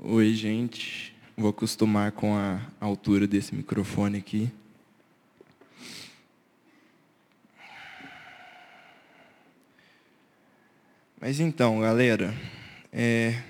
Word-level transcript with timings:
Oi, 0.00 0.32
gente. 0.32 1.12
Vou 1.36 1.50
acostumar 1.50 2.12
com 2.12 2.36
a 2.36 2.60
altura 2.78 3.26
desse 3.26 3.52
microfone 3.52 4.18
aqui. 4.18 4.48
Mas 11.20 11.40
então, 11.40 11.80
galera, 11.80 12.32
é... 12.92 13.42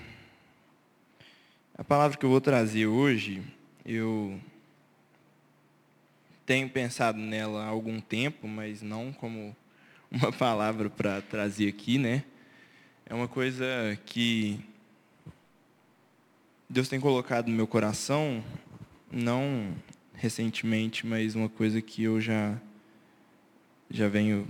a 1.77 1.85
palavra 1.85 2.17
que 2.17 2.25
eu 2.25 2.31
vou 2.31 2.41
trazer 2.41 2.87
hoje, 2.87 3.43
eu 3.85 4.41
tenho 6.47 6.71
pensado 6.71 7.19
nela 7.19 7.65
há 7.65 7.69
algum 7.69 8.01
tempo, 8.01 8.49
mas 8.49 8.81
não 8.81 9.13
como 9.13 9.55
uma 10.11 10.33
palavra 10.33 10.89
para 10.89 11.21
trazer 11.21 11.69
aqui, 11.69 11.99
né? 11.99 12.25
É 13.05 13.13
uma 13.13 13.29
coisa 13.29 13.67
que 14.07 14.59
Deus 16.71 16.87
tem 16.87 17.01
colocado 17.01 17.49
no 17.49 17.55
meu 17.55 17.67
coração, 17.67 18.45
não 19.11 19.75
recentemente, 20.13 21.07
mas 21.07 21.35
uma 21.35 21.49
coisa 21.49 21.81
que 21.81 22.03
eu 22.03 22.21
já 22.21 22.61
já 23.91 24.07
venho 24.07 24.47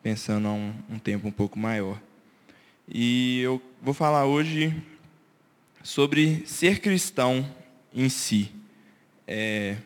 pensando 0.00 0.46
há 0.46 0.52
um, 0.52 0.72
um 0.88 0.96
tempo 0.96 1.26
um 1.26 1.32
pouco 1.32 1.58
maior. 1.58 2.00
E 2.88 3.40
eu 3.40 3.60
vou 3.82 3.92
falar 3.92 4.26
hoje 4.26 4.80
sobre 5.82 6.46
ser 6.46 6.78
cristão 6.78 7.44
em 7.92 8.08
si. 8.08 8.52
É, 9.26 9.76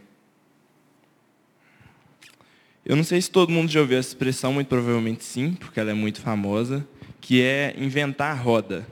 eu 2.84 2.94
não 2.94 3.04
sei 3.04 3.22
se 3.22 3.30
todo 3.30 3.50
mundo 3.50 3.70
já 3.70 3.80
ouviu 3.80 3.96
essa 3.96 4.10
expressão, 4.10 4.52
muito 4.52 4.68
provavelmente 4.68 5.24
sim, 5.24 5.54
porque 5.54 5.80
ela 5.80 5.92
é 5.92 5.94
muito 5.94 6.20
famosa, 6.20 6.86
que 7.22 7.40
é 7.40 7.74
inventar 7.78 8.36
roda. 8.36 8.86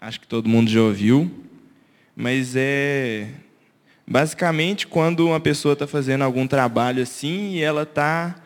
Acho 0.00 0.18
que 0.18 0.26
todo 0.26 0.48
mundo 0.48 0.70
já 0.70 0.80
ouviu, 0.80 1.43
mas 2.14 2.54
é 2.56 3.28
basicamente 4.06 4.86
quando 4.86 5.26
uma 5.26 5.40
pessoa 5.40 5.72
está 5.72 5.86
fazendo 5.86 6.22
algum 6.22 6.46
trabalho 6.46 7.02
assim 7.02 7.52
e 7.52 7.62
ela 7.62 7.82
está 7.82 8.36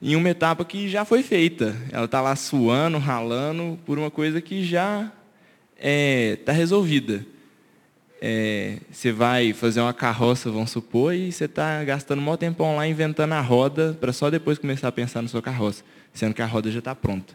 em 0.00 0.16
uma 0.16 0.30
etapa 0.30 0.64
que 0.64 0.88
já 0.88 1.04
foi 1.04 1.22
feita. 1.22 1.76
Ela 1.92 2.06
está 2.06 2.20
lá 2.20 2.34
suando, 2.36 2.98
ralando 2.98 3.78
por 3.84 3.98
uma 3.98 4.10
coisa 4.10 4.40
que 4.40 4.64
já 4.64 5.02
está 5.02 5.12
é, 5.78 6.36
tá 6.44 6.52
resolvida 6.52 7.26
é, 8.20 8.76
você 8.90 9.10
vai 9.10 9.52
fazer 9.54 9.80
uma 9.80 9.94
carroça, 9.94 10.50
vamos 10.50 10.70
supor, 10.70 11.14
e 11.14 11.32
você 11.32 11.46
está 11.46 11.82
gastando 11.84 12.20
um 12.20 12.36
tempão 12.36 12.76
lá 12.76 12.86
inventando 12.86 13.32
a 13.32 13.40
roda 13.40 13.96
para 13.98 14.12
só 14.12 14.28
depois 14.28 14.58
começar 14.58 14.88
a 14.88 14.92
pensar 14.92 15.22
na 15.22 15.28
sua 15.28 15.40
carroça, 15.40 15.82
sendo 16.12 16.34
que 16.34 16.42
a 16.42 16.46
roda 16.46 16.70
já 16.70 16.80
está 16.80 16.94
pronta. 16.94 17.34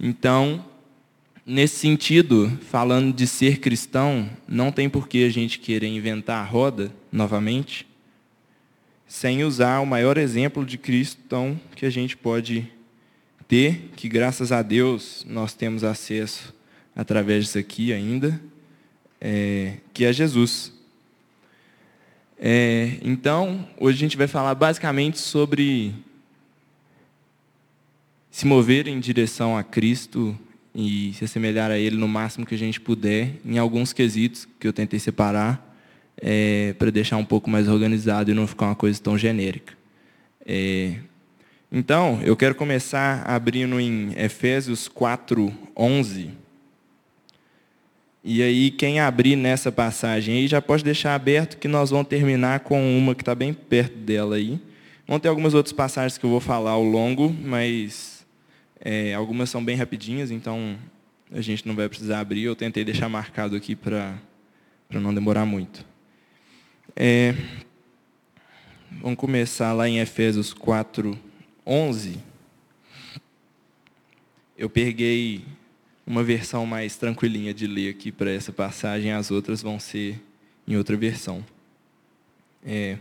Então, 0.00 0.64
nesse 1.48 1.76
sentido, 1.76 2.52
falando 2.70 3.10
de 3.10 3.26
ser 3.26 3.58
cristão, 3.58 4.28
não 4.46 4.70
tem 4.70 4.86
por 4.86 5.08
que 5.08 5.24
a 5.24 5.30
gente 5.30 5.58
querer 5.58 5.86
inventar 5.86 6.42
a 6.42 6.46
roda 6.46 6.94
novamente, 7.10 7.88
sem 9.06 9.42
usar 9.42 9.80
o 9.80 9.86
maior 9.86 10.18
exemplo 10.18 10.66
de 10.66 10.76
cristão 10.76 11.58
que 11.74 11.86
a 11.86 11.90
gente 11.90 12.14
pode 12.18 12.70
ter, 13.48 13.90
que 13.96 14.10
graças 14.10 14.52
a 14.52 14.60
Deus 14.60 15.24
nós 15.26 15.54
temos 15.54 15.84
acesso 15.84 16.54
através 16.94 17.46
disso 17.46 17.58
aqui 17.58 17.94
ainda, 17.94 18.38
é, 19.18 19.78
que 19.94 20.04
é 20.04 20.12
Jesus. 20.12 20.70
É, 22.38 22.98
então, 23.00 23.66
hoje 23.78 23.96
a 23.96 24.00
gente 24.00 24.18
vai 24.18 24.26
falar 24.26 24.54
basicamente 24.54 25.18
sobre 25.18 25.94
se 28.30 28.46
mover 28.46 28.86
em 28.86 29.00
direção 29.00 29.56
a 29.56 29.64
Cristo 29.64 30.38
e 30.80 31.12
se 31.14 31.24
assemelhar 31.24 31.72
a 31.72 31.76
Ele 31.76 31.96
no 31.96 32.06
máximo 32.06 32.46
que 32.46 32.54
a 32.54 32.58
gente 32.58 32.80
puder, 32.80 33.32
em 33.44 33.58
alguns 33.58 33.92
quesitos 33.92 34.46
que 34.60 34.68
eu 34.68 34.72
tentei 34.72 35.00
separar, 35.00 35.76
é, 36.16 36.72
para 36.78 36.88
deixar 36.92 37.16
um 37.16 37.24
pouco 37.24 37.50
mais 37.50 37.66
organizado 37.66 38.30
e 38.30 38.34
não 38.34 38.46
ficar 38.46 38.66
uma 38.66 38.76
coisa 38.76 39.00
tão 39.02 39.18
genérica. 39.18 39.74
É, 40.46 40.94
então, 41.72 42.20
eu 42.22 42.36
quero 42.36 42.54
começar 42.54 43.24
abrindo 43.26 43.80
em 43.80 44.12
Efésios 44.16 44.86
4, 44.86 45.52
11. 45.76 46.30
E 48.22 48.40
aí, 48.40 48.70
quem 48.70 49.00
abrir 49.00 49.34
nessa 49.34 49.72
passagem 49.72 50.36
aí, 50.36 50.46
já 50.46 50.62
pode 50.62 50.84
deixar 50.84 51.16
aberto 51.16 51.58
que 51.58 51.66
nós 51.66 51.90
vamos 51.90 52.06
terminar 52.06 52.60
com 52.60 52.96
uma 52.96 53.16
que 53.16 53.22
está 53.22 53.34
bem 53.34 53.52
perto 53.52 53.96
dela 53.96 54.36
aí. 54.36 54.60
Vão 55.08 55.18
ter 55.18 55.26
algumas 55.26 55.54
outras 55.54 55.72
passagens 55.72 56.16
que 56.16 56.24
eu 56.24 56.30
vou 56.30 56.40
falar 56.40 56.70
ao 56.70 56.84
longo, 56.84 57.34
mas 57.42 58.17
é, 58.80 59.14
algumas 59.14 59.50
são 59.50 59.64
bem 59.64 59.76
rapidinhas, 59.76 60.30
então 60.30 60.78
a 61.30 61.40
gente 61.40 61.66
não 61.66 61.74
vai 61.74 61.88
precisar 61.88 62.20
abrir. 62.20 62.42
Eu 62.42 62.56
tentei 62.56 62.84
deixar 62.84 63.08
marcado 63.08 63.56
aqui 63.56 63.74
para 63.74 64.16
não 64.90 65.12
demorar 65.12 65.44
muito. 65.44 65.84
É, 66.96 67.34
vamos 69.00 69.18
começar 69.18 69.72
lá 69.72 69.88
em 69.88 69.98
Efésios 69.98 70.52
4, 70.52 71.18
11. 71.66 72.18
Eu 74.56 74.70
peguei 74.70 75.44
uma 76.06 76.24
versão 76.24 76.64
mais 76.64 76.96
tranquilinha 76.96 77.52
de 77.52 77.66
ler 77.66 77.90
aqui 77.90 78.10
para 78.10 78.30
essa 78.32 78.52
passagem, 78.52 79.12
as 79.12 79.30
outras 79.30 79.60
vão 79.60 79.78
ser 79.78 80.20
em 80.66 80.76
outra 80.76 80.96
versão. 80.96 81.44
É, 82.64 82.96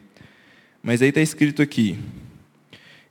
mas 0.84 1.02
aí 1.02 1.10
está 1.10 1.22
escrito 1.22 1.62
aqui: 1.62 1.98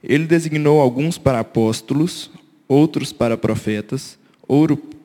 Ele 0.02 0.26
designou 0.26 0.80
alguns 0.80 1.18
para 1.18 1.40
apóstolos, 1.40 2.30
outros 2.68 3.12
para 3.12 3.36
profetas, 3.36 4.18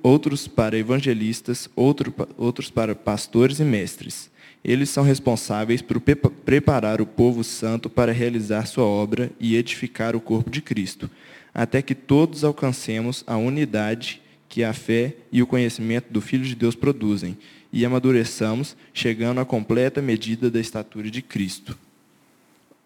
outros 0.04 0.48
para 0.48 0.78
evangelistas, 0.78 1.70
outros 1.76 2.70
para 2.70 2.96
pastores 2.96 3.60
e 3.60 3.64
mestres. 3.64 4.30
Eles 4.64 4.90
são 4.90 5.04
responsáveis 5.04 5.82
por 5.82 6.00
preparar 6.00 7.02
o 7.02 7.06
povo 7.06 7.44
santo 7.44 7.90
para 7.90 8.12
realizar 8.12 8.68
sua 8.68 8.86
obra 8.86 9.32
e 9.40 9.56
edificar 9.56 10.16
o 10.16 10.22
corpo 10.22 10.50
de 10.50 10.62
Cristo, 10.62 11.10
até 11.54 11.82
que 11.82 11.96
todos 11.96 12.44
alcancemos 12.44 13.24
a 13.26 13.38
unidade 13.38 14.22
que 14.48 14.64
a 14.64 14.74
fé 14.74 15.16
e 15.32 15.42
o 15.42 15.48
conhecimento 15.48 16.12
do 16.12 16.22
Filho 16.22 16.44
de 16.44 16.56
Deus 16.56 16.76
produzem, 16.76 17.38
e 17.74 17.86
amadureçamos, 17.86 18.76
chegando 18.94 19.40
à 19.40 19.46
completa 19.46 20.02
medida 20.02 20.52
da 20.52 20.60
estatura 20.60 21.10
de 21.10 21.22
Cristo. 21.22 21.78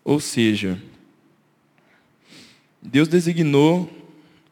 Ou 0.03 0.19
seja, 0.19 0.79
Deus 2.79 3.07
designou 3.07 3.89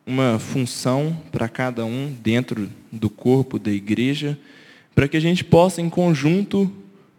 uma 0.05 0.37
função 0.37 1.17
para 1.31 1.47
cada 1.47 1.85
um 1.85 2.11
dentro 2.11 2.69
do 2.91 3.09
corpo 3.09 3.57
da 3.57 3.71
igreja, 3.71 4.37
para 4.93 5.07
que 5.07 5.17
a 5.17 5.19
gente 5.19 5.43
possa, 5.43 5.81
em 5.81 5.89
conjunto, 5.89 6.71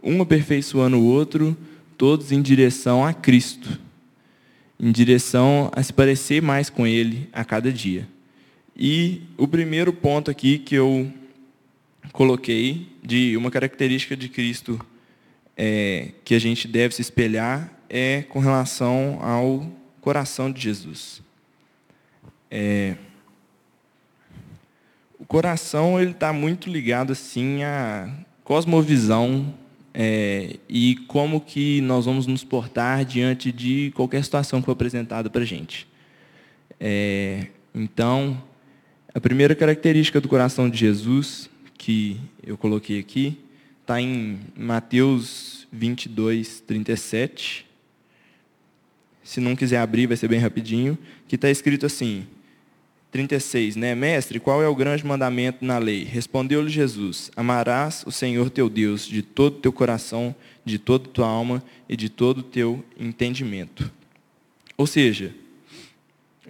um 0.02 0.20
aperfeiçoando 0.20 0.98
o 0.98 1.04
outro, 1.04 1.56
todos 1.96 2.30
em 2.30 2.42
direção 2.42 3.04
a 3.04 3.12
Cristo, 3.12 3.80
em 4.78 4.92
direção 4.92 5.70
a 5.74 5.82
se 5.82 5.92
parecer 5.92 6.42
mais 6.42 6.68
com 6.68 6.86
Ele 6.86 7.28
a 7.32 7.44
cada 7.44 7.72
dia. 7.72 8.06
E 8.76 9.22
o 9.38 9.48
primeiro 9.48 9.92
ponto 9.92 10.30
aqui 10.30 10.58
que 10.58 10.74
eu 10.74 11.10
coloquei 12.12 12.88
de 13.02 13.36
uma 13.36 13.50
característica 13.50 14.16
de 14.16 14.28
Cristo 14.28 14.78
é, 15.56 16.10
que 16.24 16.34
a 16.34 16.38
gente 16.38 16.68
deve 16.68 16.94
se 16.94 17.00
espelhar 17.00 17.72
é 17.88 18.22
com 18.22 18.40
relação 18.40 19.18
ao 19.20 19.70
coração 20.00 20.50
de 20.50 20.60
Jesus. 20.60 21.23
É, 22.56 22.94
o 25.18 25.26
coração 25.26 26.00
ele 26.00 26.12
está 26.12 26.32
muito 26.32 26.70
ligado 26.70 27.10
assim 27.10 27.64
à 27.64 28.08
cosmovisão 28.44 29.52
é, 29.92 30.60
e 30.68 30.94
como 31.08 31.40
que 31.40 31.80
nós 31.80 32.04
vamos 32.04 32.28
nos 32.28 32.44
portar 32.44 33.04
diante 33.04 33.50
de 33.50 33.90
qualquer 33.96 34.22
situação 34.22 34.60
que 34.60 34.66
for 34.66 34.70
apresentada 34.72 35.28
para 35.28 35.42
a 35.42 35.44
gente. 35.44 35.88
É, 36.78 37.48
então, 37.74 38.40
a 39.12 39.18
primeira 39.18 39.56
característica 39.56 40.20
do 40.20 40.28
coração 40.28 40.70
de 40.70 40.78
Jesus, 40.78 41.50
que 41.76 42.20
eu 42.40 42.56
coloquei 42.56 43.00
aqui, 43.00 43.36
está 43.80 44.00
em 44.00 44.38
Mateus 44.56 45.66
22, 45.72 46.60
37. 46.60 47.66
Se 49.24 49.40
não 49.40 49.56
quiser 49.56 49.78
abrir, 49.78 50.06
vai 50.06 50.16
ser 50.16 50.28
bem 50.28 50.38
rapidinho. 50.38 50.96
Que 51.26 51.34
está 51.34 51.50
escrito 51.50 51.84
assim, 51.84 52.24
36, 53.14 53.76
né? 53.76 53.94
Mestre, 53.94 54.40
qual 54.40 54.60
é 54.60 54.66
o 54.66 54.74
grande 54.74 55.06
mandamento 55.06 55.64
na 55.64 55.78
lei? 55.78 56.02
Respondeu-lhe 56.02 56.68
Jesus: 56.68 57.30
Amarás 57.36 58.02
o 58.04 58.10
Senhor 58.10 58.50
teu 58.50 58.68
Deus 58.68 59.06
de 59.06 59.22
todo 59.22 59.54
o 59.54 59.60
teu 59.60 59.72
coração, 59.72 60.34
de 60.64 60.80
toda 60.80 61.08
tua 61.08 61.28
alma 61.28 61.62
e 61.88 61.96
de 61.96 62.08
todo 62.08 62.38
o 62.38 62.42
teu 62.42 62.84
entendimento. 62.98 63.88
Ou 64.76 64.84
seja, 64.84 65.32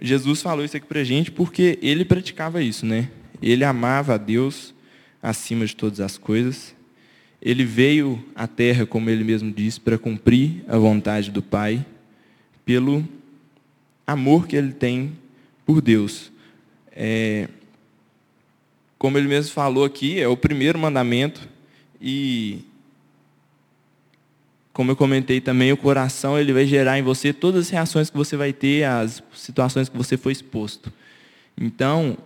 Jesus 0.01 0.41
falou 0.41 0.65
isso 0.65 0.75
aqui 0.75 0.87
para 0.87 1.01
a 1.01 1.03
gente 1.03 1.29
porque 1.29 1.77
ele 1.83 2.03
praticava 2.03 2.63
isso, 2.63 2.83
né? 2.83 3.11
Ele 3.43 3.63
amava 3.63 4.15
a 4.15 4.17
Deus 4.17 4.73
acima 5.21 5.67
de 5.67 5.75
todas 5.75 5.99
as 5.99 6.17
coisas. 6.17 6.75
Ele 7.39 7.63
veio 7.63 8.25
à 8.33 8.47
terra, 8.47 8.87
como 8.87 9.11
ele 9.11 9.23
mesmo 9.23 9.51
disse, 9.51 9.79
para 9.79 9.99
cumprir 9.99 10.63
a 10.67 10.79
vontade 10.79 11.29
do 11.29 11.43
Pai, 11.43 11.85
pelo 12.65 13.07
amor 14.07 14.47
que 14.47 14.55
ele 14.55 14.73
tem 14.73 15.11
por 15.63 15.79
Deus. 15.79 16.33
É, 16.95 17.49
como 18.97 19.17
ele 19.17 19.27
mesmo 19.27 19.51
falou 19.51 19.83
aqui, 19.83 20.19
é 20.19 20.27
o 20.27 20.37
primeiro 20.37 20.79
mandamento 20.79 21.47
E 21.99 22.59
como 24.71 24.91
eu 24.91 24.95
comentei 24.95 25.39
também, 25.39 25.71
o 25.71 25.77
coração 25.77 26.37
ele 26.37 26.51
vai 26.51 26.65
gerar 26.65 26.99
em 26.99 27.01
você 27.01 27.31
todas 27.31 27.65
as 27.65 27.69
reações 27.69 28.09
que 28.09 28.17
você 28.17 28.35
vai 28.35 28.51
ter, 28.51 28.83
as 28.83 29.23
situações 29.33 29.87
que 29.87 29.95
você 29.95 30.17
foi 30.17 30.33
exposto. 30.33 30.91
Então, 31.57 32.17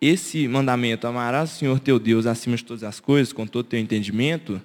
esse 0.00 0.46
mandamento, 0.46 1.08
amarás 1.08 1.52
o 1.52 1.56
Senhor 1.56 1.80
teu 1.80 1.98
Deus 1.98 2.24
acima 2.24 2.56
de 2.56 2.64
todas 2.64 2.84
as 2.84 3.00
coisas, 3.00 3.32
com 3.32 3.48
todo 3.48 3.66
o 3.66 3.68
teu 3.68 3.80
entendimento, 3.80 4.62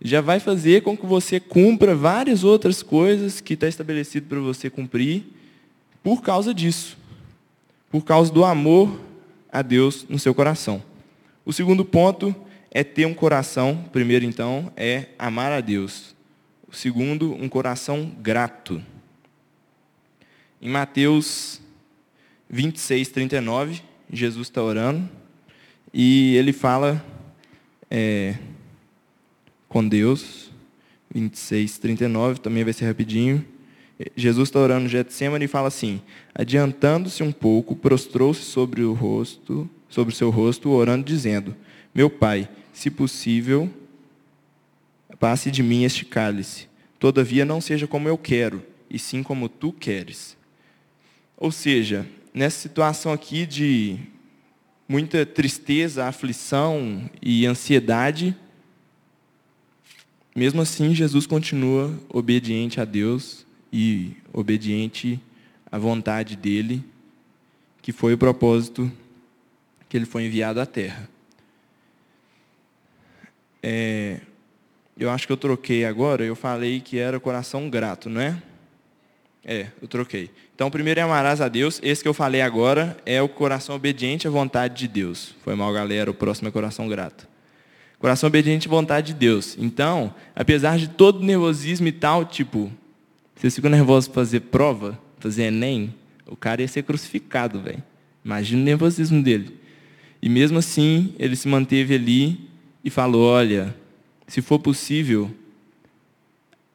já 0.00 0.22
vai 0.22 0.40
fazer 0.40 0.82
com 0.82 0.96
que 0.96 1.04
você 1.04 1.38
cumpra 1.38 1.94
várias 1.94 2.44
outras 2.44 2.82
coisas 2.82 3.42
que 3.42 3.52
está 3.52 3.68
estabelecido 3.68 4.26
para 4.26 4.40
você 4.40 4.70
cumprir 4.70 5.24
por 6.02 6.22
causa 6.22 6.54
disso. 6.54 6.96
Por 7.90 8.04
causa 8.04 8.32
do 8.32 8.44
amor 8.44 9.00
a 9.50 9.62
Deus 9.62 10.06
no 10.08 10.18
seu 10.18 10.34
coração. 10.34 10.82
O 11.44 11.52
segundo 11.52 11.84
ponto 11.84 12.34
é 12.70 12.84
ter 12.84 13.06
um 13.06 13.14
coração, 13.14 13.88
primeiro 13.90 14.24
então, 14.24 14.70
é 14.76 15.06
amar 15.18 15.52
a 15.52 15.60
Deus. 15.60 16.14
O 16.70 16.74
segundo, 16.74 17.32
um 17.32 17.48
coração 17.48 18.12
grato. 18.20 18.82
Em 20.60 20.68
Mateus 20.68 21.60
26, 22.50 23.08
39, 23.08 23.82
Jesus 24.12 24.48
está 24.48 24.62
orando 24.62 25.08
e 25.92 26.36
ele 26.36 26.52
fala 26.52 27.02
é, 27.90 28.36
com 29.68 29.86
Deus, 29.86 30.50
26, 31.14 31.78
39, 31.78 32.40
também 32.40 32.64
vai 32.64 32.72
ser 32.72 32.86
rapidinho. 32.86 33.44
Jesus 34.16 34.48
está 34.48 34.60
orando 34.60 34.84
no 34.84 34.88
Getsemane 34.88 35.46
e 35.46 35.48
fala 35.48 35.68
assim: 35.68 36.00
adiantando-se 36.34 37.22
um 37.22 37.32
pouco, 37.32 37.74
prostrou-se 37.74 38.42
sobre 38.42 38.82
o 38.82 38.92
rosto, 38.92 39.68
sobre 39.88 40.14
o 40.14 40.16
seu 40.16 40.30
rosto, 40.30 40.70
orando, 40.70 41.04
dizendo: 41.04 41.54
Meu 41.94 42.08
Pai, 42.08 42.48
se 42.72 42.90
possível, 42.90 43.68
passe 45.18 45.50
de 45.50 45.62
mim 45.62 45.84
este 45.84 46.04
cálice. 46.04 46.68
Todavia 46.98 47.44
não 47.44 47.60
seja 47.60 47.86
como 47.86 48.08
eu 48.08 48.16
quero, 48.16 48.62
e 48.88 48.98
sim 48.98 49.22
como 49.22 49.48
tu 49.48 49.72
queres. 49.72 50.36
Ou 51.36 51.50
seja, 51.50 52.06
nessa 52.32 52.60
situação 52.60 53.12
aqui 53.12 53.46
de 53.46 53.98
muita 54.88 55.26
tristeza, 55.26 56.06
aflição 56.06 57.08
e 57.20 57.46
ansiedade, 57.46 58.34
mesmo 60.34 60.60
assim 60.60 60.94
Jesus 60.94 61.26
continua 61.26 61.92
obediente 62.08 62.80
a 62.80 62.84
Deus 62.84 63.47
e 63.72 64.16
obediente 64.32 65.20
à 65.70 65.78
vontade 65.78 66.36
dele, 66.36 66.84
que 67.82 67.92
foi 67.92 68.14
o 68.14 68.18
propósito 68.18 68.90
que 69.88 69.96
ele 69.96 70.06
foi 70.06 70.26
enviado 70.26 70.60
à 70.60 70.66
terra. 70.66 71.08
É, 73.62 74.20
eu 74.96 75.10
acho 75.10 75.26
que 75.26 75.32
eu 75.32 75.36
troquei 75.36 75.84
agora, 75.84 76.24
eu 76.24 76.36
falei 76.36 76.80
que 76.80 76.98
era 76.98 77.18
coração 77.18 77.70
grato, 77.70 78.10
não 78.10 78.20
é? 78.20 78.42
É, 79.44 79.68
eu 79.80 79.88
troquei. 79.88 80.30
Então, 80.54 80.70
primeiro 80.70 81.00
é 81.00 81.02
amarás 81.02 81.40
a 81.40 81.48
Deus. 81.48 81.80
Esse 81.82 82.02
que 82.02 82.08
eu 82.08 82.12
falei 82.12 82.42
agora 82.42 82.96
é 83.06 83.22
o 83.22 83.28
coração 83.28 83.76
obediente 83.76 84.28
à 84.28 84.30
vontade 84.30 84.74
de 84.74 84.88
Deus. 84.88 85.34
Foi 85.42 85.54
mal, 85.54 85.72
galera. 85.72 86.10
O 86.10 86.14
próximo 86.14 86.48
é 86.48 86.50
coração 86.50 86.86
grato. 86.86 87.26
Coração 87.98 88.26
obediente 88.26 88.68
à 88.68 88.70
vontade 88.70 89.14
de 89.14 89.18
Deus. 89.18 89.56
Então, 89.58 90.12
apesar 90.36 90.76
de 90.76 90.88
todo 90.88 91.24
nervosismo 91.24 91.86
e 91.86 91.92
tal, 91.92 92.24
tipo, 92.24 92.70
vocês 93.38 93.54
ficam 93.54 93.70
nervosos 93.70 94.12
fazer 94.12 94.40
prova, 94.40 95.00
fazer 95.20 95.44
Enem, 95.44 95.94
o 96.26 96.34
cara 96.34 96.60
ia 96.60 96.66
ser 96.66 96.82
crucificado, 96.82 97.60
velho. 97.60 97.82
Imagina 98.24 98.60
o 98.60 98.64
nervosismo 98.64 99.22
dele. 99.22 99.54
E 100.20 100.28
mesmo 100.28 100.58
assim, 100.58 101.14
ele 101.20 101.36
se 101.36 101.46
manteve 101.46 101.94
ali 101.94 102.40
e 102.82 102.90
falou: 102.90 103.22
Olha, 103.22 103.74
se 104.26 104.42
for 104.42 104.58
possível, 104.58 105.30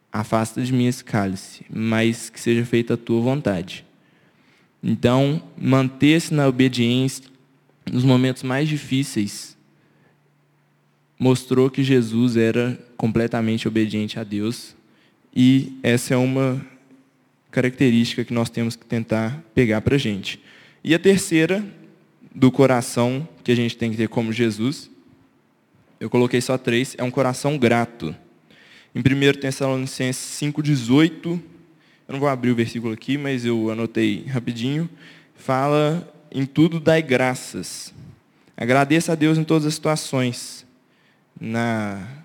afasta 0.10 0.62
de 0.62 0.71
mim 0.71 0.88
esse 0.88 1.04
cálice, 1.04 1.65
mas 1.69 2.30
que 2.30 2.39
seja 2.39 2.63
feita 2.66 2.94
a 2.94 2.98
tua 2.98 3.19
vontade. 3.19 3.86
Então, 4.81 5.44
manter-se 5.57 6.33
na 6.33 6.48
obediência 6.48 7.25
nos 7.92 8.06
momentos 8.06 8.42
mais 8.42 8.69
difíceis 8.69 9.57
mostrou 11.19 11.69
que 11.69 11.83
Jesus 11.83 12.38
era 12.38 12.80
completamente 12.95 13.68
obediente 13.68 14.18
a 14.18 14.24
Deus 14.24 14.75
e 15.35 15.77
essa 15.81 16.13
é 16.13 16.18
uma 16.18 16.63
característica 17.50 18.24
que 18.24 18.33
nós 18.33 18.50
temos 18.50 18.75
que 18.75 18.85
tentar 18.85 19.44
pegar 19.53 19.81
para 19.81 19.95
a 19.95 19.97
gente. 19.97 20.39
E 20.83 20.94
a 20.94 21.00
terceira, 21.00 21.63
do 22.33 22.51
coração 22.51 23.27
que 23.44 23.51
a 23.51 23.56
gente 23.56 23.77
tem 23.77 23.91
que 23.91 23.97
ter 23.97 24.09
como 24.09 24.33
Jesus, 24.33 24.89
eu 26.00 26.09
coloquei 26.09 26.41
só 26.41 26.57
três, 26.57 26.95
é 26.97 27.03
um 27.03 27.12
coração 27.12 27.57
grato. 27.57 28.15
Em 28.94 29.00
1 29.00 29.39
Tessalonicenses 29.39 30.39
5,18, 30.41 31.25
eu 31.25 31.39
não 32.09 32.19
vou 32.19 32.27
abrir 32.27 32.51
o 32.51 32.56
versículo 32.56 32.94
aqui, 32.94 33.18
mas 33.18 33.45
eu 33.45 33.69
anotei 33.69 34.25
rapidinho, 34.25 34.89
fala, 35.35 36.12
em 36.31 36.45
tudo 36.45 36.80
dai 36.80 37.01
graças. 37.01 37.94
Agradeça 38.57 39.13
a 39.13 39.15
Deus 39.15 39.38
em 39.38 39.44
todas 39.44 39.65
as 39.65 39.74
situações, 39.74 40.65
na 41.39 42.22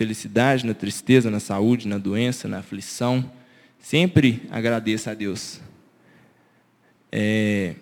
felicidade, 0.00 0.64
na 0.64 0.72
tristeza, 0.72 1.30
na 1.30 1.40
saúde, 1.40 1.86
na 1.86 1.98
doença, 1.98 2.48
na 2.48 2.60
aflição. 2.60 3.30
Sempre 3.78 4.40
agradeça 4.50 5.10
a 5.10 5.14
Deus. 5.14 5.60
É, 7.12 7.74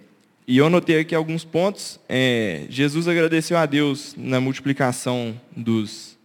e 0.44 0.58
eu 0.58 0.66
anotei 0.66 0.98
aqui 0.98 1.14
alguns 1.14 1.44
pontos. 1.44 2.00
É, 2.08 2.66
Jesus 2.68 3.06
agradeceu 3.06 3.56
a 3.56 3.64
Deus 3.66 4.16
na 4.18 4.40
multiplicação 4.40 5.40
dos 5.56 6.18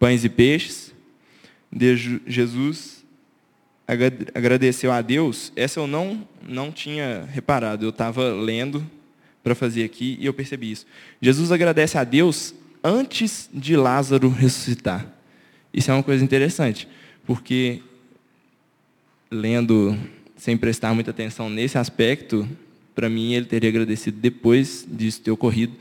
pães 0.00 0.24
e 0.24 0.28
peixes. 0.28 0.92
Jesus 2.26 3.04
agradeceu 4.34 4.90
a 4.90 5.00
Deus. 5.00 5.52
Essa 5.54 5.78
eu 5.78 5.86
não, 5.86 6.26
não 6.42 6.72
tinha 6.72 7.24
reparado. 7.32 7.84
Eu 7.84 7.90
estava 7.90 8.32
lendo 8.32 8.84
para 9.44 9.54
fazer 9.54 9.84
aqui 9.84 10.18
e 10.18 10.26
eu 10.26 10.34
percebi 10.34 10.72
isso. 10.72 10.86
Jesus 11.22 11.52
agradece 11.52 11.96
a 11.96 12.02
Deus 12.02 12.52
antes 12.82 13.48
de 13.54 13.76
Lázaro 13.76 14.28
ressuscitar. 14.28 15.19
Isso 15.72 15.90
é 15.90 15.94
uma 15.94 16.02
coisa 16.02 16.24
interessante, 16.24 16.88
porque 17.26 17.80
lendo 19.30 19.96
sem 20.36 20.56
prestar 20.56 20.94
muita 20.94 21.10
atenção 21.10 21.48
nesse 21.48 21.78
aspecto, 21.78 22.48
para 22.94 23.08
mim 23.08 23.34
ele 23.34 23.46
teria 23.46 23.68
agradecido 23.68 24.18
depois 24.18 24.86
disso 24.90 25.20
ter 25.20 25.30
ocorrido, 25.30 25.74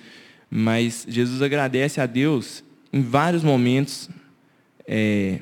mas 0.49 1.05
Jesus 1.07 1.41
agradece 1.41 1.99
a 1.99 2.05
Deus 2.05 2.63
em 2.91 3.01
vários 3.01 3.43
momentos 3.43 4.09
é, 4.87 5.39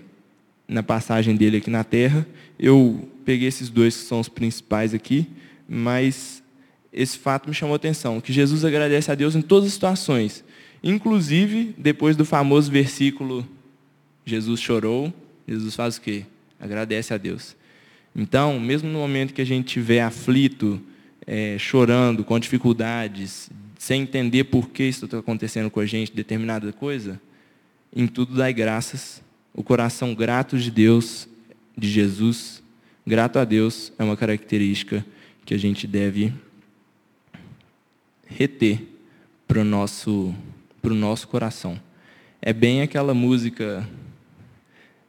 na 0.67 0.83
passagem 0.83 1.35
dele 1.35 1.57
aqui 1.57 1.69
na 1.69 1.83
Terra. 1.83 2.27
Eu 2.59 3.09
peguei 3.25 3.47
esses 3.47 3.69
dois 3.69 3.95
que 3.97 4.03
são 4.03 4.19
os 4.19 4.29
principais 4.29 4.93
aqui, 4.93 5.27
mas 5.67 6.43
esse 6.91 7.17
fato 7.17 7.49
me 7.49 7.53
chamou 7.53 7.73
a 7.73 7.77
atenção, 7.77 8.21
que 8.21 8.31
Jesus 8.31 8.63
agradece 8.63 9.11
a 9.11 9.15
Deus 9.15 9.35
em 9.35 9.41
todas 9.41 9.67
as 9.67 9.73
situações, 9.73 10.43
inclusive 10.83 11.73
depois 11.77 12.15
do 12.15 12.23
famoso 12.23 12.71
versículo 12.71 13.47
Jesus 14.29 14.59
chorou, 14.59 15.13
Jesus 15.47 15.73
faz 15.73 15.95
o 15.95 16.01
quê? 16.01 16.25
Agradece 16.59 17.13
a 17.13 17.17
Deus. 17.17 17.55
Então, 18.13 18.59
mesmo 18.59 18.89
no 18.89 18.99
momento 18.99 19.33
que 19.33 19.41
a 19.41 19.45
gente 19.45 19.67
estiver 19.67 20.01
aflito, 20.01 20.81
é, 21.25 21.57
chorando, 21.57 22.25
com 22.25 22.37
dificuldades, 22.37 23.49
sem 23.79 24.01
entender 24.01 24.43
por 24.43 24.69
que 24.69 24.83
isso 24.83 25.05
está 25.05 25.19
acontecendo 25.19 25.69
com 25.69 25.79
a 25.79 25.85
gente, 25.85 26.11
determinada 26.11 26.73
coisa, 26.73 27.21
em 27.95 28.05
tudo 28.05 28.35
dai 28.35 28.51
graças. 28.51 29.23
O 29.53 29.63
coração 29.63 30.13
grato 30.13 30.57
de 30.57 30.69
Deus, 30.69 31.25
de 31.77 31.89
Jesus, 31.89 32.61
grato 33.05 33.39
a 33.39 33.45
Deus, 33.45 33.93
é 33.97 34.03
uma 34.03 34.17
característica 34.17 35.05
que 35.45 35.53
a 35.53 35.57
gente 35.57 35.87
deve 35.87 36.33
reter 38.25 38.81
para 39.47 39.61
o 39.61 39.63
nosso, 39.63 40.35
nosso 40.83 41.29
coração. 41.29 41.79
É 42.41 42.51
bem 42.51 42.81
aquela 42.81 43.13
música 43.13 43.87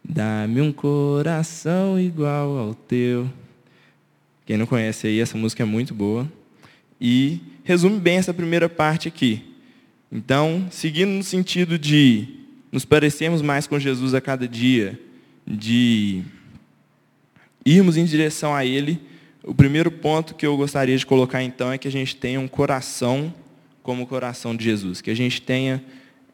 Dá-me 0.05 0.61
um 0.61 0.73
coração 0.73 1.99
igual 1.99 2.57
ao 2.57 2.75
teu. 2.75 3.31
Quem 4.47 4.57
não 4.57 4.67
conhece 4.67 5.07
aí, 5.07 5.21
essa 5.21 5.37
música 5.37 5.63
é 5.63 5.67
muito 5.67 5.95
boa. 5.95 6.31
E 7.01 7.41
resume 7.65 8.01
bem 8.01 8.17
essa 8.17 8.33
primeira 8.33 8.69
parte 8.69 9.09
aqui. 9.09 9.45
Então, 10.11 10.67
seguindo 10.71 11.11
no 11.11 11.23
sentido 11.23 11.79
de 11.79 12.27
nos 12.73 12.85
parecermos 12.85 13.43
mais 13.43 13.67
com 13.67 13.79
Jesus 13.79 14.15
a 14.15 14.21
cada 14.21 14.49
dia, 14.49 14.99
de 15.47 16.23
irmos 17.65 17.97
em 17.97 18.05
direção 18.05 18.55
a 18.55 18.65
Ele, 18.65 18.99
o 19.43 19.55
primeiro 19.55 19.91
ponto 19.91 20.35
que 20.35 20.47
eu 20.47 20.57
gostaria 20.57 20.97
de 20.97 21.07
colocar 21.07 21.43
então 21.43 21.73
é 21.73 21.79
que 21.79 21.89
a 21.89 21.91
gente 21.91 22.17
tenha 22.17 22.41
um 22.41 22.49
coração 22.49 23.33
como 23.83 24.03
o 24.03 24.07
coração 24.07 24.55
de 24.55 24.65
Jesus, 24.65 25.01
que 25.01 25.11
a 25.11 25.17
gente 25.17 25.41
tenha 25.41 25.83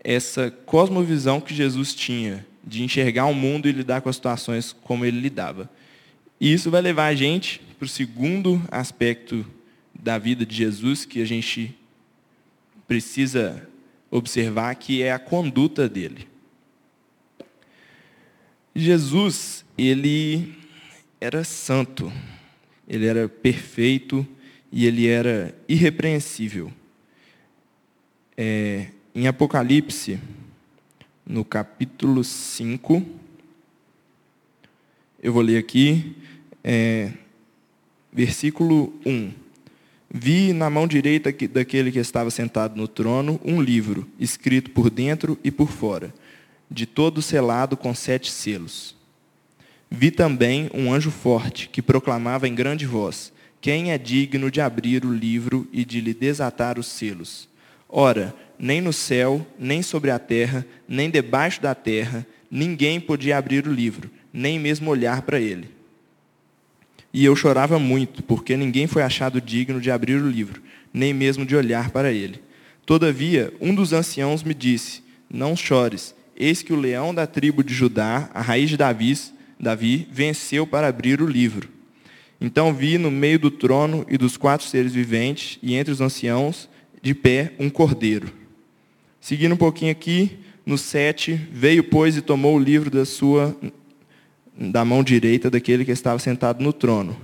essa 0.03 0.51
cosmovisão 0.51 1.41
que 1.41 1.55
Jesus 1.55 1.95
tinha, 1.95 2.45
de 2.67 2.83
enxergar 2.83 3.27
o 3.27 3.35
mundo 3.35 3.69
e 3.69 3.73
lidar 3.73 4.01
com 4.01 4.09
as 4.09 4.17
situações 4.17 4.75
como 4.83 5.05
ele 5.05 5.21
lidava. 5.21 5.71
E 6.41 6.53
isso 6.53 6.71
vai 6.71 6.81
levar 6.81 7.07
a 7.07 7.15
gente 7.15 7.61
para 7.79 7.87
o 7.87 7.89
segundo 7.89 8.63
aspecto 8.71 9.47
da 9.95 10.19
vida 10.19 10.45
de 10.45 10.55
Jesus 10.55 11.05
que 11.05 11.21
a 11.21 11.25
gente 11.25 11.77
precisa 12.87 13.69
observar, 14.11 14.75
que 14.75 15.03
é 15.03 15.13
a 15.13 15.19
conduta 15.19 15.89
dele. 15.89 16.29
Jesus, 18.75 19.65
ele 19.79 20.55
era 21.21 21.45
santo, 21.45 22.13
ele 22.89 23.07
era 23.07 23.29
perfeito 23.29 24.27
e 24.71 24.87
ele 24.87 25.07
era 25.07 25.55
irrepreensível. 25.69 26.73
É, 28.37 28.89
em 29.15 29.29
Apocalipse, 29.29 30.19
no 31.27 31.45
capítulo 31.45 32.23
5, 32.23 33.03
eu 35.23 35.33
vou 35.33 35.43
ler 35.43 35.57
aqui, 35.57 36.17
é, 36.63 37.13
versículo 38.13 38.93
1. 39.07 39.33
Vi 40.11 40.53
na 40.53 40.69
mão 40.69 40.87
direita 40.87 41.35
daquele 41.49 41.91
que 41.91 41.99
estava 41.99 42.31
sentado 42.31 42.77
no 42.77 42.87
trono 42.87 43.41
um 43.45 43.61
livro, 43.61 44.07
escrito 44.21 44.71
por 44.71 44.91
dentro 44.91 45.39
e 45.43 45.51
por 45.51 45.69
fora, 45.71 46.13
de 46.71 46.87
todo 46.87 47.23
selado 47.23 47.77
com 47.77 47.95
sete 47.95 48.31
selos. 48.31 48.95
Vi 49.91 50.11
também 50.11 50.71
um 50.75 50.93
anjo 50.93 51.11
forte, 51.11 51.69
que 51.69 51.81
proclamava 51.81 52.47
em 52.47 52.55
grande 52.55 52.87
voz: 52.87 53.33
Quem 53.61 53.93
é 53.93 53.99
digno 53.99 54.51
de 54.51 54.61
abrir 54.61 55.05
o 55.05 55.13
livro 55.13 55.67
e 55.73 55.85
de 55.85 56.01
lhe 56.01 56.13
desatar 56.13 56.79
os 56.79 56.87
selos? 56.87 57.49
Ora, 57.89 58.35
nem 58.59 58.81
no 58.81 58.93
céu, 58.93 59.47
nem 59.59 59.83
sobre 59.83 60.11
a 60.11 60.19
terra, 60.19 60.67
nem 60.89 61.11
debaixo 61.11 61.61
da 61.61 61.75
terra, 61.75 62.27
ninguém 62.51 63.01
podia 63.01 63.37
abrir 63.37 63.67
o 63.67 63.73
livro, 63.73 64.11
nem 64.33 64.59
mesmo 64.59 64.91
olhar 64.91 65.23
para 65.23 65.41
ele. 65.41 65.69
E 67.13 67.25
eu 67.25 67.37
chorava 67.37 67.79
muito, 67.79 68.23
porque 68.23 68.57
ninguém 68.57 68.87
foi 68.87 69.03
achado 69.03 69.41
digno 69.41 69.81
de 69.81 69.91
abrir 69.91 70.21
o 70.21 70.29
livro, 70.29 70.61
nem 70.93 71.15
mesmo 71.15 71.47
de 71.47 71.55
olhar 71.55 71.91
para 71.91 72.13
ele. 72.13 72.41
Todavia, 72.85 73.53
um 73.61 73.75
dos 73.75 73.93
anciãos 73.93 74.43
me 74.43 74.53
disse: 74.53 75.03
Não 75.31 75.57
chores, 75.57 76.15
eis 76.37 76.63
que 76.63 76.73
o 76.73 76.77
leão 76.77 77.15
da 77.15 77.27
tribo 77.27 77.63
de 77.63 77.73
Judá, 77.73 78.29
a 78.35 78.41
raiz 78.41 78.69
de 78.69 78.77
Davi, 78.77 79.17
Davi 79.59 80.09
venceu 80.11 80.67
para 80.67 80.89
abrir 80.89 81.23
o 81.23 81.27
livro. 81.27 81.69
Então 82.41 82.75
vi 82.75 82.99
no 82.99 83.11
meio 83.11 83.39
do 83.39 83.51
trono 83.51 84.05
e 84.09 84.19
dos 84.19 84.37
quatro 84.37 84.67
seres 84.67 84.93
viventes, 84.93 85.59
e 85.63 85.75
entre 85.75 85.93
os 85.93 86.01
anciãos, 86.01 86.69
de 87.01 87.15
pé, 87.15 87.53
um 87.59 87.71
cordeiro. 87.71 88.44
Seguindo 89.25 89.55
um 89.55 89.57
pouquinho 89.57 89.91
aqui, 89.91 90.37
no 90.67 90.77
7, 90.77 91.33
veio, 91.51 91.83
pois, 91.83 92.15
e 92.15 92.21
tomou 92.21 92.57
o 92.57 92.59
livro 92.59 92.91
da 92.91 93.07
sua 93.07 93.57
da 94.55 94.85
mão 94.85 95.03
direita 95.03 95.51
daquele 95.51 95.83
que 95.83 95.91
estava 95.91 96.19
sentado 96.19 96.63
no 96.63 96.75
trono. 96.75 97.17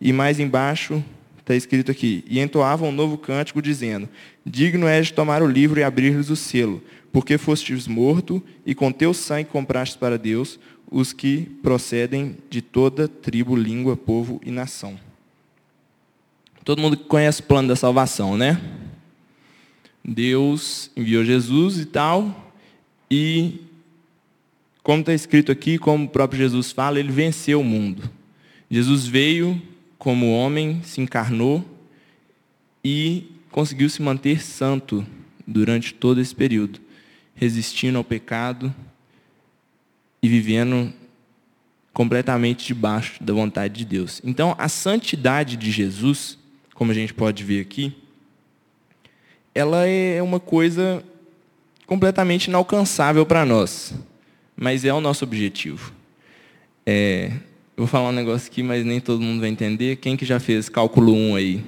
E 0.00 0.12
mais 0.12 0.40
embaixo 0.40 1.00
está 1.38 1.54
escrito 1.54 1.88
aqui: 1.88 2.24
E 2.26 2.40
entoavam 2.40 2.88
um 2.88 2.92
novo 2.92 3.16
cântico, 3.16 3.62
dizendo: 3.62 4.08
Digno 4.44 4.88
és 4.88 5.06
de 5.06 5.12
tomar 5.12 5.40
o 5.40 5.46
livro 5.46 5.78
e 5.78 5.84
abrir-lhes 5.84 6.30
o 6.30 6.34
selo, 6.34 6.82
porque 7.12 7.38
fostes 7.38 7.86
morto, 7.86 8.42
e 8.66 8.74
com 8.74 8.90
teu 8.90 9.14
sangue 9.14 9.48
comprastes 9.48 9.96
para 9.96 10.18
Deus 10.18 10.58
os 10.90 11.12
que 11.12 11.42
procedem 11.62 12.38
de 12.50 12.60
toda 12.60 13.06
tribo, 13.06 13.54
língua, 13.54 13.96
povo 13.96 14.40
e 14.44 14.50
nação. 14.50 14.98
Todo 16.64 16.82
mundo 16.82 16.96
conhece 16.96 17.40
o 17.40 17.44
plano 17.44 17.68
da 17.68 17.76
salvação, 17.76 18.36
né? 18.36 18.60
Deus 20.06 20.88
enviou 20.96 21.24
Jesus 21.24 21.80
e 21.80 21.84
tal, 21.84 22.54
e 23.10 23.60
como 24.80 25.00
está 25.00 25.12
escrito 25.12 25.50
aqui, 25.50 25.78
como 25.78 26.04
o 26.04 26.08
próprio 26.08 26.38
Jesus 26.38 26.70
fala, 26.70 27.00
ele 27.00 27.10
venceu 27.10 27.60
o 27.60 27.64
mundo. 27.64 28.08
Jesus 28.70 29.04
veio 29.04 29.60
como 29.98 30.30
homem, 30.32 30.80
se 30.84 31.00
encarnou 31.00 31.64
e 32.84 33.26
conseguiu 33.50 33.90
se 33.90 34.00
manter 34.00 34.40
santo 34.40 35.04
durante 35.44 35.92
todo 35.92 36.20
esse 36.20 36.34
período, 36.34 36.80
resistindo 37.34 37.98
ao 37.98 38.04
pecado 38.04 38.72
e 40.22 40.28
vivendo 40.28 40.92
completamente 41.92 42.64
debaixo 42.64 43.20
da 43.24 43.32
vontade 43.32 43.74
de 43.74 43.84
Deus. 43.84 44.20
Então, 44.22 44.54
a 44.56 44.68
santidade 44.68 45.56
de 45.56 45.72
Jesus, 45.72 46.38
como 46.74 46.92
a 46.92 46.94
gente 46.94 47.12
pode 47.12 47.42
ver 47.42 47.60
aqui, 47.60 47.92
ela 49.56 49.86
é 49.86 50.22
uma 50.22 50.38
coisa 50.38 51.02
completamente 51.86 52.46
inalcançável 52.46 53.24
para 53.24 53.44
nós 53.44 53.94
mas 54.56 54.84
é 54.84 54.92
o 54.92 55.00
nosso 55.00 55.22
objetivo. 55.24 55.92
É, 56.84 57.26
eu 57.76 57.84
vou 57.84 57.86
falar 57.86 58.08
um 58.08 58.12
negócio 58.12 58.50
aqui, 58.50 58.62
mas 58.62 58.84
nem 58.84 59.00
todo 59.00 59.20
mundo 59.20 59.40
vai 59.40 59.50
entender. 59.50 59.96
Quem 59.96 60.16
que 60.16 60.24
já 60.24 60.40
fez 60.40 60.68
cálculo 60.68 61.12
1 61.12 61.36
aí? 61.36 61.64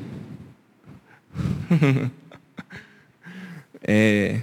é, 3.82 4.40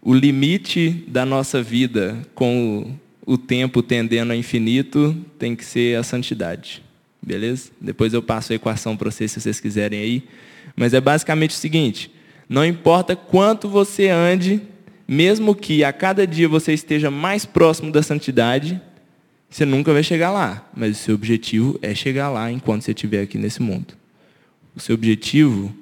o 0.00 0.14
limite 0.14 1.04
da 1.06 1.26
nossa 1.26 1.62
vida 1.62 2.18
com 2.34 2.96
o, 3.26 3.34
o 3.34 3.38
tempo 3.38 3.82
tendendo 3.82 4.32
a 4.32 4.36
infinito 4.36 5.14
tem 5.38 5.54
que 5.54 5.64
ser 5.64 5.98
a 5.98 6.02
santidade. 6.02 6.82
Beleza? 7.20 7.70
Depois 7.80 8.14
eu 8.14 8.22
passo 8.22 8.52
a 8.52 8.56
equação 8.56 8.96
para 8.96 9.10
vocês 9.10 9.30
se 9.30 9.40
vocês 9.40 9.60
quiserem 9.60 10.00
aí. 10.00 10.24
Mas 10.74 10.94
é 10.94 11.00
basicamente 11.00 11.50
o 11.50 11.58
seguinte: 11.58 12.10
não 12.52 12.64
importa 12.64 13.16
quanto 13.16 13.68
você 13.68 14.08
ande 14.08 14.60
mesmo 15.06 15.54
que 15.54 15.84
a 15.84 15.92
cada 15.92 16.26
dia 16.26 16.48
você 16.48 16.72
esteja 16.72 17.10
mais 17.10 17.44
próximo 17.44 17.92
da 17.92 18.02
santidade, 18.02 18.80
você 19.50 19.66
nunca 19.66 19.92
vai 19.92 20.02
chegar 20.02 20.30
lá. 20.30 20.66
Mas 20.74 20.92
o 20.92 21.00
seu 21.02 21.14
objetivo 21.14 21.78
é 21.82 21.94
chegar 21.94 22.30
lá 22.30 22.50
enquanto 22.50 22.82
você 22.82 22.92
estiver 22.92 23.22
aqui 23.22 23.36
nesse 23.36 23.60
mundo. 23.60 23.94
O 24.74 24.80
seu 24.80 24.94
objetivo 24.94 25.74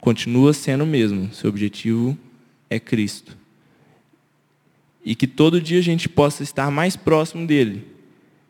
continua 0.00 0.52
sendo 0.52 0.84
o 0.84 0.86
mesmo. 0.86 1.30
O 1.30 1.34
seu 1.34 1.48
objetivo 1.48 2.14
é 2.68 2.78
Cristo. 2.78 3.36
E 5.04 5.14
que 5.14 5.26
todo 5.26 5.60
dia 5.62 5.78
a 5.78 5.82
gente 5.82 6.08
possa 6.08 6.42
estar 6.42 6.70
mais 6.70 6.94
próximo 6.94 7.46
dele, 7.46 7.86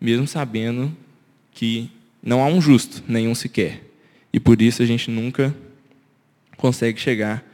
mesmo 0.01 0.27
sabendo 0.27 0.93
que 1.53 1.89
não 2.21 2.43
há 2.43 2.47
um 2.47 2.61
justo, 2.61 3.05
nenhum 3.07 3.35
sequer. 3.37 3.85
E 4.33 4.41
por 4.41 4.61
isso 4.61 4.83
a 4.83 4.87
gente 4.87 5.11
nunca 5.11 5.55
consegue 6.57 7.01
chegar 7.01 7.48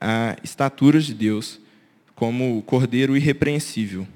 à 0.00 0.36
estatura 0.42 1.00
de 1.00 1.14
Deus 1.14 1.60
como 2.14 2.62
cordeiro 2.62 3.16
irrepreensível. 3.16 4.06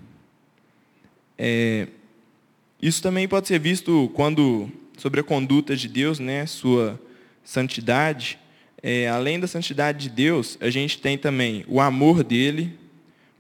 É, 1.39 1.89
isso 2.81 3.01
também 3.03 3.29
pode 3.29 3.49
ser 3.49 3.59
visto 3.59 4.11
quando 4.15 4.71
sobre 4.97 5.21
a 5.21 5.25
conduta 5.25 5.75
de 5.77 5.89
Deus, 5.89 6.19
né, 6.19 6.47
sua 6.47 7.01
santidade. 7.45 8.39
É, 8.83 9.09
além 9.09 9.39
da 9.39 9.47
santidade 9.47 10.09
de 10.09 10.09
Deus, 10.09 10.59
a 10.61 10.71
gente 10.71 10.99
tem 10.99 11.17
também 11.17 11.65
o 11.69 11.81
amor 11.81 12.25
dele 12.25 12.79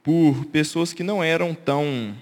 por 0.02 0.44
pessoas 0.46 0.92
que 0.92 1.02
não 1.02 1.22
eram 1.22 1.54
tão, 1.54 2.16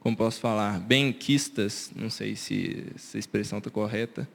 como 0.00 0.16
posso 0.16 0.40
falar, 0.40 0.78
benquistas, 0.80 1.90
não 1.94 2.10
sei 2.10 2.36
se 2.36 2.86
essa 2.94 3.18
expressão 3.18 3.58
está 3.58 3.70
correta, 3.70 4.28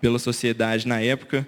pela 0.00 0.18
sociedade 0.18 0.86
na 0.86 1.00
época, 1.00 1.46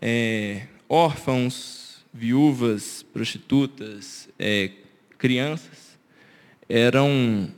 é, 0.00 0.66
órfãos, 0.88 1.77
viúvas, 2.12 3.02
prostitutas, 3.12 4.28
é, 4.38 4.70
crianças, 5.16 5.98
eram 6.68 7.50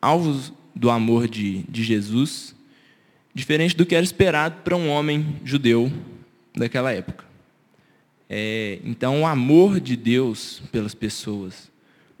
alvos 0.00 0.52
do 0.74 0.90
amor 0.90 1.28
de, 1.28 1.62
de 1.62 1.82
Jesus, 1.82 2.54
diferente 3.34 3.76
do 3.76 3.86
que 3.86 3.94
era 3.94 4.04
esperado 4.04 4.62
para 4.62 4.76
um 4.76 4.88
homem 4.88 5.40
judeu 5.44 5.90
daquela 6.54 6.92
época. 6.92 7.24
É, 8.28 8.78
então, 8.84 9.22
o 9.22 9.26
amor 9.26 9.80
de 9.80 9.96
Deus 9.96 10.62
pelas 10.72 10.94
pessoas, 10.94 11.70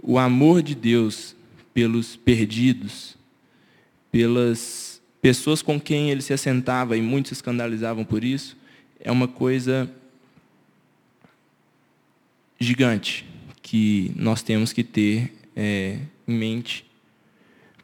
o 0.00 0.18
amor 0.18 0.62
de 0.62 0.74
Deus 0.74 1.34
pelos 1.72 2.14
perdidos, 2.14 3.16
pelas 4.12 5.02
pessoas 5.20 5.62
com 5.62 5.80
quem 5.80 6.10
ele 6.10 6.20
se 6.20 6.32
assentava, 6.32 6.96
e 6.96 7.02
muitos 7.02 7.30
se 7.30 7.34
escandalizavam 7.34 8.04
por 8.04 8.22
isso, 8.22 8.56
é 9.00 9.10
uma 9.10 9.26
coisa 9.26 9.90
gigante 12.58 13.26
que 13.62 14.12
nós 14.16 14.42
temos 14.42 14.72
que 14.72 14.84
ter 14.84 15.32
é, 15.56 15.98
em 16.26 16.34
mente 16.34 16.84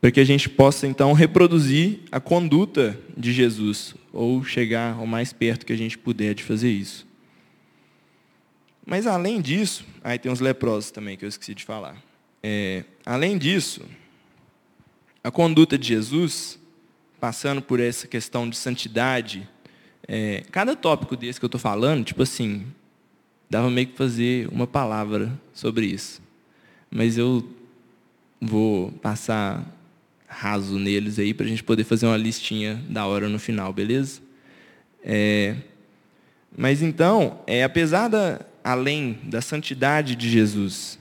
para 0.01 0.11
que 0.11 0.21
a 0.21 0.25
gente 0.25 0.49
possa 0.49 0.87
então 0.87 1.13
reproduzir 1.13 2.01
a 2.11 2.19
conduta 2.19 2.99
de 3.17 3.33
Jesus 3.33 3.95
ou 4.13 4.43
chegar 4.43 4.95
ao 4.95 5.07
mais 5.07 5.33
perto 5.33 5.67
que 5.67 5.73
a 5.73 5.77
gente 5.77 5.99
puder 5.99 6.35
de 6.35 6.43
fazer 6.43 6.71
isso. 6.71 7.07
Mas 8.87 9.07
além 9.07 9.41
disso, 9.41 9.85
aí 10.03 10.19
tem 10.19 10.33
os 10.33 10.41
leprosos 10.41 10.91
também 10.91 11.17
que 11.17 11.25
eu 11.25 11.29
esqueci 11.29 11.55
de 11.55 11.65
falar. 11.65 12.03
É, 12.43 12.85
além 13.05 13.37
disso, 13.37 13.83
a 15.23 15.31
conduta 15.31 15.77
de 15.77 15.89
Jesus, 15.89 16.59
passando 17.21 17.61
por 17.61 17.79
essa 17.79 18.09
questão 18.09 18.49
de 18.49 18.57
santidade, 18.57 19.47
é, 20.09 20.43
cada 20.51 20.75
tópico 20.75 21.15
desse 21.15 21.39
que 21.39 21.45
eu 21.45 21.49
estou 21.49 21.61
falando, 21.61 22.05
tipo 22.05 22.23
assim, 22.23 22.67
dava 23.51 23.69
meio 23.69 23.89
que 23.89 23.97
fazer 23.97 24.49
uma 24.53 24.67
palavra 24.67 25.37
sobre 25.53 25.85
isso. 25.87 26.23
Mas 26.89 27.19
eu 27.19 27.45
vou 28.41 28.93
passar 28.93 29.67
raso 30.29 30.79
neles 30.79 31.19
aí 31.19 31.35
para 31.35 31.45
a 31.45 31.49
gente 31.49 31.65
poder 31.65 31.83
fazer 31.83 32.07
uma 32.07 32.17
listinha 32.17 32.81
da 32.89 33.05
hora 33.07 33.29
no 33.29 33.39
final, 33.39 33.73
beleza? 33.73 34.21
É, 35.03 35.57
mas 36.57 36.81
então, 36.81 37.41
é, 37.47 37.65
apesar 37.65 38.09
da, 38.09 38.41
além 38.63 39.19
da 39.25 39.41
santidade 39.41 40.15
de 40.15 40.31
Jesus, 40.31 40.99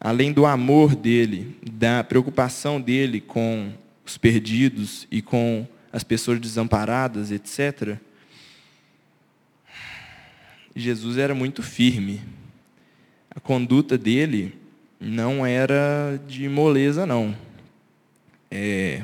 além 0.00 0.32
do 0.32 0.46
amor 0.46 0.94
dele, 0.94 1.56
da 1.68 2.04
preocupação 2.04 2.80
dele 2.80 3.20
com 3.20 3.72
os 4.06 4.16
perdidos 4.16 5.06
e 5.10 5.20
com 5.20 5.66
as 5.92 6.04
pessoas 6.04 6.38
desamparadas, 6.38 7.32
etc., 7.32 7.98
Jesus 10.80 11.18
era 11.18 11.34
muito 11.34 11.62
firme. 11.62 12.20
A 13.30 13.40
conduta 13.40 13.96
dele 13.96 14.54
não 15.00 15.44
era 15.44 16.20
de 16.26 16.48
moleza, 16.48 17.06
não. 17.06 17.36
É, 18.50 19.02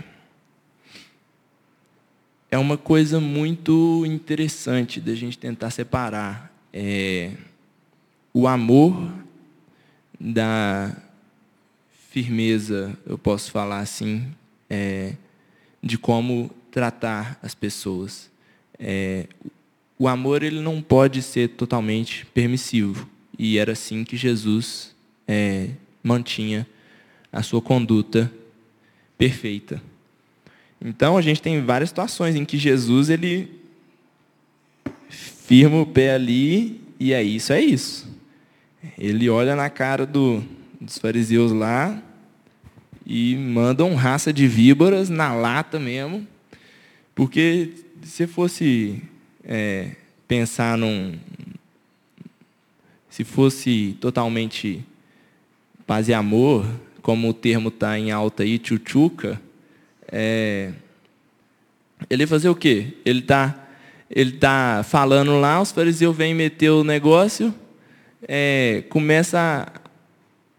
é 2.50 2.59
uma 2.59 2.76
coisa 2.76 3.21
muito 3.21 4.04
interessante 4.07 5.00
da 5.00 5.14
gente 5.14 5.37
tentar 5.37 5.71
separar 5.71 6.52
é, 6.73 7.33
o 8.33 8.47
amor 8.47 9.12
da 10.19 10.97
firmeza, 12.11 12.97
eu 13.04 13.19
posso 13.19 13.50
falar 13.50 13.81
assim, 13.81 14.33
é, 14.71 15.14
de 15.83 15.99
como 15.99 16.49
tratar 16.71 17.38
as 17.43 17.54
pessoas. 17.54 18.31
É, 18.78 19.26
o 19.99 20.09
amor 20.09 20.43
ele 20.43 20.61
não 20.61 20.83
pode 20.83 21.23
ser 21.23 21.49
totalmente 21.51 22.27
permissivo. 22.27 23.09
E 23.39 23.59
era 23.59 23.73
assim 23.73 24.05
que 24.05 24.17
Jesus 24.17 24.95
é, 25.27 25.71
mantinha 26.03 26.67
a 27.33 27.43
sua 27.43 27.61
conduta 27.61 28.31
perfeita. 29.17 29.83
Então 30.81 31.17
a 31.17 31.23
gente 31.23 31.41
tem 31.41 31.65
várias 31.65 31.91
situações 31.91 32.37
em 32.37 32.45
que 32.45 32.59
Jesus 32.59 33.09
ele 33.09 33.49
firma 35.09 35.81
o 35.81 35.87
pé 35.87 36.15
ali 36.15 36.81
e 36.99 37.13
é 37.13 37.23
isso, 37.23 37.53
é 37.53 37.61
isso. 37.61 38.09
Ele 38.99 39.29
olha 39.29 39.57
na 39.57 39.71
cara 39.71 40.05
do, 40.05 40.43
dos 40.81 40.99
fariseus 40.99 41.53
lá 41.53 42.03
e 43.07 43.37
manda 43.37 43.85
um 43.85 43.95
raça 43.95 44.33
de 44.33 44.47
víboras 44.47 45.09
na 45.09 45.35
lata 45.35 45.79
mesmo, 45.79 46.27
porque 47.15 47.73
se 48.03 48.27
fosse 48.27 49.03
é, 49.47 49.91
pensar 50.27 50.77
num. 50.79 51.15
Se 53.09 53.23
fosse 53.23 53.97
totalmente 54.01 54.85
paz 55.87 56.09
e 56.09 56.15
amor, 56.15 56.67
como 57.03 57.29
o 57.29 57.35
termo 57.35 57.69
está 57.69 57.99
em 57.99 58.11
alta 58.11 58.43
aí, 58.43 58.59
tchutchuca, 58.59 59.41
é, 60.11 60.73
ele 62.11 62.27
fazer 62.27 62.49
o 62.49 62.55
quê? 62.55 62.95
Ele 63.05 63.21
está 63.21 63.61
ele 64.11 64.33
tá 64.33 64.85
falando 64.89 65.41
lá, 65.41 65.61
os 65.61 65.73
fariseus 65.73 66.17
vêm 66.17 66.35
meter 66.35 66.71
o 66.71 66.85
negócio, 66.85 67.53
é, 68.29 68.85
começa 68.89 69.67
a 69.67 69.81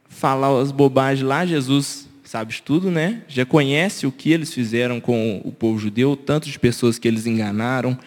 falar 0.09 0.59
as 0.59 0.71
bobagens 0.71 1.25
lá, 1.25 1.45
Jesus 1.45 2.07
sabe 2.23 2.53
de 2.53 2.61
tudo, 2.61 2.91
né? 2.91 3.21
Já 3.27 3.45
conhece 3.45 4.05
o 4.05 4.11
que 4.11 4.31
eles 4.31 4.53
fizeram 4.53 4.99
com 4.99 5.41
o 5.43 5.51
povo 5.51 5.79
judeu, 5.79 6.17
tanto 6.17 6.49
de 6.49 6.59
pessoas 6.59 6.99
que 6.99 7.07
eles 7.07 7.25
enganaram, 7.25 7.97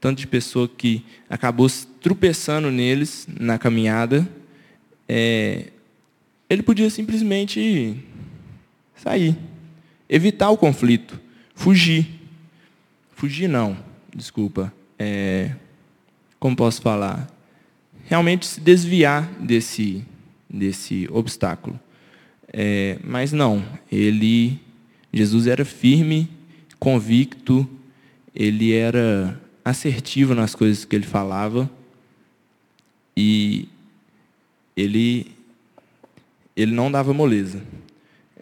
tanto 0.00 0.18
de 0.18 0.26
pessoa 0.26 0.66
que 0.66 1.04
acabou 1.28 1.68
tropeçando 2.00 2.70
neles 2.70 3.28
na 3.38 3.58
caminhada, 3.58 4.26
é, 5.06 5.66
ele 6.48 6.62
podia 6.62 6.88
simplesmente 6.88 8.02
sair, 8.96 9.36
evitar 10.08 10.50
o 10.50 10.56
conflito, 10.56 11.20
fugir. 11.54 12.06
Fugir 13.14 13.48
não, 13.48 13.76
desculpa. 14.14 14.72
É, 14.98 15.52
como 16.38 16.56
posso 16.56 16.80
falar? 16.80 17.28
Realmente 18.06 18.46
se 18.46 18.60
desviar 18.60 19.30
desse, 19.34 20.04
desse 20.48 21.06
obstáculo. 21.10 21.78
É, 22.52 22.98
mas 23.04 23.32
não, 23.32 23.62
ele, 23.92 24.58
Jesus 25.12 25.46
era 25.46 25.64
firme, 25.64 26.28
convicto, 26.78 27.68
ele 28.34 28.72
era 28.72 29.38
assertivo 29.64 30.34
nas 30.34 30.54
coisas 30.54 30.84
que 30.84 30.96
ele 30.96 31.06
falava 31.06 31.70
e 33.16 33.68
ele, 34.76 35.30
ele 36.56 36.72
não 36.72 36.90
dava 36.90 37.12
moleza. 37.12 37.62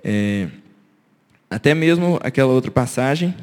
É, 0.02 0.48
até 1.50 1.74
mesmo 1.74 2.18
aquela 2.22 2.52
outra 2.52 2.70
passagem 2.70 3.34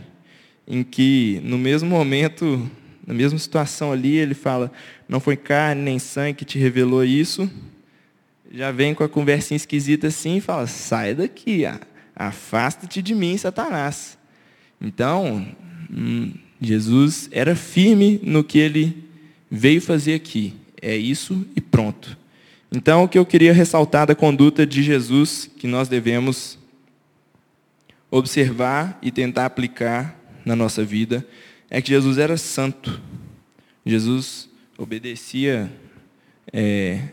em 0.67 0.83
que, 0.83 1.41
no 1.43 1.57
mesmo 1.57 1.89
momento, 1.89 2.69
na 3.05 3.13
mesma 3.13 3.37
situação 3.37 3.91
ali, 3.91 4.15
ele 4.15 4.33
fala: 4.33 4.71
Não 5.07 5.19
foi 5.19 5.35
carne 5.35 5.81
nem 5.81 5.99
sangue 5.99 6.39
que 6.39 6.45
te 6.45 6.57
revelou 6.57 7.03
isso. 7.03 7.49
Já 8.51 8.71
vem 8.71 8.93
com 8.93 9.03
a 9.03 9.09
conversinha 9.09 9.57
esquisita 9.57 10.07
assim 10.07 10.37
e 10.37 10.41
fala: 10.41 10.67
Sai 10.67 11.13
daqui, 11.13 11.63
afasta-te 12.15 13.01
de 13.01 13.13
mim, 13.13 13.37
Satanás. 13.37 14.17
Então, 14.79 15.45
hum, 15.91 16.33
Jesus 16.61 17.29
era 17.31 17.55
firme 17.55 18.19
no 18.23 18.43
que 18.43 18.57
ele 18.57 19.03
veio 19.49 19.81
fazer 19.81 20.13
aqui. 20.13 20.53
É 20.81 20.95
isso 20.95 21.45
e 21.55 21.61
pronto. 21.61 22.17
Então, 22.71 23.03
o 23.03 23.07
que 23.07 23.17
eu 23.17 23.25
queria 23.25 23.53
ressaltar 23.53 24.07
da 24.07 24.15
conduta 24.15 24.65
de 24.65 24.83
Jesus, 24.83 25.49
que 25.57 25.67
nós 25.67 25.87
devemos 25.87 26.57
observar 28.09 28.97
e 29.01 29.11
tentar 29.11 29.45
aplicar 29.45 30.19
na 30.45 30.55
nossa 30.55 30.83
vida, 30.83 31.25
é 31.69 31.81
que 31.81 31.89
Jesus 31.89 32.17
era 32.17 32.37
santo. 32.37 33.01
Jesus 33.85 34.49
obedecia 34.77 35.71
é, 36.51 37.09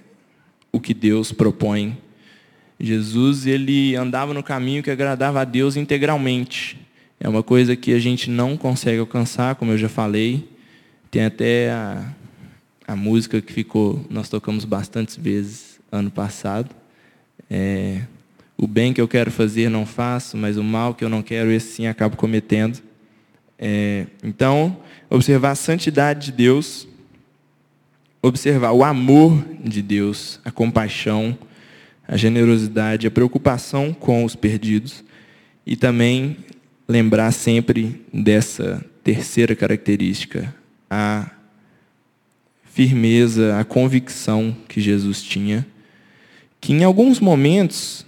o 0.70 0.80
que 0.80 0.94
Deus 0.94 1.32
propõe. 1.32 1.96
Jesus 2.78 3.46
ele 3.46 3.94
andava 3.94 4.34
no 4.34 4.42
caminho 4.42 4.82
que 4.82 4.90
agradava 4.90 5.40
a 5.40 5.44
Deus 5.44 5.76
integralmente. 5.76 6.78
É 7.24 7.28
uma 7.28 7.44
coisa 7.44 7.76
que 7.76 7.94
a 7.94 8.00
gente 8.00 8.28
não 8.28 8.56
consegue 8.56 8.98
alcançar, 8.98 9.54
como 9.54 9.70
eu 9.70 9.78
já 9.78 9.88
falei. 9.88 10.48
Tem 11.08 11.24
até 11.24 11.70
a, 11.70 12.12
a 12.84 12.96
música 12.96 13.40
que 13.40 13.52
ficou, 13.52 14.04
nós 14.10 14.28
tocamos 14.28 14.64
bastantes 14.64 15.16
vezes 15.16 15.78
ano 15.92 16.10
passado. 16.10 16.74
É, 17.48 18.00
o 18.58 18.66
bem 18.66 18.92
que 18.92 19.00
eu 19.00 19.06
quero 19.06 19.30
fazer 19.30 19.70
não 19.70 19.86
faço, 19.86 20.36
mas 20.36 20.56
o 20.56 20.64
mal 20.64 20.96
que 20.96 21.04
eu 21.04 21.08
não 21.08 21.22
quero, 21.22 21.52
esse 21.52 21.76
sim 21.76 21.86
acabo 21.86 22.16
cometendo. 22.16 22.82
É, 23.56 24.08
então, 24.24 24.76
observar 25.08 25.52
a 25.52 25.54
santidade 25.54 26.26
de 26.26 26.32
Deus, 26.32 26.88
observar 28.20 28.72
o 28.72 28.82
amor 28.82 29.44
de 29.62 29.80
Deus, 29.80 30.40
a 30.44 30.50
compaixão, 30.50 31.38
a 32.08 32.16
generosidade, 32.16 33.06
a 33.06 33.12
preocupação 33.12 33.94
com 33.94 34.24
os 34.24 34.34
perdidos 34.34 35.04
e 35.64 35.76
também 35.76 36.36
lembrar 36.88 37.30
sempre 37.32 38.04
dessa 38.12 38.84
terceira 39.02 39.54
característica, 39.54 40.54
a 40.90 41.30
firmeza, 42.64 43.58
a 43.58 43.64
convicção 43.64 44.56
que 44.68 44.80
Jesus 44.80 45.22
tinha, 45.22 45.66
que 46.60 46.72
em 46.72 46.84
alguns 46.84 47.20
momentos, 47.20 48.06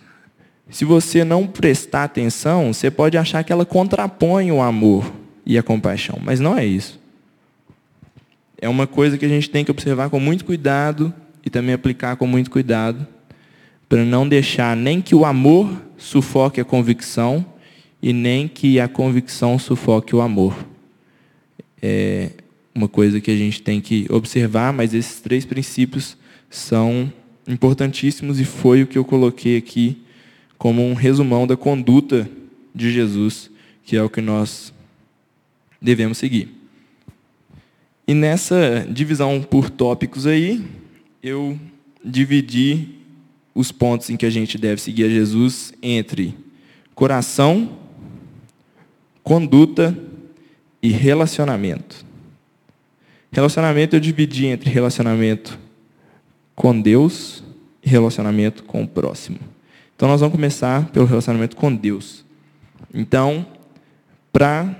se 0.71 0.85
você 0.85 1.25
não 1.25 1.47
prestar 1.47 2.05
atenção, 2.05 2.73
você 2.73 2.91
pode 2.91 3.19
achar 3.19 3.43
que 3.45 3.53
ela 3.53 3.67
contrapõe 3.67 4.51
o 4.51 4.63
amor 4.63 5.13
e 5.45 5.59
a 5.59 5.63
compaixão, 5.63 6.19
mas 6.23 6.41
não 6.41 6.57
é 6.57 6.65
isso. 6.65 6.99
É 8.59 8.69
uma 8.69 8.87
coisa 8.87 9.19
que 9.19 9.27
a 9.27 9.29
gente 9.29 9.51
tem 9.51 9.65
que 9.65 9.71
observar 9.71 10.09
com 10.09 10.19
muito 10.19 10.45
cuidado 10.45 11.13
e 11.45 11.51
também 11.51 11.75
aplicar 11.75 12.17
com 12.17 12.27
muito 12.27 12.51
cuidado, 12.51 13.07
para 13.89 14.05
não 14.05 14.27
deixar 14.27 14.75
nem 14.75 15.03
que 15.03 15.15
o 15.15 15.27
amor 15.27 15.71
sufoque 15.99 16.61
a 16.61 16.65
convicção 16.65 17.45
e 18.05 18.12
nem 18.12 18.47
que 18.47 18.79
a 18.79 18.87
convicção 18.87 19.59
sufoque 19.59 20.14
o 20.14 20.21
amor. 20.21 20.55
É 21.81 22.33
uma 22.75 22.87
coisa 22.87 23.19
que 23.19 23.31
a 23.31 23.37
gente 23.37 23.62
tem 23.62 23.81
que 23.81 24.07
observar, 24.11 24.75
mas 24.75 24.93
esses 24.93 25.23
três 25.23 25.47
princípios 25.47 26.14
são 26.51 27.11
importantíssimos 27.49 28.38
e 28.38 28.45
foi 28.45 28.83
o 28.83 28.87
que 28.87 28.99
eu 28.99 29.07
coloquei 29.07 29.57
aqui 29.57 30.03
como 30.59 30.87
um 30.87 30.93
resumão 30.93 31.47
da 31.47 31.57
conduta 31.57 32.29
de 32.75 32.93
Jesus, 32.93 33.51
que 33.83 33.97
é 33.97 34.03
o 34.03 34.11
que 34.11 34.21
nós 34.21 34.71
devemos 35.81 36.19
seguir. 36.19 36.51
E 38.07 38.12
nessa 38.12 38.87
divisão 38.87 39.40
por 39.40 39.71
tópicos 39.71 40.27
aí, 40.27 40.62
eu 41.23 41.59
dividi 42.05 42.87
os 43.55 43.73
pontos 43.73 44.11
em 44.11 44.17
que 44.19 44.27
a 44.27 44.31
gente 44.31 44.59
deve 44.59 44.83
seguir 44.83 45.05
a 45.05 45.09
Jesus 45.09 45.73
entre 45.83 46.35
coração, 46.95 47.83
conduta 49.25 49.99
e 50.83 50.91
relacionamento. 50.91 52.05
Relacionamento 53.33 53.97
eu 53.97 54.01
dividi 54.01 54.47
entre 54.47 54.71
relacionamento 54.71 55.59
com 56.55 56.79
Deus 56.79 57.43
e 57.83 57.89
relacionamento 57.89 58.63
com 58.63 58.83
o 58.83 58.87
próximo. 58.87 59.39
Então 59.97 60.09
nós 60.09 60.21
vamos 60.21 60.37
começar 60.37 60.91
pelo 60.91 61.07
relacionamento 61.07 61.57
com 61.57 61.75
Deus. 61.75 62.25
Então, 62.93 63.47
para 64.31 64.79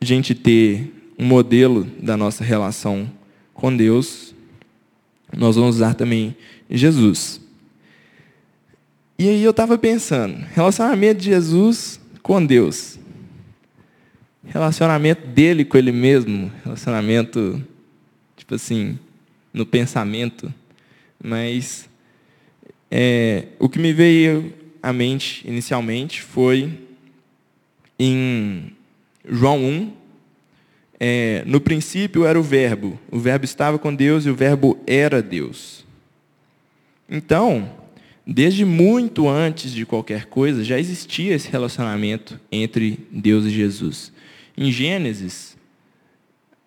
a 0.00 0.04
gente 0.04 0.34
ter 0.34 1.12
um 1.18 1.24
modelo 1.24 1.84
da 2.00 2.16
nossa 2.16 2.44
relação 2.44 3.10
com 3.54 3.74
Deus, 3.74 4.34
nós 5.36 5.56
vamos 5.56 5.76
usar 5.76 5.94
também 5.94 6.36
Jesus. 6.70 7.40
E 9.18 9.28
aí 9.28 9.42
eu 9.42 9.50
estava 9.50 9.76
pensando, 9.76 10.36
relacionamento 10.54 11.20
de 11.20 11.30
Jesus 11.30 11.98
com 12.22 12.44
Deus. 12.44 12.99
Relacionamento 14.44 15.26
dele 15.26 15.64
com 15.64 15.76
ele 15.76 15.92
mesmo, 15.92 16.50
relacionamento, 16.64 17.62
tipo 18.36 18.54
assim, 18.54 18.98
no 19.52 19.66
pensamento. 19.66 20.52
Mas 21.22 21.88
é, 22.90 23.46
o 23.58 23.68
que 23.68 23.78
me 23.78 23.92
veio 23.92 24.52
à 24.82 24.92
mente 24.92 25.46
inicialmente 25.46 26.22
foi 26.22 26.72
em 27.98 28.72
João 29.28 29.62
1. 29.62 29.92
É, 30.98 31.42
no 31.46 31.60
princípio 31.60 32.26
era 32.26 32.38
o 32.38 32.42
Verbo, 32.42 32.98
o 33.10 33.18
Verbo 33.18 33.44
estava 33.44 33.78
com 33.78 33.94
Deus 33.94 34.26
e 34.26 34.30
o 34.30 34.34
Verbo 34.34 34.78
era 34.86 35.22
Deus. 35.22 35.86
Então, 37.08 37.70
desde 38.26 38.64
muito 38.64 39.28
antes 39.28 39.72
de 39.72 39.86
qualquer 39.86 40.26
coisa, 40.26 40.62
já 40.62 40.78
existia 40.78 41.34
esse 41.34 41.50
relacionamento 41.50 42.38
entre 42.52 42.98
Deus 43.10 43.46
e 43.46 43.50
Jesus. 43.50 44.12
Em 44.62 44.70
Gênesis, 44.70 45.56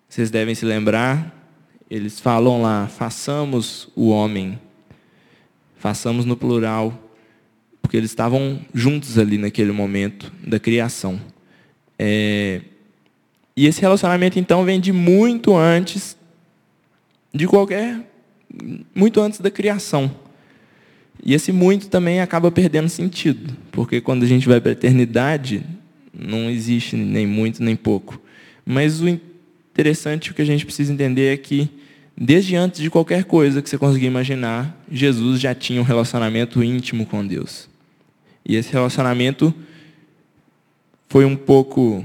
vocês 0.08 0.28
devem 0.28 0.52
se 0.52 0.64
lembrar, 0.64 1.32
eles 1.88 2.18
falam 2.18 2.60
lá: 2.60 2.88
façamos 2.88 3.88
o 3.94 4.08
homem, 4.08 4.58
façamos 5.76 6.24
no 6.24 6.36
plural, 6.36 6.92
porque 7.80 7.96
eles 7.96 8.10
estavam 8.10 8.60
juntos 8.74 9.16
ali 9.16 9.38
naquele 9.38 9.70
momento 9.70 10.32
da 10.44 10.58
criação. 10.58 11.20
É, 11.96 12.62
e 13.56 13.64
esse 13.64 13.80
relacionamento, 13.80 14.40
então, 14.40 14.64
vem 14.64 14.80
de 14.80 14.92
muito 14.92 15.56
antes 15.56 16.16
de 17.32 17.46
qualquer. 17.46 18.00
muito 18.92 19.20
antes 19.20 19.38
da 19.38 19.52
criação. 19.52 20.10
E 21.24 21.32
esse 21.32 21.52
muito 21.52 21.88
também 21.88 22.20
acaba 22.20 22.50
perdendo 22.50 22.88
sentido, 22.88 23.56
porque 23.70 24.00
quando 24.00 24.24
a 24.24 24.26
gente 24.26 24.48
vai 24.48 24.60
para 24.60 24.70
a 24.70 24.72
eternidade, 24.72 25.64
não 26.18 26.50
existe 26.50 26.96
nem 26.96 27.26
muito 27.26 27.62
nem 27.62 27.74
pouco. 27.74 28.20
Mas 28.64 29.00
o 29.00 29.08
interessante, 29.08 30.30
o 30.30 30.34
que 30.34 30.42
a 30.42 30.46
gente 30.46 30.64
precisa 30.64 30.92
entender 30.92 31.32
é 31.32 31.36
que, 31.36 31.68
desde 32.16 32.56
antes 32.56 32.80
de 32.80 32.88
qualquer 32.88 33.24
coisa 33.24 33.60
que 33.60 33.68
você 33.68 33.76
conseguir 33.76 34.06
imaginar, 34.06 34.80
Jesus 34.90 35.40
já 35.40 35.54
tinha 35.54 35.80
um 35.80 35.84
relacionamento 35.84 36.62
íntimo 36.62 37.04
com 37.06 37.26
Deus. 37.26 37.68
E 38.44 38.56
esse 38.56 38.72
relacionamento 38.72 39.54
foi 41.08 41.24
um 41.24 41.36
pouco. 41.36 42.04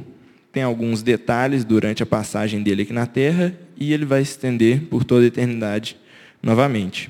tem 0.51 0.63
alguns 0.63 1.03
detalhes 1.03 1.63
durante 1.63 2.01
a 2.01 2.05
passagem 2.05 2.63
dele 2.63 2.81
aqui 2.81 2.93
na 2.93 3.05
terra, 3.05 3.55
e 3.77 3.93
ele 3.93 4.05
vai 4.05 4.25
se 4.25 4.31
estender 4.31 4.81
por 4.81 5.03
toda 5.03 5.23
a 5.23 5.27
eternidade 5.27 5.95
novamente. 6.41 7.09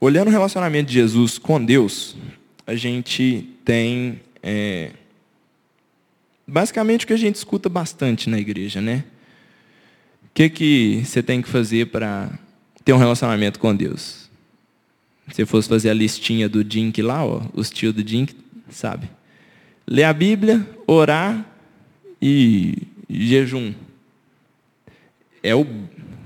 Olhando 0.00 0.28
o 0.28 0.30
relacionamento 0.30 0.88
de 0.88 0.94
Jesus 0.94 1.38
com 1.38 1.64
Deus, 1.64 2.16
a 2.66 2.74
gente 2.74 3.48
tem 3.64 4.20
é, 4.42 4.90
basicamente 6.46 7.04
o 7.04 7.06
que 7.06 7.12
a 7.12 7.18
gente 7.18 7.36
escuta 7.36 7.68
bastante 7.68 8.28
na 8.28 8.38
igreja, 8.38 8.80
né? 8.80 9.04
O 10.24 10.28
que, 10.34 10.50
que 10.50 11.02
você 11.04 11.22
tem 11.22 11.40
que 11.40 11.48
fazer 11.48 11.86
para 11.86 12.30
ter 12.84 12.92
um 12.92 12.98
relacionamento 12.98 13.58
com 13.58 13.74
Deus? 13.74 14.28
Se 15.32 15.44
fosse 15.44 15.68
fazer 15.68 15.90
a 15.90 15.94
listinha 15.94 16.48
do 16.48 16.62
Dink 16.62 17.00
lá, 17.02 17.24
ó, 17.24 17.42
os 17.54 17.70
tios 17.70 17.94
do 17.94 18.02
Dink, 18.04 18.36
sabe? 18.70 19.08
Ler 19.86 20.04
a 20.04 20.12
Bíblia, 20.12 20.68
orar 20.86 21.44
e 22.20 22.82
jejum. 23.08 23.72
É 25.42 25.54
o 25.54 25.66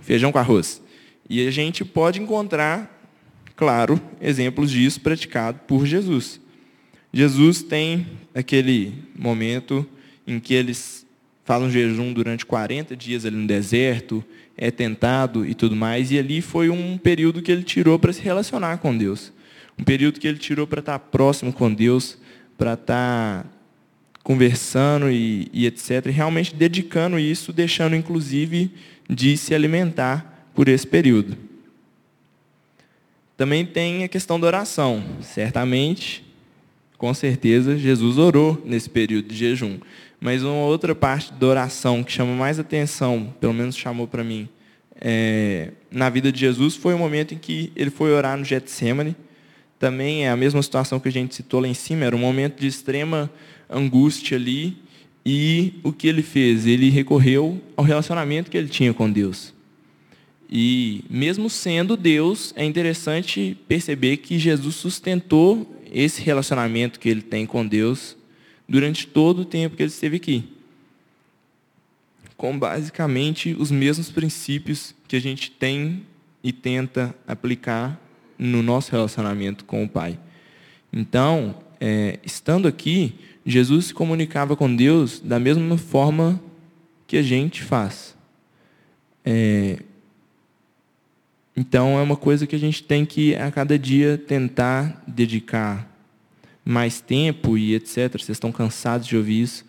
feijão 0.01 0.33
com 0.33 0.39
arroz. 0.39 0.83
E 1.29 1.47
a 1.47 1.51
gente 1.51 1.85
pode 1.85 2.21
encontrar, 2.21 3.00
claro, 3.61 4.01
exemplos 4.23 4.71
disso 4.71 5.03
praticado 5.03 5.61
por 5.67 5.85
Jesus. 5.85 6.41
Jesus 7.13 7.63
tem 7.63 8.07
aquele 8.35 8.95
momento 9.15 9.87
em 10.27 10.41
que 10.41 10.55
eles 10.55 11.07
falam 11.45 11.71
jejum 11.71 12.11
durante 12.11 12.47
40 12.47 12.97
dias 12.97 13.27
ali 13.27 13.37
no 13.37 13.47
deserto, 13.47 14.25
é 14.57 14.71
tentado 14.71 15.45
e 15.45 15.53
tudo 15.53 15.77
mais. 15.77 16.11
E 16.11 16.19
ali 16.19 16.41
foi 16.41 16.71
um 16.71 16.97
período 16.97 17.43
que 17.43 17.53
ele 17.53 17.63
tirou 17.63 17.99
para 17.99 18.15
se 18.15 18.23
relacionar 18.23 18.79
com 18.79 18.97
Deus. 18.97 19.31
Um 19.79 19.85
período 19.85 20.19
que 20.19 20.27
ele 20.27 20.39
tirou 20.39 20.67
para 20.67 20.81
estar 20.81 20.99
próximo 20.99 21.53
com 21.53 21.71
Deus, 21.71 22.17
para 22.57 22.73
estar 22.73 23.47
conversando 24.23 25.11
e, 25.11 25.51
e 25.53 25.67
etc. 25.67 26.07
E 26.07 26.11
realmente 26.11 26.55
dedicando 26.55 27.19
isso, 27.19 27.53
deixando 27.53 27.95
inclusive 27.95 28.71
de 29.07 29.37
se 29.37 29.55
alimentar 29.55 30.49
por 30.55 30.67
esse 30.67 30.87
período. 30.87 31.50
Também 33.41 33.65
tem 33.65 34.05
a 34.05 34.09
questão 34.09 34.39
da 34.39 34.47
oração. 34.47 35.03
Certamente, 35.23 36.23
com 36.99 37.15
certeza, 37.15 37.75
Jesus 37.75 38.19
orou 38.19 38.63
nesse 38.67 38.91
período 38.91 39.29
de 39.29 39.35
jejum. 39.35 39.79
Mas 40.21 40.43
uma 40.43 40.67
outra 40.67 40.95
parte 40.95 41.33
da 41.33 41.47
oração 41.47 42.05
que 42.05 42.13
chama 42.13 42.35
mais 42.35 42.59
atenção, 42.59 43.33
pelo 43.41 43.55
menos 43.55 43.75
chamou 43.75 44.07
para 44.07 44.23
mim, 44.23 44.47
é, 45.01 45.71
na 45.91 46.11
vida 46.11 46.31
de 46.31 46.39
Jesus, 46.39 46.77
foi 46.77 46.93
o 46.93 46.99
momento 46.99 47.33
em 47.33 47.39
que 47.39 47.73
ele 47.75 47.89
foi 47.89 48.13
orar 48.13 48.37
no 48.37 48.45
Getsemane. 48.45 49.17
Também 49.79 50.27
é 50.27 50.31
a 50.31 50.37
mesma 50.37 50.63
situação 50.63 51.01
que 51.01 51.09
a 51.09 51.13
gente 51.13 51.35
citou 51.35 51.61
lá 51.61 51.67
em 51.67 51.73
cima, 51.73 52.05
era 52.05 52.15
um 52.15 52.19
momento 52.19 52.61
de 52.61 52.67
extrema 52.67 53.31
angústia 53.71 54.37
ali. 54.37 54.77
E 55.25 55.81
o 55.83 55.95
que 55.95 56.07
ele 56.07 56.23
fez? 56.23 56.67
Ele 56.67 56.91
recorreu 56.91 57.59
ao 57.75 57.87
relacionamento 57.87 58.51
que 58.51 58.59
ele 58.59 58.69
tinha 58.69 58.93
com 58.93 59.11
Deus. 59.11 59.55
E 60.51 61.05
mesmo 61.09 61.49
sendo 61.49 61.97
Deus, 61.97 62.53
é 62.57 62.65
interessante 62.65 63.57
perceber 63.69 64.17
que 64.17 64.37
Jesus 64.37 64.75
sustentou 64.75 65.81
esse 65.93 66.21
relacionamento 66.23 66.99
que 66.99 67.09
ele 67.09 67.23
tem 67.23 67.47
com 67.47 67.65
Deus 67.65 68.17
durante 68.69 69.07
todo 69.07 69.43
o 69.43 69.45
tempo 69.45 69.77
que 69.77 69.83
ele 69.85 69.91
esteve 69.91 70.17
aqui. 70.17 70.45
Com 72.37 72.59
basicamente 72.59 73.55
os 73.57 73.71
mesmos 73.71 74.11
princípios 74.11 74.93
que 75.07 75.15
a 75.15 75.21
gente 75.21 75.53
tem 75.53 76.05
e 76.43 76.53
tenta 76.53 77.15
aplicar 77.29 78.01
no 78.37 78.61
nosso 78.61 78.91
relacionamento 78.91 79.65
com 79.65 79.85
o 79.85 79.89
Pai. 79.89 80.19
Então, 80.93 81.55
é, 81.81 82.19
estando 82.25 82.67
aqui, 82.67 83.15
Jesus 83.47 83.87
se 83.87 83.95
comunicava 83.95 84.57
com 84.57 84.75
Deus 84.75 85.21
da 85.21 85.39
mesma 85.39 85.79
forma 85.79 86.43
que 87.07 87.17
a 87.17 87.23
gente 87.23 87.63
faz. 87.63 88.17
É, 89.25 89.81
então, 91.61 91.99
é 91.99 92.03
uma 92.03 92.17
coisa 92.17 92.47
que 92.47 92.57
a 92.57 92.59
gente 92.59 92.83
tem 92.83 93.05
que, 93.05 93.35
a 93.35 93.51
cada 93.51 93.79
dia, 93.79 94.17
tentar 94.17 95.05
dedicar 95.07 95.87
mais 96.65 97.03
tempo 97.03 97.59
e 97.59 97.75
etc. 97.75 98.13
Vocês 98.13 98.31
estão 98.31 98.51
cansados 98.51 99.07
de 99.07 99.15
ouvir 99.15 99.43
isso. 99.43 99.67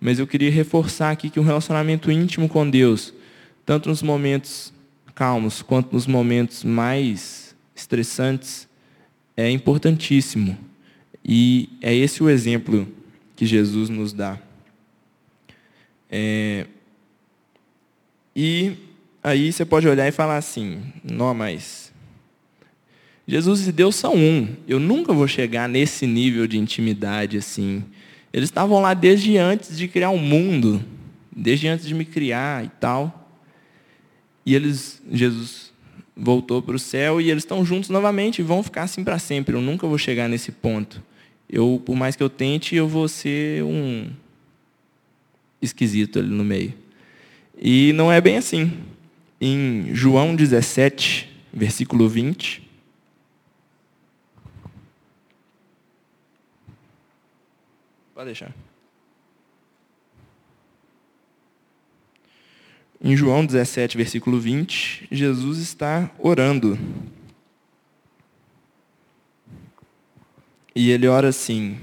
Mas 0.00 0.18
eu 0.18 0.26
queria 0.26 0.50
reforçar 0.50 1.10
aqui 1.10 1.28
que 1.28 1.38
um 1.38 1.42
relacionamento 1.42 2.10
íntimo 2.10 2.48
com 2.48 2.68
Deus, 2.70 3.12
tanto 3.66 3.90
nos 3.90 4.02
momentos 4.02 4.72
calmos 5.14 5.60
quanto 5.60 5.92
nos 5.92 6.06
momentos 6.06 6.64
mais 6.64 7.54
estressantes, 7.76 8.66
é 9.36 9.50
importantíssimo. 9.50 10.56
E 11.22 11.68
é 11.82 11.94
esse 11.94 12.22
o 12.22 12.30
exemplo 12.30 12.88
que 13.36 13.44
Jesus 13.44 13.90
nos 13.90 14.14
dá. 14.14 14.38
É... 16.10 16.66
E 18.34 18.78
aí 19.24 19.50
você 19.50 19.64
pode 19.64 19.88
olhar 19.88 20.06
e 20.06 20.12
falar 20.12 20.36
assim: 20.36 20.82
não, 21.02 21.32
mas 21.34 21.92
Jesus 23.26 23.66
e 23.66 23.72
Deus 23.72 23.96
são 23.96 24.14
um. 24.14 24.48
Eu 24.68 24.78
nunca 24.78 25.12
vou 25.12 25.26
chegar 25.26 25.68
nesse 25.68 26.06
nível 26.06 26.46
de 26.46 26.58
intimidade 26.58 27.38
assim. 27.38 27.82
Eles 28.32 28.48
estavam 28.48 28.80
lá 28.80 28.92
desde 28.92 29.38
antes 29.38 29.78
de 29.78 29.88
criar 29.88 30.10
o 30.10 30.14
um 30.14 30.18
mundo, 30.18 30.84
desde 31.34 31.66
antes 31.66 31.86
de 31.86 31.94
me 31.94 32.04
criar 32.04 32.64
e 32.64 32.68
tal. 32.80 33.30
E 34.44 34.54
eles, 34.54 35.00
Jesus 35.10 35.72
voltou 36.14 36.60
para 36.60 36.76
o 36.76 36.78
céu 36.78 37.20
e 37.20 37.30
eles 37.30 37.44
estão 37.44 37.64
juntos 37.64 37.88
novamente 37.88 38.40
e 38.40 38.42
vão 38.42 38.62
ficar 38.62 38.82
assim 38.82 39.02
para 39.02 39.18
sempre. 39.18 39.56
Eu 39.56 39.62
nunca 39.62 39.86
vou 39.86 39.96
chegar 39.96 40.28
nesse 40.28 40.52
ponto. 40.52 41.02
Eu, 41.48 41.80
por 41.84 41.96
mais 41.96 42.14
que 42.16 42.22
eu 42.22 42.28
tente, 42.28 42.74
eu 42.76 42.86
vou 42.86 43.08
ser 43.08 43.62
um 43.64 44.10
esquisito 45.62 46.18
ali 46.18 46.28
no 46.28 46.44
meio. 46.44 46.74
E 47.60 47.92
não 47.94 48.12
é 48.12 48.20
bem 48.20 48.36
assim. 48.36 48.72
Em 49.46 49.94
João 49.94 50.34
17, 50.34 51.30
versículo 51.52 52.08
20, 52.08 52.66
Pode 58.14 58.24
deixar. 58.24 58.54
Em 62.98 63.14
João 63.14 63.44
17, 63.44 63.98
versículo 63.98 64.40
20, 64.40 65.08
Jesus 65.12 65.58
está 65.58 66.10
orando. 66.18 66.78
E 70.74 70.90
ele 70.90 71.06
ora 71.06 71.28
assim: 71.28 71.78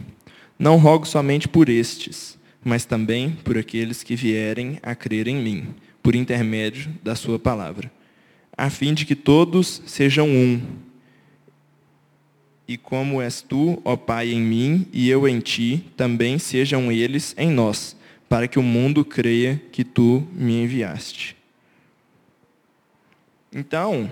Não 0.58 0.78
rogo 0.78 1.06
somente 1.06 1.48
por 1.48 1.70
estes, 1.70 2.40
mas 2.66 2.86
também 2.86 3.34
por 3.44 3.56
aqueles 3.56 4.02
que 4.02 4.16
vierem 4.16 4.80
a 4.82 4.96
crer 4.96 5.28
em 5.28 5.36
mim, 5.36 5.76
por 6.02 6.16
intermédio 6.16 6.92
da 7.04 7.16
Sua 7.16 7.38
palavra, 7.38 7.92
a 8.58 8.70
fim 8.70 8.94
de 8.94 9.06
que 9.06 9.16
todos 9.16 9.82
sejam 9.86 10.28
um, 10.28 10.62
e 12.68 12.78
como 12.78 13.22
és 13.22 13.42
tu, 13.42 13.82
ó 13.84 13.98
Pai, 13.98 14.32
em 14.32 14.40
mim 14.40 14.88
e 14.94 15.10
eu 15.10 15.28
em 15.28 15.40
ti, 15.40 15.86
também 15.98 16.40
sejam 16.40 16.92
eles 16.92 17.36
em 17.38 17.52
nós, 17.52 17.98
para 18.30 18.48
que 18.48 18.58
o 18.58 18.64
mundo 18.64 19.04
creia 19.04 19.62
que 19.72 19.84
tu 19.84 20.26
me 20.34 20.64
enviaste. 20.64 21.36
Então, 23.52 24.10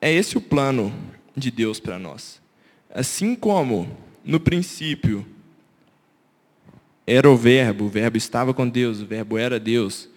é 0.00 0.12
esse 0.12 0.36
o 0.36 0.40
plano 0.40 0.92
de 1.34 1.50
Deus 1.50 1.80
para 1.80 1.98
nós. 1.98 2.42
Assim 2.90 3.34
como 3.34 3.88
no 4.22 4.38
princípio 4.38 5.24
era 7.06 7.30
o 7.30 7.36
Verbo, 7.36 7.86
o 7.86 7.88
Verbo 7.88 8.18
estava 8.18 8.52
com 8.52 8.68
Deus, 8.68 9.00
o 9.00 9.06
Verbo 9.06 9.38
era 9.38 9.58
Deus. 9.58 10.10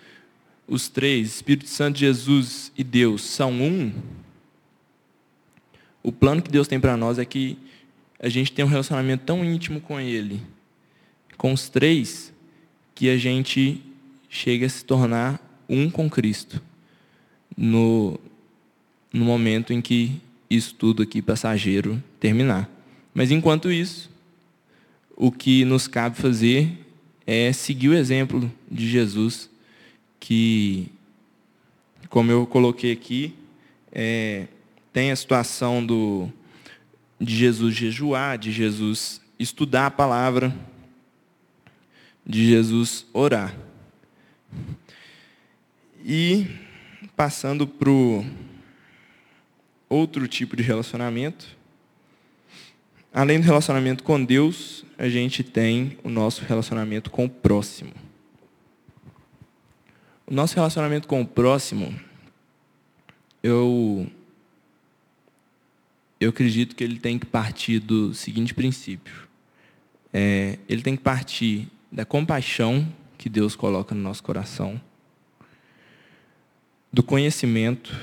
Os 0.68 0.88
três, 0.88 1.36
Espírito 1.36 1.70
Santo, 1.70 2.00
Jesus 2.00 2.72
e 2.78 2.84
Deus, 2.84 3.24
são 3.24 3.52
um. 3.52 3.92
O 6.04 6.12
plano 6.12 6.42
que 6.42 6.52
Deus 6.52 6.68
tem 6.68 6.80
para 6.80 6.96
nós 6.98 7.20
é 7.20 7.26
que 7.26 7.58
a 8.20 8.30
gente 8.30 8.52
tenha 8.52 8.66
um 8.66 8.70
relacionamento 8.70 9.26
tão 9.26 9.44
íntimo 9.44 9.82
com 9.82 10.00
Ele, 10.00 10.42
com 11.38 11.52
os 11.52 11.70
três, 11.70 12.32
que 12.96 13.10
a 13.10 13.18
gente 13.18 13.82
chega 14.30 14.66
a 14.66 14.70
se 14.70 14.86
tornar 14.86 15.42
um 15.68 15.90
com 15.90 16.10
Cristo. 16.10 16.62
No, 17.58 18.20
no 19.12 19.26
momento 19.26 19.74
em 19.74 19.82
que 19.82 20.22
isso 20.50 20.74
tudo 20.76 21.04
aqui 21.04 21.22
passageiro 21.22 22.02
terminar. 22.20 22.70
Mas 23.14 23.32
enquanto 23.32 23.72
isso, 23.72 24.10
o 25.16 25.32
que 25.32 25.66
nos 25.66 25.88
cabe 25.88 26.18
fazer 26.18 26.70
é 27.28 27.54
seguir 27.54 27.90
o 27.90 27.94
exemplo 27.94 28.52
de 28.70 28.90
Jesus, 28.90 29.50
que, 30.22 30.88
como 32.08 32.32
eu 32.32 32.46
coloquei 32.46 32.94
aqui, 32.94 33.36
é, 33.92 34.48
tem 34.94 35.12
a 35.12 35.16
situação 35.16 35.86
do, 35.86 36.32
de 37.20 37.36
Jesus 37.36 37.76
jejuar, 37.76 38.38
de 38.38 38.52
Jesus 38.52 39.20
estudar 39.38 39.88
a 39.88 39.92
palavra, 39.92 40.56
de 42.26 42.48
Jesus 42.48 43.06
orar. 43.12 43.58
E 46.06 46.46
passando 47.16 47.66
para 47.66 47.90
o 47.90 48.24
outro 49.90 50.28
tipo 50.28 50.56
de 50.56 50.62
relacionamento. 50.62 51.58
Além 53.12 53.40
do 53.40 53.46
relacionamento 53.46 54.04
com 54.04 54.24
Deus, 54.24 54.86
a 54.98 55.10
gente 55.10 55.44
tem 55.44 55.98
o 56.04 56.10
nosso 56.10 56.46
relacionamento 56.46 57.10
com 57.10 57.26
o 57.26 57.30
próximo. 57.30 58.11
O 60.32 60.34
nosso 60.34 60.56
relacionamento 60.56 61.10
com 61.10 61.20
o 61.20 61.28
próximo, 61.28 61.94
eu, 63.44 64.10
eu 66.22 66.30
acredito 66.30 66.74
que 66.74 66.82
ele 66.86 66.98
tem 66.98 67.20
que 67.20 67.26
partir 67.26 67.80
do 67.80 68.14
seguinte 68.14 68.54
princípio. 68.54 69.28
É, 70.14 70.58
ele 70.70 70.82
tem 70.82 70.96
que 70.96 71.04
partir 71.04 71.68
da 71.92 72.06
compaixão 72.06 72.88
que 73.18 73.28
Deus 73.28 73.58
coloca 73.58 73.94
no 73.94 74.00
nosso 74.00 74.24
coração, 74.24 74.80
do 76.94 77.04
conhecimento 77.04 77.94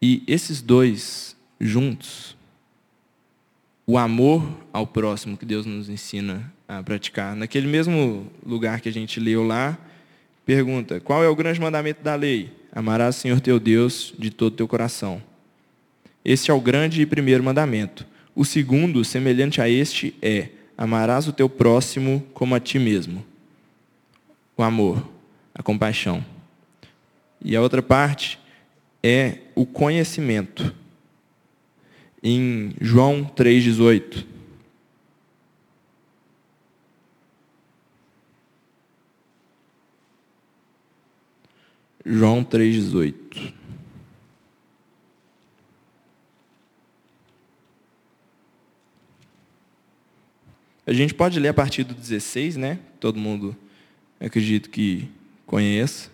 e 0.00 0.24
esses 0.26 0.62
dois 0.62 1.36
juntos, 1.60 2.34
o 3.86 3.98
amor 3.98 4.50
ao 4.72 4.86
próximo 4.86 5.36
que 5.36 5.44
Deus 5.44 5.66
nos 5.66 5.90
ensina 5.90 6.50
a 6.66 6.82
praticar. 6.82 7.36
Naquele 7.36 7.66
mesmo 7.66 8.32
lugar 8.42 8.80
que 8.80 8.88
a 8.88 8.92
gente 8.92 9.20
leu 9.20 9.46
lá, 9.46 9.78
pergunta: 10.44 11.00
qual 11.00 11.22
é 11.22 11.28
o 11.28 11.36
grande 11.36 11.60
mandamento 11.60 12.02
da 12.02 12.14
lei? 12.14 12.50
Amarás 12.72 13.16
o 13.16 13.20
Senhor 13.20 13.40
teu 13.40 13.58
Deus 13.58 14.14
de 14.18 14.30
todo 14.30 14.52
o 14.52 14.56
teu 14.56 14.68
coração. 14.68 15.22
Este 16.24 16.50
é 16.50 16.54
o 16.54 16.60
grande 16.60 17.02
e 17.02 17.06
primeiro 17.06 17.42
mandamento. 17.42 18.06
O 18.34 18.44
segundo, 18.44 19.04
semelhante 19.04 19.60
a 19.60 19.68
este, 19.68 20.14
é: 20.22 20.48
amarás 20.76 21.26
o 21.26 21.32
teu 21.32 21.48
próximo 21.48 22.24
como 22.32 22.54
a 22.54 22.60
ti 22.60 22.78
mesmo. 22.78 23.24
O 24.56 24.62
amor, 24.62 25.06
a 25.54 25.62
compaixão. 25.62 26.24
E 27.42 27.56
a 27.56 27.62
outra 27.62 27.82
parte, 27.82 28.38
é 29.02 29.38
o 29.54 29.64
conhecimento. 29.64 30.74
Em 32.22 32.74
João 32.80 33.24
3,18. 33.34 34.29
João 42.04 42.42
3,18. 42.42 43.52
A 50.86 50.92
gente 50.92 51.14
pode 51.14 51.38
ler 51.38 51.48
a 51.48 51.54
partir 51.54 51.84
do 51.84 51.94
16, 51.94 52.56
né? 52.56 52.78
Todo 52.98 53.18
mundo 53.18 53.54
acredito 54.18 54.70
que 54.70 55.08
conheça. 55.46 56.10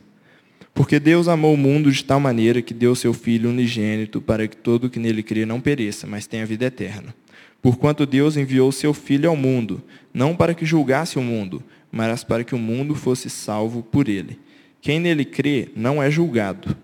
Porque 0.75 1.01
Deus 1.01 1.29
amou 1.29 1.55
o 1.55 1.57
mundo 1.57 1.91
de 1.91 2.05
tal 2.05 2.21
maneira 2.21 2.61
que 2.61 2.75
deu 2.75 2.95
seu 2.95 3.15
Filho 3.15 3.49
unigênito 3.49 4.21
para 4.21 4.47
que 4.47 4.57
todo 4.57 4.91
que 4.91 4.99
nele 4.99 5.23
crê 5.23 5.47
não 5.47 5.61
pereça, 5.61 6.07
mas 6.07 6.27
tenha 6.27 6.45
vida 6.45 6.67
eterna. 6.67 7.15
Porquanto 7.63 8.05
Deus 8.05 8.37
enviou 8.37 8.71
seu 8.71 8.93
Filho 8.93 9.31
ao 9.31 9.37
mundo, 9.37 9.83
não 10.13 10.37
para 10.37 10.53
que 10.53 10.67
julgasse 10.67 11.19
o 11.19 11.23
mundo, 11.23 11.63
mas 11.91 12.23
para 12.23 12.45
que 12.45 12.55
o 12.55 12.59
mundo 12.59 12.95
fosse 12.95 13.31
salvo 13.31 13.83
por 13.83 14.09
ele. 14.09 14.39
Quem 14.87 15.01
nele 15.01 15.25
crê 15.25 15.69
não 15.75 16.01
é 16.01 16.09
julgado. 16.09 16.77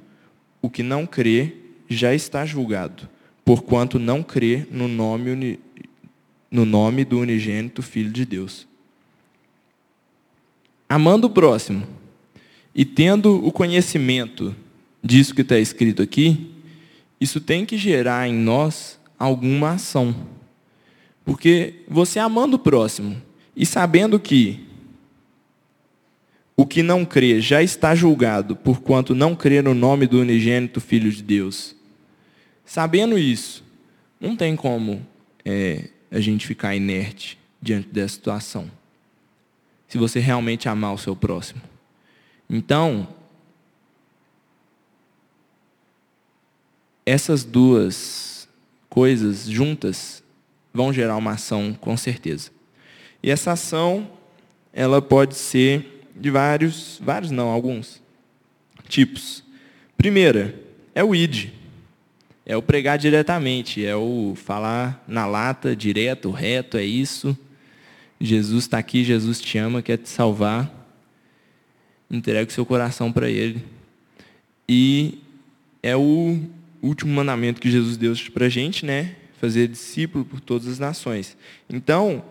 O 0.61 0.69
que 0.69 0.83
não 0.83 1.07
crê 1.07 1.53
já 1.89 2.13
está 2.13 2.45
julgado, 2.45 3.09
porquanto 3.45 3.97
não 3.97 4.25
crê 4.25 4.67
no 4.73 4.89
nome, 4.89 5.61
no 6.51 6.65
nome 6.65 7.05
do 7.05 7.21
unigênito 7.21 7.81
Filho 7.81 8.11
de 8.11 8.25
Deus. 8.25 8.67
Amando 10.89 11.29
o 11.29 11.31
próximo 11.31 11.87
e 12.75 12.85
tendo 12.85 13.37
o 13.47 13.53
conhecimento 13.53 14.53
disso 15.01 15.33
que 15.33 15.43
está 15.43 15.61
escrito 15.61 16.03
aqui, 16.03 16.51
isso 17.21 17.41
tem 17.41 17.65
que 17.65 17.79
gerar 17.79 18.29
em 18.29 18.35
nós 18.35 18.99
alguma 19.17 19.75
ação. 19.75 20.13
Porque 21.25 21.75
você 21.87 22.19
amando 22.19 22.57
o 22.57 22.59
próximo 22.59 23.23
e 23.55 23.65
sabendo 23.65 24.19
que 24.19 24.72
o 26.57 26.67
que 26.67 26.83
não 26.83 27.05
crê 27.05 27.41
já 27.41 27.63
está 27.63 27.95
julgado, 27.95 28.55
porquanto 28.55 29.15
não 29.15 29.35
crê 29.35 29.63
no 29.63 29.75
nome 29.75 30.07
do 30.07 30.21
unigênito 30.21 30.81
Filho 30.81 31.11
de 31.11 31.23
Deus. 31.23 31.75
Sabendo 32.65 33.19
isso, 33.19 33.65
não 34.21 34.37
tem 34.37 34.55
como 34.55 35.05
é, 35.45 35.89
a 36.11 36.21
gente 36.21 36.47
ficar 36.47 36.75
inerte 36.75 37.39
diante 37.61 37.89
dessa 37.89 38.15
situação. 38.15 38.71
Se 39.89 39.99
você 39.99 40.21
realmente 40.21 40.69
amar 40.69 40.95
o 40.95 40.99
seu 40.99 41.17
próximo. 41.17 41.61
Então, 42.49 43.09
essas 47.05 47.45
duas 47.45 48.49
coisas 48.89 49.47
juntas 49.47 50.23
vão 50.73 50.93
gerar 50.93 51.17
uma 51.17 51.33
ação 51.33 51.77
com 51.79 51.97
certeza. 51.97 52.51
E 53.23 53.31
essa 53.31 53.53
ação, 53.53 54.11
ela 54.73 55.01
pode 55.01 55.35
ser 55.35 55.92
de 56.15 56.31
vários, 56.31 57.01
vários 57.03 57.31
não, 57.31 57.49
alguns 57.49 58.03
tipos. 58.89 59.43
Primeira, 59.97 60.55
é 60.95 61.03
o 61.03 61.15
id. 61.15 61.51
É 62.45 62.57
o 62.57 62.63
pregar 62.63 62.99
diretamente, 62.99 63.85
é 63.85 63.95
o 63.95 64.35
falar 64.35 65.03
na 65.07 65.27
lata, 65.27 65.77
direto, 65.77 66.31
reto, 66.31 66.77
é 66.77 66.85
isso. 66.85 67.39
Jesus 68.21 68.65
está 68.65 68.79
aqui, 68.79 69.05
Jesus 69.05 69.41
te 69.41 69.59
ama, 69.59 69.81
quer 69.81 69.97
te 69.97 70.09
salvar 70.09 70.83
entregue 72.13 72.51
o 72.51 72.55
seu 72.55 72.67
coração 72.67 73.11
para 73.11 73.31
Ele. 73.31 73.65
E 74.69 75.19
é 75.83 75.97
o 75.97 76.39
último 76.83 77.13
mandamento 77.13 77.61
que 77.61 77.71
Jesus 77.71 77.97
deu 77.97 78.15
para 78.33 78.47
a 78.47 78.49
gente, 78.49 78.85
né? 78.85 79.17
Fazer 79.41 79.67
discípulo 79.67 80.25
por 80.25 80.41
todas 80.41 80.69
as 80.69 80.79
nações. 80.79 81.37
Então, 81.69 82.23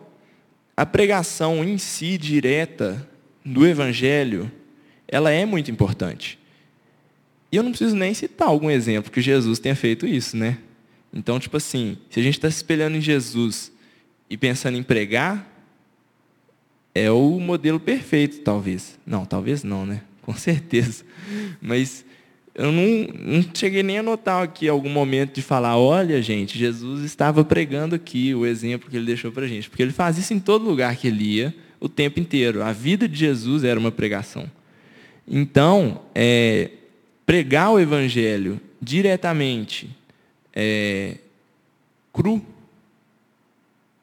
a 0.77 0.85
pregação 0.85 1.63
em 1.63 1.77
si, 1.77 2.17
direta, 2.17 3.09
do 3.43 3.65
Evangelho, 3.65 4.51
ela 5.07 5.31
é 5.31 5.45
muito 5.45 5.69
importante. 5.69 6.39
E 7.51 7.55
eu 7.57 7.63
não 7.63 7.71
preciso 7.71 7.95
nem 7.95 8.13
citar 8.13 8.47
algum 8.47 8.69
exemplo 8.69 9.11
que 9.11 9.21
Jesus 9.21 9.59
tenha 9.59 9.75
feito 9.75 10.07
isso, 10.07 10.37
né? 10.37 10.57
Então, 11.13 11.39
tipo 11.39 11.57
assim, 11.57 11.97
se 12.09 12.19
a 12.19 12.23
gente 12.23 12.35
está 12.35 12.49
se 12.49 12.57
espelhando 12.57 12.95
em 12.95 13.01
Jesus 13.01 13.71
e 14.29 14.37
pensando 14.37 14.77
em 14.77 14.83
pregar, 14.83 15.49
é 16.95 17.11
o 17.11 17.39
modelo 17.39 17.79
perfeito, 17.79 18.39
talvez. 18.39 18.97
Não, 19.05 19.25
talvez 19.25 19.63
não, 19.63 19.85
né? 19.85 20.01
Com 20.21 20.33
certeza. 20.33 21.03
Mas 21.61 22.05
eu 22.55 22.71
não, 22.71 23.07
não 23.19 23.45
cheguei 23.53 23.83
nem 23.83 23.99
a 23.99 24.03
notar 24.03 24.43
aqui 24.43 24.69
algum 24.69 24.89
momento 24.89 25.35
de 25.35 25.41
falar, 25.41 25.77
olha, 25.77 26.21
gente, 26.21 26.57
Jesus 26.57 27.03
estava 27.03 27.43
pregando 27.43 27.95
aqui 27.95 28.33
o 28.33 28.45
exemplo 28.45 28.89
que 28.89 28.95
ele 28.95 29.05
deixou 29.05 29.31
para 29.31 29.47
gente. 29.47 29.69
Porque 29.69 29.81
ele 29.83 29.91
faz 29.91 30.17
isso 30.17 30.33
em 30.33 30.39
todo 30.39 30.63
lugar 30.63 30.95
que 30.95 31.07
ele 31.07 31.23
ia, 31.23 31.55
o 31.81 31.89
tempo 31.89 32.19
inteiro. 32.19 32.63
A 32.63 32.71
vida 32.71 33.09
de 33.09 33.17
Jesus 33.17 33.63
era 33.63 33.79
uma 33.79 33.91
pregação. 33.91 34.49
Então, 35.27 36.01
é, 36.15 36.69
pregar 37.25 37.71
o 37.71 37.79
evangelho 37.79 38.61
diretamente, 38.81 39.89
é, 40.53 41.17
cru, 42.13 42.41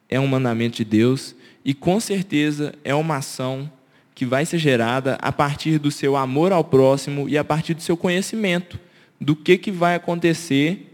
é 0.09 0.19
um 0.19 0.27
mandamento 0.27 0.77
de 0.79 0.85
Deus 0.85 1.35
e 1.65 1.73
com 1.73 2.01
certeza 2.01 2.75
é 2.83 2.95
uma 2.95 3.17
ação 3.17 3.71
que 4.15 4.27
vai 4.27 4.45
ser 4.45 4.59
gerada 4.59 5.15
a 5.21 5.31
partir 5.31 5.79
do 5.79 5.91
seu 5.91 6.17
amor 6.17 6.51
ao 6.51 6.65
próximo 6.65 7.29
e 7.29 7.39
a 7.39 7.45
partir 7.45 7.75
do 7.75 7.83
seu 7.83 7.97
conhecimento 7.97 8.79
do 9.21 9.37
que, 9.37 9.57
que 9.57 9.71
vai 9.71 9.95
acontecer 9.95 10.88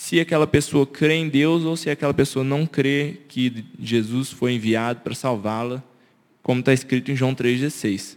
se 0.00 0.18
aquela 0.18 0.46
pessoa 0.46 0.86
crê 0.86 1.16
em 1.16 1.28
Deus 1.28 1.62
ou 1.62 1.76
se 1.76 1.90
aquela 1.90 2.14
pessoa 2.14 2.42
não 2.42 2.64
crê 2.64 3.18
que 3.28 3.66
Jesus 3.78 4.30
foi 4.30 4.54
enviado 4.54 5.02
para 5.02 5.14
salvá-la, 5.14 5.84
como 6.42 6.60
está 6.60 6.72
escrito 6.72 7.12
em 7.12 7.14
João 7.14 7.34
3,16. 7.34 8.16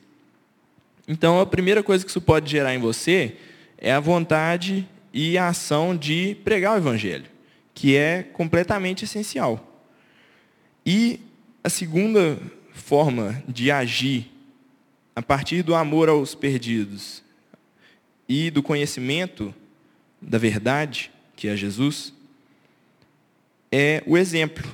Então, 1.06 1.42
a 1.42 1.46
primeira 1.46 1.84
coisa 1.84 2.06
que 2.06 2.10
isso 2.10 2.22
pode 2.22 2.50
gerar 2.50 2.74
em 2.74 2.80
você 2.80 3.36
é 3.78 3.92
a 3.92 4.00
vontade 4.00 4.88
e 5.14 5.38
a 5.38 5.50
ação 5.50 5.94
de 5.94 6.38
pregar 6.46 6.74
o 6.74 6.78
Evangelho, 6.78 7.26
que 7.74 7.98
é 7.98 8.24
completamente 8.24 9.04
essencial. 9.04 9.84
E 10.86 11.20
a 11.62 11.70
segunda 11.70 12.40
forma 12.72 13.44
de 13.46 13.70
agir 13.70 14.32
a 15.14 15.22
partir 15.22 15.64
do 15.64 15.76
amor 15.76 16.08
aos 16.08 16.34
perdidos 16.34 17.22
e 18.28 18.50
do 18.50 18.64
conhecimento 18.64 19.54
da 20.22 20.38
verdade 20.38 21.12
que 21.36 21.48
é 21.48 21.56
Jesus, 21.56 22.14
é 23.72 24.04
o 24.06 24.18
exemplo. 24.18 24.72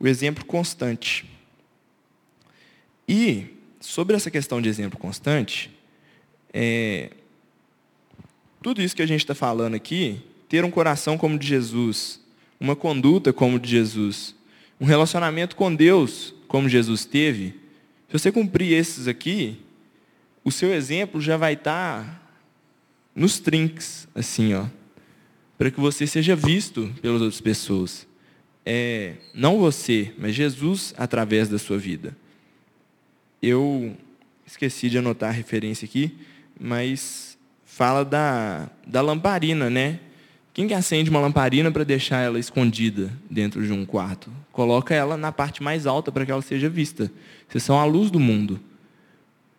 O 0.00 0.08
exemplo 0.08 0.44
constante. 0.44 1.24
E, 3.06 3.46
sobre 3.80 4.16
essa 4.16 4.30
questão 4.30 4.60
de 4.60 4.68
exemplo 4.68 4.98
constante, 4.98 5.70
é, 6.52 7.10
tudo 8.62 8.80
isso 8.80 8.96
que 8.96 9.02
a 9.02 9.06
gente 9.06 9.20
está 9.20 9.34
falando 9.34 9.74
aqui, 9.74 10.20
ter 10.48 10.64
um 10.64 10.70
coração 10.70 11.18
como 11.18 11.36
o 11.36 11.38
de 11.38 11.46
Jesus, 11.46 12.20
uma 12.58 12.74
conduta 12.74 13.32
como 13.32 13.56
o 13.56 13.60
de 13.60 13.70
Jesus, 13.70 14.34
um 14.80 14.86
relacionamento 14.86 15.54
com 15.54 15.74
Deus 15.74 16.34
como 16.48 16.68
Jesus 16.68 17.04
teve, 17.04 17.50
se 18.08 18.18
você 18.18 18.32
cumprir 18.32 18.72
esses 18.72 19.08
aqui, 19.08 19.60
o 20.42 20.50
seu 20.50 20.72
exemplo 20.72 21.20
já 21.20 21.36
vai 21.36 21.54
estar 21.54 22.04
tá 22.04 22.22
nos 23.14 23.40
trinques, 23.40 24.08
assim, 24.14 24.54
ó 24.54 24.66
para 25.56 25.70
que 25.70 25.80
você 25.80 26.06
seja 26.06 26.34
visto 26.34 26.92
pelas 27.00 27.20
outras 27.20 27.40
pessoas. 27.40 28.06
É, 28.66 29.14
não 29.34 29.58
você, 29.58 30.12
mas 30.18 30.34
Jesus 30.34 30.94
através 30.96 31.48
da 31.48 31.58
sua 31.58 31.78
vida. 31.78 32.16
Eu 33.42 33.96
esqueci 34.46 34.88
de 34.88 34.98
anotar 34.98 35.30
a 35.30 35.32
referência 35.32 35.84
aqui, 35.84 36.16
mas 36.58 37.36
fala 37.64 38.04
da, 38.04 38.70
da 38.86 39.00
lamparina, 39.00 39.68
né? 39.68 40.00
Quem 40.52 40.68
que 40.68 40.74
acende 40.74 41.10
uma 41.10 41.20
lamparina 41.20 41.70
para 41.70 41.82
deixar 41.82 42.20
ela 42.20 42.38
escondida 42.38 43.12
dentro 43.28 43.66
de 43.66 43.72
um 43.72 43.84
quarto? 43.84 44.30
Coloca 44.52 44.94
ela 44.94 45.16
na 45.16 45.32
parte 45.32 45.62
mais 45.62 45.84
alta 45.84 46.12
para 46.12 46.24
que 46.24 46.30
ela 46.30 46.42
seja 46.42 46.68
vista. 46.68 47.10
Vocês 47.48 47.64
são 47.64 47.78
a 47.78 47.84
luz 47.84 48.08
do 48.08 48.20
mundo. 48.20 48.60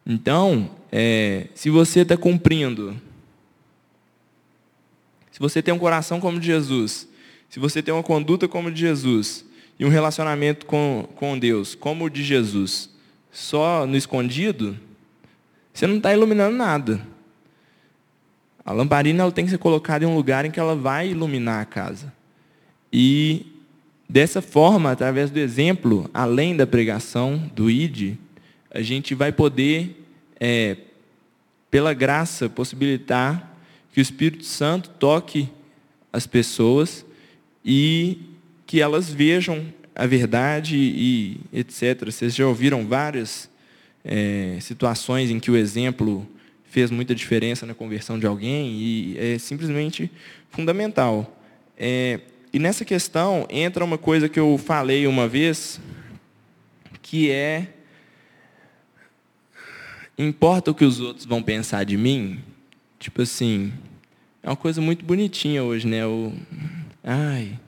Então, 0.05 0.71
é, 0.91 1.47
se 1.53 1.69
você 1.69 1.99
está 1.99 2.15
cumprindo 2.15 2.95
se 5.35 5.39
você 5.41 5.61
tem 5.61 5.73
um 5.73 5.77
coração 5.77 6.21
como 6.21 6.39
de 6.39 6.45
Jesus, 6.45 7.09
se 7.49 7.59
você 7.59 7.83
tem 7.83 7.93
uma 7.93 8.01
conduta 8.01 8.47
como 8.47 8.71
de 8.71 8.79
Jesus, 8.79 9.43
e 9.77 9.83
um 9.83 9.89
relacionamento 9.89 10.65
com, 10.65 11.09
com 11.13 11.37
Deus 11.37 11.75
como 11.75 12.05
o 12.05 12.09
de 12.09 12.23
Jesus, 12.23 12.89
só 13.33 13.85
no 13.85 13.97
escondido, 13.97 14.79
você 15.73 15.85
não 15.85 15.97
está 15.97 16.13
iluminando 16.13 16.55
nada. 16.55 17.05
A 18.63 18.71
lamparina 18.71 19.23
ela 19.23 19.31
tem 19.33 19.43
que 19.43 19.51
ser 19.51 19.57
colocada 19.57 20.05
em 20.05 20.07
um 20.07 20.15
lugar 20.15 20.45
em 20.45 20.51
que 20.51 20.59
ela 20.59 20.73
vai 20.73 21.09
iluminar 21.09 21.61
a 21.61 21.65
casa. 21.65 22.13
E 22.89 23.45
dessa 24.07 24.41
forma, 24.41 24.89
através 24.89 25.29
do 25.29 25.37
exemplo, 25.37 26.09
além 26.13 26.55
da 26.55 26.65
pregação, 26.65 27.51
do 27.53 27.69
ID, 27.69 28.15
a 28.71 28.81
gente 28.81 29.13
vai 29.13 29.33
poder, 29.33 30.01
é, 30.39 30.77
pela 31.69 31.93
graça, 31.93 32.47
possibilitar 32.47 33.53
que 33.95 34.01
o 34.01 34.03
Espírito 34.03 34.43
Santo 34.43 34.89
toque 34.99 35.49
as 36.11 36.27
pessoas 36.27 37.05
e 37.63 38.17
que 38.67 38.81
elas 38.81 39.09
vejam 39.09 39.73
a 39.95 40.05
verdade 40.05 40.75
e 40.75 41.39
etc. 41.53 42.03
Vocês 42.03 42.35
já 42.35 42.45
ouviram 42.45 42.85
várias 42.85 43.49
é, 44.03 44.57
situações 44.59 45.31
em 45.31 45.39
que 45.39 45.49
o 45.49 45.55
exemplo 45.55 46.27
fez 46.65 46.91
muita 46.91 47.15
diferença 47.15 47.65
na 47.65 47.73
conversão 47.73 48.19
de 48.19 48.27
alguém 48.27 48.69
e 48.73 49.17
é 49.17 49.39
simplesmente 49.39 50.11
fundamental. 50.49 51.33
É, 51.77 52.19
e 52.51 52.59
nessa 52.59 52.83
questão 52.83 53.47
entra 53.49 53.85
uma 53.85 53.97
coisa 53.97 54.27
que 54.27 54.37
eu 54.37 54.57
falei 54.57 55.07
uma 55.07 55.25
vez, 55.25 55.79
que 57.01 57.31
é 57.31 57.69
importa 60.17 60.71
o 60.71 60.75
que 60.75 60.83
os 60.83 60.99
outros 60.99 61.25
vão 61.25 61.41
pensar 61.41 61.85
de 61.85 61.95
mim? 61.95 62.43
Tipo 62.99 63.21
assim, 63.21 63.73
é 64.41 64.49
uma 64.49 64.55
coisa 64.55 64.81
muito 64.81 65.03
bonitinha 65.03 65.63
hoje, 65.63 65.87
né? 65.87 66.05
O, 66.05 66.33
ai, 67.03 67.59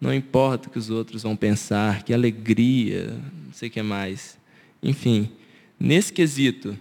não 0.00 0.12
importa 0.12 0.68
o 0.68 0.70
que 0.70 0.78
os 0.78 0.90
outros 0.90 1.22
vão 1.22 1.36
pensar, 1.36 2.02
que 2.02 2.14
alegria, 2.14 3.08
não 3.46 3.52
sei 3.52 3.68
o 3.68 3.72
que 3.72 3.82
mais. 3.82 4.38
Enfim, 4.82 5.30
nesse 5.78 6.12
quesito, 6.12 6.76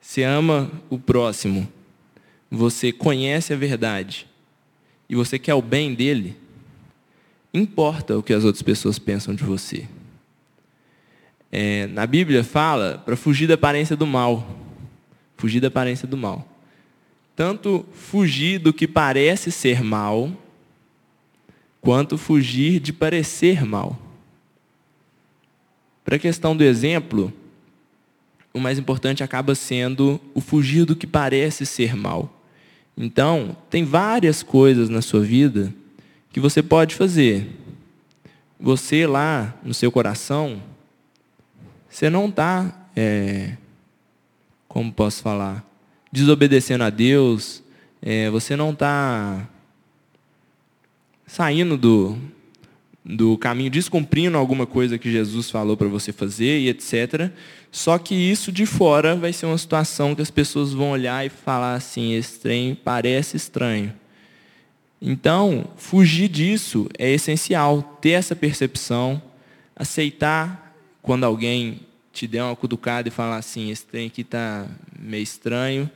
você 0.00 0.22
ama 0.22 0.70
o 0.88 0.98
próximo, 0.98 1.68
você 2.50 2.90
conhece 2.90 3.52
a 3.52 3.56
verdade 3.56 4.26
e 5.08 5.14
você 5.14 5.38
quer 5.38 5.54
o 5.54 5.62
bem 5.62 5.94
dele, 5.94 6.36
importa 7.52 8.16
o 8.16 8.22
que 8.22 8.32
as 8.32 8.44
outras 8.44 8.62
pessoas 8.62 8.98
pensam 8.98 9.34
de 9.34 9.44
você. 9.44 9.86
É, 11.50 11.86
na 11.88 12.06
Bíblia 12.06 12.44
fala 12.44 13.02
para 13.04 13.16
fugir 13.16 13.46
da 13.46 13.54
aparência 13.54 13.96
do 13.96 14.06
mal. 14.06 14.46
Fugir 15.38 15.60
da 15.60 15.68
aparência 15.68 16.06
do 16.06 16.16
mal 16.16 16.46
tanto 17.38 17.86
fugir 17.92 18.58
do 18.58 18.72
que 18.72 18.88
parece 18.88 19.52
ser 19.52 19.80
mal, 19.80 20.28
quanto 21.80 22.18
fugir 22.18 22.80
de 22.80 22.92
parecer 22.92 23.64
mal. 23.64 23.96
Para 26.04 26.16
a 26.16 26.18
questão 26.18 26.56
do 26.56 26.64
exemplo, 26.64 27.32
o 28.52 28.58
mais 28.58 28.76
importante 28.76 29.22
acaba 29.22 29.54
sendo 29.54 30.20
o 30.34 30.40
fugir 30.40 30.84
do 30.84 30.96
que 30.96 31.06
parece 31.06 31.64
ser 31.64 31.94
mal. 31.94 32.42
Então, 32.96 33.56
tem 33.70 33.84
várias 33.84 34.42
coisas 34.42 34.88
na 34.88 35.00
sua 35.00 35.20
vida 35.20 35.72
que 36.32 36.40
você 36.40 36.60
pode 36.60 36.96
fazer. 36.96 37.46
Você 38.58 39.06
lá 39.06 39.54
no 39.62 39.72
seu 39.72 39.92
coração, 39.92 40.60
você 41.88 42.10
não 42.10 42.28
está, 42.28 42.88
é, 42.96 43.56
como 44.68 44.92
posso 44.92 45.22
falar, 45.22 45.64
desobedecendo 46.12 46.84
a 46.84 46.90
Deus, 46.90 47.62
é, 48.02 48.30
você 48.30 48.54
não 48.54 48.70
está 48.70 49.48
saindo 51.26 51.76
do, 51.76 52.16
do 53.04 53.38
caminho, 53.38 53.70
descumprindo 53.70 54.36
alguma 54.36 54.66
coisa 54.66 54.98
que 54.98 55.10
Jesus 55.10 55.50
falou 55.50 55.76
para 55.76 55.88
você 55.88 56.12
fazer 56.12 56.60
e 56.60 56.68
etc. 56.68 57.30
Só 57.72 57.98
que 57.98 58.14
isso 58.14 58.52
de 58.52 58.66
fora 58.66 59.16
vai 59.16 59.32
ser 59.32 59.46
uma 59.46 59.58
situação 59.58 60.14
que 60.14 60.22
as 60.22 60.30
pessoas 60.30 60.72
vão 60.72 60.90
olhar 60.90 61.24
e 61.24 61.28
falar 61.28 61.74
assim, 61.74 62.12
esse 62.12 62.38
trem 62.38 62.74
parece 62.74 63.36
estranho. 63.36 63.92
Então, 65.00 65.64
fugir 65.76 66.28
disso 66.28 66.88
é 66.98 67.10
essencial, 67.10 67.98
ter 68.00 68.10
essa 68.10 68.34
percepção, 68.34 69.22
aceitar 69.76 70.74
quando 71.00 71.24
alguém 71.24 71.80
te 72.18 72.26
der 72.26 72.42
uma 72.42 72.56
cutucada 72.56 73.06
e 73.08 73.12
falar 73.12 73.36
assim, 73.36 73.70
esse 73.70 73.86
trem 73.86 74.08
aqui 74.08 74.22
está 74.22 74.66
meio 74.98 75.22
estranho, 75.22 75.88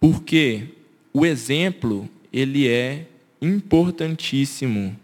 porque 0.00 0.68
o 1.12 1.26
exemplo, 1.26 2.08
ele 2.32 2.66
é 2.66 3.06
importantíssimo, 3.42 4.98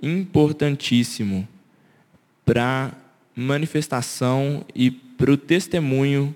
importantíssimo 0.00 1.48
para 2.44 2.92
manifestação 3.34 4.64
e 4.72 4.90
para 4.90 5.32
o 5.32 5.36
testemunho 5.36 6.34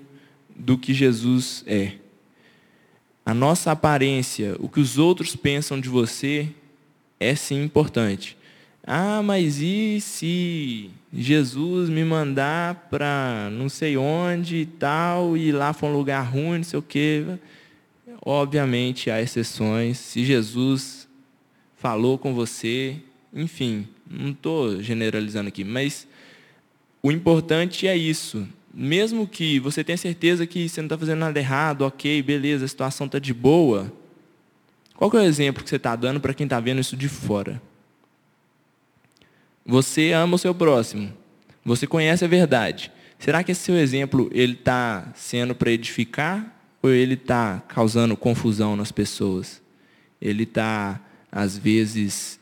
do 0.53 0.77
que 0.77 0.93
Jesus 0.93 1.63
é. 1.65 1.93
A 3.25 3.33
nossa 3.33 3.71
aparência, 3.71 4.57
o 4.59 4.67
que 4.67 4.81
os 4.81 4.97
outros 4.97 5.37
pensam 5.37 5.79
de 5.79 5.87
você, 5.87 6.49
é 7.17 7.33
sim 7.33 7.63
importante. 7.63 8.35
Ah, 8.83 9.21
mas 9.23 9.61
e 9.61 10.01
se 10.01 10.89
Jesus 11.13 11.89
me 11.89 12.03
mandar 12.03 12.87
para 12.89 13.49
não 13.51 13.67
sei 13.67 13.97
onde 13.97 14.57
e 14.57 14.65
tal, 14.65 15.35
e 15.35 15.51
lá 15.51 15.73
for 15.73 15.87
um 15.87 15.93
lugar 15.93 16.21
ruim, 16.21 16.57
não 16.57 16.63
sei 16.63 16.79
o 16.79 16.81
quê? 16.81 17.25
Obviamente 18.23 19.11
há 19.11 19.21
exceções. 19.21 19.97
Se 19.97 20.23
Jesus 20.23 21.07
falou 21.75 22.17
com 22.17 22.33
você, 22.33 22.97
enfim, 23.33 23.87
não 24.09 24.31
estou 24.31 24.81
generalizando 24.81 25.49
aqui, 25.49 25.63
mas 25.63 26.07
o 27.03 27.11
importante 27.11 27.87
é 27.87 27.97
isso. 27.97 28.47
Mesmo 28.73 29.27
que 29.27 29.59
você 29.59 29.83
tenha 29.83 29.97
certeza 29.97 30.47
que 30.47 30.69
você 30.69 30.79
não 30.81 30.85
está 30.85 30.97
fazendo 30.97 31.19
nada 31.19 31.37
errado, 31.37 31.81
ok, 31.81 32.21
beleza, 32.21 32.63
a 32.63 32.67
situação 32.67 33.05
está 33.05 33.19
de 33.19 33.33
boa, 33.33 33.91
Qual 35.01 35.11
é 35.13 35.25
o 35.25 35.27
exemplo 35.27 35.63
que 35.63 35.69
você 35.69 35.77
está 35.77 35.95
dando 35.95 36.19
para 36.19 36.31
quem 36.31 36.43
está 36.43 36.59
vendo 36.59 36.79
isso 36.79 36.95
de 36.95 37.09
fora? 37.09 37.59
Você 39.65 40.11
ama 40.11 40.35
o 40.35 40.39
seu 40.39 40.53
próximo. 40.53 41.13
Você 41.63 41.85
conhece 41.85 42.25
a 42.25 42.27
verdade. 42.27 42.91
Será 43.19 43.43
que 43.43 43.51
esse 43.51 43.61
seu 43.61 43.77
exemplo 43.77 44.29
ele 44.33 44.53
está 44.53 45.11
sendo 45.15 45.53
para 45.53 45.71
edificar 45.71 46.59
ou 46.81 46.89
ele 46.89 47.13
está 47.13 47.61
causando 47.67 48.17
confusão 48.17 48.75
nas 48.75 48.91
pessoas? 48.91 49.61
Ele 50.19 50.43
está, 50.43 50.99
às 51.31 51.57
vezes, 51.57 52.39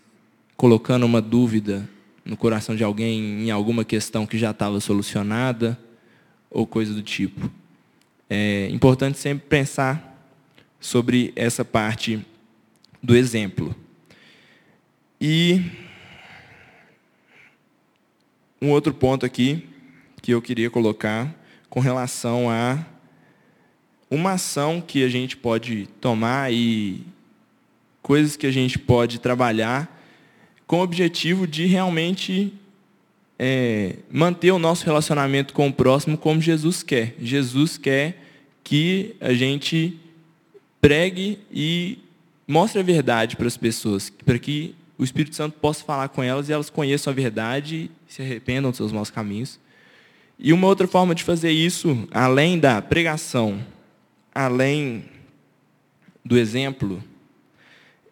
colocando 0.55 1.05
uma 1.05 1.21
dúvida 1.21 1.87
no 2.23 2.37
coração 2.37 2.75
de 2.75 2.83
alguém 2.83 3.47
em 3.47 3.51
alguma 3.51 3.83
questão 3.83 4.25
que 4.25 4.37
já 4.37 4.51
estava 4.51 4.79
solucionada 4.79 5.77
ou 6.49 6.65
coisa 6.65 6.93
do 6.93 7.01
tipo. 7.01 7.51
É 8.29 8.69
importante 8.69 9.17
sempre 9.17 9.47
pensar 9.47 10.09
sobre 10.79 11.33
essa 11.35 11.65
parte 11.65 12.25
do 13.01 13.15
exemplo. 13.15 13.75
E 15.19 15.61
um 18.61 18.71
outro 18.71 18.93
ponto 18.93 19.25
aqui 19.25 19.67
que 20.21 20.31
eu 20.31 20.41
queria 20.41 20.69
colocar 20.69 21.33
com 21.69 21.79
relação 21.79 22.49
a 22.49 22.83
uma 24.09 24.33
ação 24.33 24.81
que 24.81 25.03
a 25.03 25.07
gente 25.07 25.37
pode 25.37 25.87
tomar 26.01 26.51
e 26.51 27.03
coisas 28.01 28.35
que 28.35 28.47
a 28.47 28.51
gente 28.51 28.77
pode 28.79 29.19
trabalhar 29.19 29.97
com 30.65 30.79
o 30.79 30.83
objetivo 30.83 31.47
de 31.47 31.65
realmente 31.65 32.53
é, 33.37 33.95
manter 34.11 34.51
o 34.51 34.59
nosso 34.59 34.85
relacionamento 34.85 35.53
com 35.53 35.67
o 35.67 35.73
próximo 35.73 36.17
como 36.17 36.41
Jesus 36.41 36.83
quer. 36.83 37.15
Jesus 37.21 37.77
quer 37.77 38.21
que 38.63 39.15
a 39.21 39.33
gente 39.33 39.97
pregue 40.81 41.39
e 41.51 41.99
mostre 42.47 42.79
a 42.79 42.83
verdade 42.83 43.35
para 43.35 43.47
as 43.47 43.57
pessoas, 43.57 44.09
para 44.09 44.37
que 44.37 44.75
o 44.99 45.03
Espírito 45.05 45.33
Santo 45.33 45.57
possa 45.57 45.81
falar 45.81 46.09
com 46.09 46.21
elas 46.21 46.49
e 46.49 46.53
elas 46.53 46.69
conheçam 46.69 47.09
a 47.09 47.15
verdade 47.15 47.89
e 48.05 48.13
se 48.13 48.21
arrependam 48.21 48.69
dos 48.69 48.75
seus 48.75 48.91
maus 48.91 49.09
caminhos. 49.09 49.57
E 50.37 50.51
uma 50.51 50.67
outra 50.67 50.89
forma 50.89 51.15
de 51.15 51.23
fazer 51.23 51.51
isso, 51.51 52.05
além 52.11 52.59
da 52.59 52.81
pregação, 52.81 53.65
além 54.35 55.05
do 56.23 56.37
exemplo, 56.37 57.01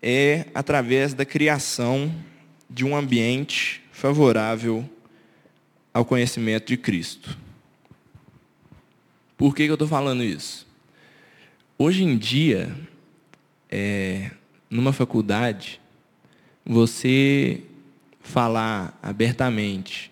é 0.02 0.46
através 0.56 1.14
da 1.14 1.26
criação 1.26 2.10
de 2.70 2.86
um 2.86 2.96
ambiente 2.96 3.84
favorável 3.92 4.90
ao 5.94 6.06
conhecimento 6.06 6.68
de 6.68 6.78
Cristo. 6.78 7.38
Por 9.36 9.54
que, 9.54 9.64
eu 9.64 9.74
estou 9.74 9.88
falando 9.90 10.24
isso? 10.24 10.66
Hoje 11.78 12.04
em 12.04 12.18
dia, 12.18 12.74
é, 13.70 14.32
numa 14.70 14.94
faculdade, 14.94 15.82
você 16.68 17.64
falar 18.20 19.00
abertamente 19.02 20.12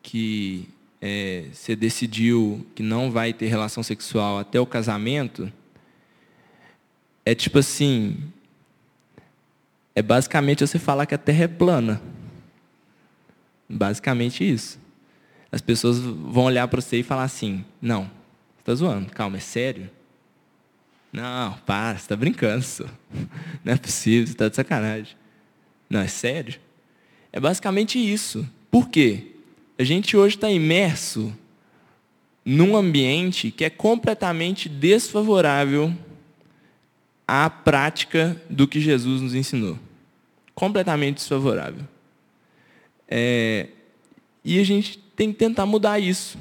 que 0.00 0.68
é, 1.02 1.46
você 1.52 1.74
decidiu 1.74 2.64
que 2.76 2.82
não 2.82 3.10
vai 3.10 3.32
ter 3.32 3.48
relação 3.48 3.82
sexual 3.82 4.38
até 4.38 4.60
o 4.60 4.66
casamento, 4.66 5.52
é 7.24 7.34
tipo 7.34 7.58
assim, 7.58 8.16
é 9.96 10.00
basicamente 10.00 10.64
você 10.64 10.78
falar 10.78 11.06
que 11.06 11.14
a 11.14 11.18
Terra 11.18 11.44
é 11.44 11.48
plana. 11.48 12.00
Basicamente 13.68 14.48
isso. 14.48 14.78
As 15.50 15.60
pessoas 15.60 15.98
vão 15.98 16.44
olhar 16.44 16.68
para 16.68 16.80
você 16.80 16.98
e 16.98 17.02
falar 17.02 17.24
assim, 17.24 17.64
não, 17.82 18.04
você 18.04 18.60
está 18.60 18.74
zoando, 18.76 19.10
calma, 19.10 19.38
é 19.38 19.40
sério? 19.40 19.90
Não, 21.12 21.54
para, 21.66 21.96
você 21.96 22.02
está 22.02 22.14
brincando, 22.14 22.62
senhor. 22.62 22.92
não 23.64 23.72
é 23.72 23.76
possível, 23.76 24.26
você 24.26 24.32
está 24.34 24.48
de 24.48 24.54
sacanagem. 24.54 25.16
Não, 25.88 26.00
é 26.00 26.08
sério? 26.08 26.58
É 27.32 27.40
basicamente 27.40 27.98
isso. 27.98 28.48
Por 28.70 28.88
quê? 28.88 29.32
A 29.78 29.84
gente 29.84 30.16
hoje 30.16 30.36
está 30.36 30.50
imerso 30.50 31.32
num 32.44 32.76
ambiente 32.76 33.50
que 33.50 33.64
é 33.64 33.70
completamente 33.70 34.68
desfavorável 34.68 35.92
à 37.26 37.50
prática 37.50 38.40
do 38.48 38.68
que 38.68 38.80
Jesus 38.80 39.20
nos 39.20 39.34
ensinou. 39.34 39.78
Completamente 40.54 41.16
desfavorável. 41.16 41.82
É, 43.08 43.68
e 44.44 44.58
a 44.58 44.64
gente 44.64 44.98
tem 45.16 45.32
que 45.32 45.38
tentar 45.38 45.66
mudar 45.66 45.98
isso. 45.98 46.38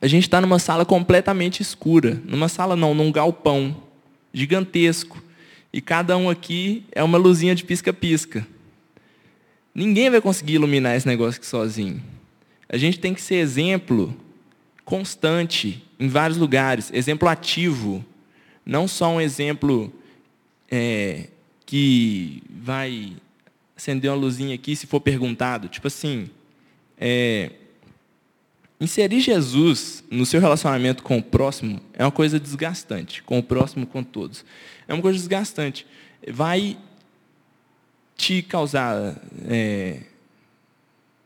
A 0.00 0.06
gente 0.06 0.24
está 0.24 0.40
numa 0.40 0.58
sala 0.58 0.84
completamente 0.84 1.62
escura. 1.62 2.20
Numa 2.24 2.48
sala 2.48 2.76
não, 2.76 2.94
num 2.94 3.10
galpão 3.10 3.74
gigantesco. 4.32 5.22
E 5.76 5.80
cada 5.82 6.16
um 6.16 6.30
aqui 6.30 6.86
é 6.90 7.04
uma 7.04 7.18
luzinha 7.18 7.54
de 7.54 7.62
pisca-pisca. 7.62 8.46
Ninguém 9.74 10.08
vai 10.08 10.22
conseguir 10.22 10.54
iluminar 10.54 10.96
esse 10.96 11.06
negócio 11.06 11.36
aqui 11.38 11.46
sozinho. 11.46 12.02
A 12.66 12.78
gente 12.78 12.98
tem 12.98 13.12
que 13.12 13.20
ser 13.20 13.34
exemplo 13.34 14.16
constante 14.86 15.84
em 16.00 16.08
vários 16.08 16.38
lugares, 16.38 16.90
exemplo 16.94 17.28
ativo, 17.28 18.02
não 18.64 18.88
só 18.88 19.10
um 19.10 19.20
exemplo 19.20 19.92
é, 20.70 21.28
que 21.66 22.42
vai 22.48 23.14
acender 23.76 24.10
uma 24.10 24.16
luzinha 24.16 24.54
aqui 24.54 24.74
se 24.74 24.86
for 24.86 25.02
perguntado. 25.02 25.68
Tipo 25.68 25.88
assim, 25.88 26.30
é, 26.96 27.50
inserir 28.80 29.20
Jesus 29.20 30.02
no 30.10 30.24
seu 30.24 30.40
relacionamento 30.40 31.02
com 31.02 31.18
o 31.18 31.22
próximo 31.22 31.82
é 31.92 32.02
uma 32.02 32.10
coisa 32.10 32.40
desgastante, 32.40 33.22
com 33.22 33.38
o 33.38 33.42
próximo, 33.42 33.86
com 33.86 34.02
todos 34.02 34.42
é 34.88 34.94
uma 34.94 35.02
coisa 35.02 35.18
desgastante. 35.18 35.86
Vai 36.28 36.76
te 38.16 38.42
causar. 38.42 39.16
É, 39.46 40.00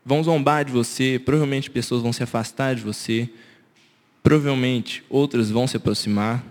vão 0.04 0.22
zombar 0.22 0.64
de 0.64 0.72
você, 0.72 1.20
provavelmente 1.24 1.70
pessoas 1.70 2.02
vão 2.02 2.12
se 2.12 2.22
afastar 2.22 2.74
de 2.74 2.82
você, 2.82 3.28
provavelmente 4.22 5.04
outras 5.08 5.50
vão 5.50 5.66
se 5.66 5.76
aproximar, 5.76 6.44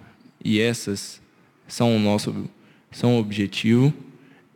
e 0.43 0.60
essas 0.60 1.22
são 1.68 1.95
o 1.95 1.99
nosso 1.99 2.49
são 2.91 3.18
o 3.18 3.20
objetivo. 3.20 3.93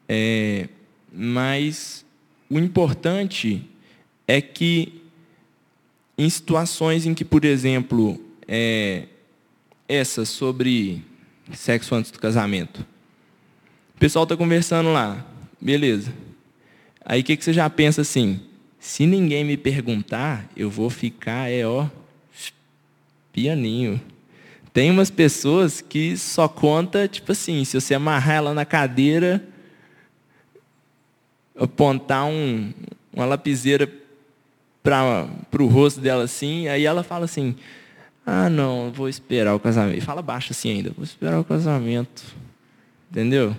É, 0.07 0.69
mas 1.11 2.05
o 2.49 2.57
importante 2.59 3.67
é 4.27 4.41
que 4.41 5.01
em 6.17 6.29
situações 6.29 7.05
em 7.05 7.13
que, 7.13 7.25
por 7.25 7.43
exemplo, 7.45 8.19
é, 8.47 9.07
essa 9.87 10.25
sobre 10.25 11.03
sexo 11.53 11.95
antes 11.95 12.11
do 12.11 12.19
casamento. 12.19 12.85
O 13.95 13.99
pessoal 13.99 14.23
está 14.23 14.35
conversando 14.35 14.91
lá, 14.91 15.25
beleza. 15.59 16.13
Aí 17.05 17.21
o 17.21 17.23
que, 17.23 17.37
que 17.37 17.43
você 17.43 17.53
já 17.53 17.69
pensa 17.69 18.01
assim? 18.01 18.39
Se 18.79 19.05
ninguém 19.05 19.43
me 19.43 19.55
perguntar, 19.55 20.49
eu 20.57 20.69
vou 20.69 20.89
ficar, 20.89 21.49
é 21.49 21.65
ó, 21.65 21.87
pianinho. 23.31 24.01
Tem 24.73 24.89
umas 24.89 25.09
pessoas 25.09 25.81
que 25.81 26.17
só 26.17 26.47
conta, 26.47 27.07
tipo 27.07 27.31
assim, 27.31 27.63
se 27.63 27.79
você 27.79 27.93
amarrar 27.93 28.37
ela 28.37 28.53
na 28.53 28.65
cadeira, 28.65 29.43
apontar 31.55 32.25
um, 32.25 32.73
uma 33.13 33.25
lapiseira 33.25 33.89
para 34.81 35.27
o 35.59 35.67
rosto 35.67 36.01
dela 36.01 36.23
assim, 36.23 36.67
aí 36.67 36.85
ela 36.85 37.03
fala 37.03 37.25
assim, 37.25 37.55
ah, 38.25 38.49
não, 38.49 38.91
vou 38.91 39.09
esperar 39.09 39.53
o 39.53 39.59
casamento. 39.59 40.03
Fala 40.03 40.21
baixo 40.21 40.51
assim 40.51 40.71
ainda. 40.71 40.91
Vou 40.95 41.03
esperar 41.03 41.39
o 41.39 41.43
casamento. 41.43 42.23
Entendeu? 43.11 43.55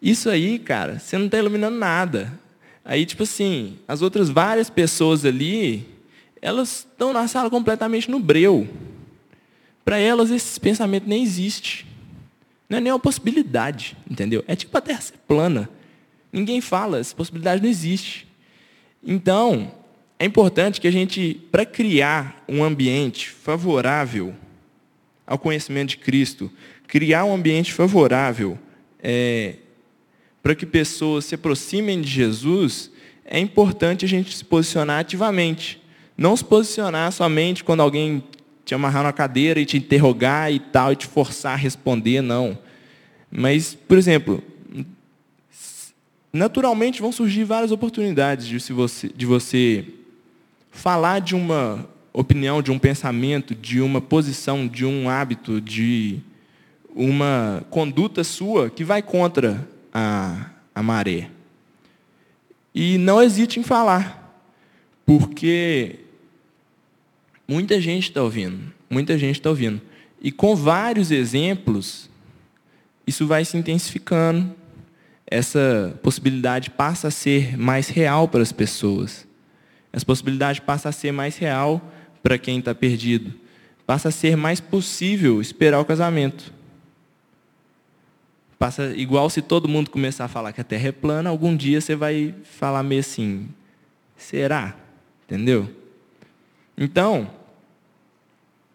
Isso 0.00 0.28
aí, 0.28 0.58
cara, 0.58 0.98
você 0.98 1.16
não 1.16 1.26
está 1.26 1.38
iluminando 1.38 1.76
nada. 1.76 2.38
Aí, 2.84 3.06
tipo 3.06 3.22
assim, 3.22 3.78
as 3.88 4.02
outras 4.02 4.28
várias 4.28 4.68
pessoas 4.68 5.24
ali, 5.24 5.88
elas 6.42 6.86
estão 6.90 7.12
na 7.12 7.26
sala 7.26 7.48
completamente 7.48 8.10
no 8.10 8.20
breu. 8.20 8.68
Para 9.84 9.98
elas, 9.98 10.30
esse 10.30 10.60
pensamento 10.60 11.08
nem 11.08 11.22
existe. 11.22 11.86
Não 12.68 12.78
é 12.78 12.80
nem 12.80 12.92
uma 12.92 12.98
possibilidade, 12.98 13.96
entendeu? 14.08 14.44
É 14.46 14.54
tipo 14.54 14.76
a 14.76 14.80
Terra 14.80 15.00
ser 15.00 15.18
plana. 15.26 15.68
Ninguém 16.32 16.60
fala, 16.60 16.98
essa 16.98 17.14
possibilidade 17.14 17.62
não 17.62 17.70
existe. 17.70 18.28
Então, 19.02 19.72
é 20.18 20.24
importante 20.24 20.80
que 20.80 20.88
a 20.88 20.90
gente, 20.90 21.40
para 21.50 21.66
criar 21.66 22.42
um 22.48 22.64
ambiente 22.64 23.28
favorável 23.28 24.34
ao 25.26 25.38
conhecimento 25.38 25.90
de 25.90 25.98
Cristo, 25.98 26.50
criar 26.86 27.24
um 27.24 27.34
ambiente 27.34 27.72
favorável 27.72 28.58
é, 29.02 29.56
para 30.42 30.54
que 30.54 30.64
pessoas 30.64 31.24
se 31.26 31.34
aproximem 31.34 32.00
de 32.00 32.08
Jesus, 32.08 32.90
é 33.24 33.38
importante 33.38 34.04
a 34.04 34.08
gente 34.08 34.34
se 34.34 34.44
posicionar 34.44 35.00
ativamente. 35.00 35.82
Não 36.16 36.34
se 36.34 36.44
posicionar 36.44 37.12
somente 37.12 37.62
quando 37.62 37.80
alguém 37.80 38.24
te 38.64 38.74
amarrar 38.74 39.02
na 39.02 39.12
cadeira 39.12 39.60
e 39.60 39.66
te 39.66 39.76
interrogar 39.76 40.50
e 40.50 40.58
tal, 40.58 40.92
e 40.92 40.96
te 40.96 41.06
forçar 41.06 41.52
a 41.52 41.56
responder, 41.56 42.22
não. 42.22 42.58
Mas, 43.30 43.74
por 43.74 43.98
exemplo, 43.98 44.42
naturalmente 46.32 47.02
vão 47.02 47.12
surgir 47.12 47.44
várias 47.44 47.70
oportunidades 47.70 48.46
de, 48.46 48.72
você, 48.72 49.08
de 49.14 49.26
você 49.26 49.84
falar 50.76 51.20
de 51.20 51.34
uma 51.34 51.88
opinião, 52.12 52.62
de 52.62 52.70
um 52.70 52.78
pensamento, 52.78 53.54
de 53.54 53.80
uma 53.80 54.00
posição, 54.00 54.66
de 54.66 54.84
um 54.84 55.08
hábito, 55.08 55.60
de 55.60 56.20
uma 56.94 57.64
conduta 57.70 58.22
sua 58.22 58.70
que 58.70 58.84
vai 58.84 59.02
contra 59.02 59.66
a, 59.92 60.50
a 60.74 60.82
maré. 60.82 61.30
E 62.74 62.98
não 62.98 63.22
hesite 63.22 63.58
em 63.58 63.62
falar, 63.62 64.40
porque 65.04 65.96
muita 67.48 67.80
gente 67.80 68.04
está 68.04 68.22
ouvindo, 68.22 68.72
muita 68.88 69.18
gente 69.18 69.36
está 69.36 69.50
ouvindo. 69.50 69.80
E 70.20 70.30
com 70.30 70.54
vários 70.54 71.10
exemplos, 71.10 72.08
isso 73.06 73.26
vai 73.26 73.44
se 73.44 73.56
intensificando, 73.56 74.54
essa 75.26 75.98
possibilidade 76.02 76.70
passa 76.70 77.08
a 77.08 77.10
ser 77.10 77.58
mais 77.58 77.88
real 77.88 78.28
para 78.28 78.42
as 78.42 78.52
pessoas. 78.52 79.25
Essa 79.96 80.04
possibilidade 80.04 80.60
passa 80.60 80.90
a 80.90 80.92
ser 80.92 81.10
mais 81.10 81.38
real 81.38 81.80
para 82.22 82.36
quem 82.36 82.58
está 82.58 82.74
perdido. 82.74 83.32
Passa 83.86 84.10
a 84.10 84.12
ser 84.12 84.36
mais 84.36 84.60
possível 84.60 85.40
esperar 85.40 85.80
o 85.80 85.86
casamento. 85.86 86.52
Passa 88.58 88.92
igual 88.94 89.30
se 89.30 89.40
todo 89.40 89.66
mundo 89.66 89.88
começar 89.90 90.26
a 90.26 90.28
falar 90.28 90.52
que 90.52 90.60
a 90.60 90.64
Terra 90.64 90.88
é 90.88 90.92
plana, 90.92 91.30
algum 91.30 91.56
dia 91.56 91.80
você 91.80 91.96
vai 91.96 92.34
falar 92.58 92.82
meio 92.82 93.00
assim, 93.00 93.48
será? 94.18 94.76
Entendeu? 95.24 95.66
Então, 96.76 97.30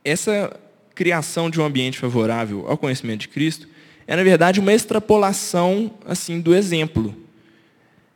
essa 0.03 0.59
criação 0.95 1.51
de 1.51 1.61
um 1.61 1.65
ambiente 1.65 1.99
favorável 1.99 2.65
ao 2.67 2.79
conhecimento 2.79 3.21
de 3.21 3.27
Cristo 3.27 3.67
é, 4.07 4.15
na 4.15 4.23
verdade, 4.23 4.59
uma 4.59 4.73
extrapolação 4.73 5.93
assim 6.03 6.41
do 6.41 6.55
exemplo. 6.55 7.15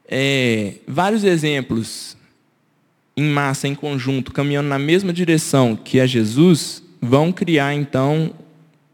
É, 0.08 0.78
vários 0.88 1.24
exemplos 1.24 2.18
em 3.16 3.30
massa, 3.30 3.68
em 3.68 3.76
conjunto, 3.76 4.32
caminhando 4.32 4.68
na 4.68 4.80
mesma 4.80 5.14
direção 5.14 5.76
que 5.76 6.00
a 6.00 6.06
Jesus, 6.06 6.84
vão 7.02 7.32
criar, 7.32 7.74
então, 7.74 8.34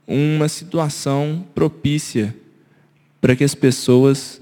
uma 0.08 0.48
situação 0.48 1.46
propícia 1.56 2.36
para 3.20 3.36
que 3.36 3.44
as 3.44 3.56
pessoas 3.56 4.42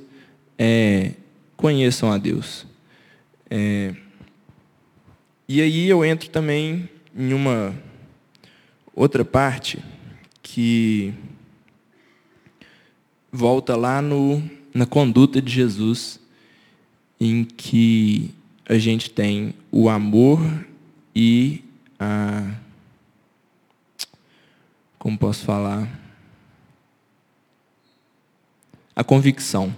é, 0.57 1.11
conheçam 1.55 2.11
a 2.11 2.17
Deus. 2.17 2.65
É, 3.49 3.93
e 5.47 5.61
aí 5.61 5.87
eu 5.87 6.03
entro 6.03 6.29
também 6.29 6.89
em 7.15 7.33
uma 7.33 7.73
outra 8.95 9.23
parte 9.23 9.79
que 10.41 11.13
volta 13.31 13.75
lá 13.75 14.01
no, 14.01 14.43
na 14.73 14.85
conduta 14.85 15.41
de 15.41 15.51
Jesus, 15.51 16.19
em 17.19 17.43
que 17.43 18.33
a 18.69 18.77
gente 18.77 19.09
tem 19.09 19.53
o 19.71 19.89
amor 19.89 20.39
e 21.13 21.63
a. 21.99 22.55
Como 24.97 25.17
posso 25.17 25.43
falar? 25.43 25.99
a 28.99 29.03
convicção. 29.03 29.73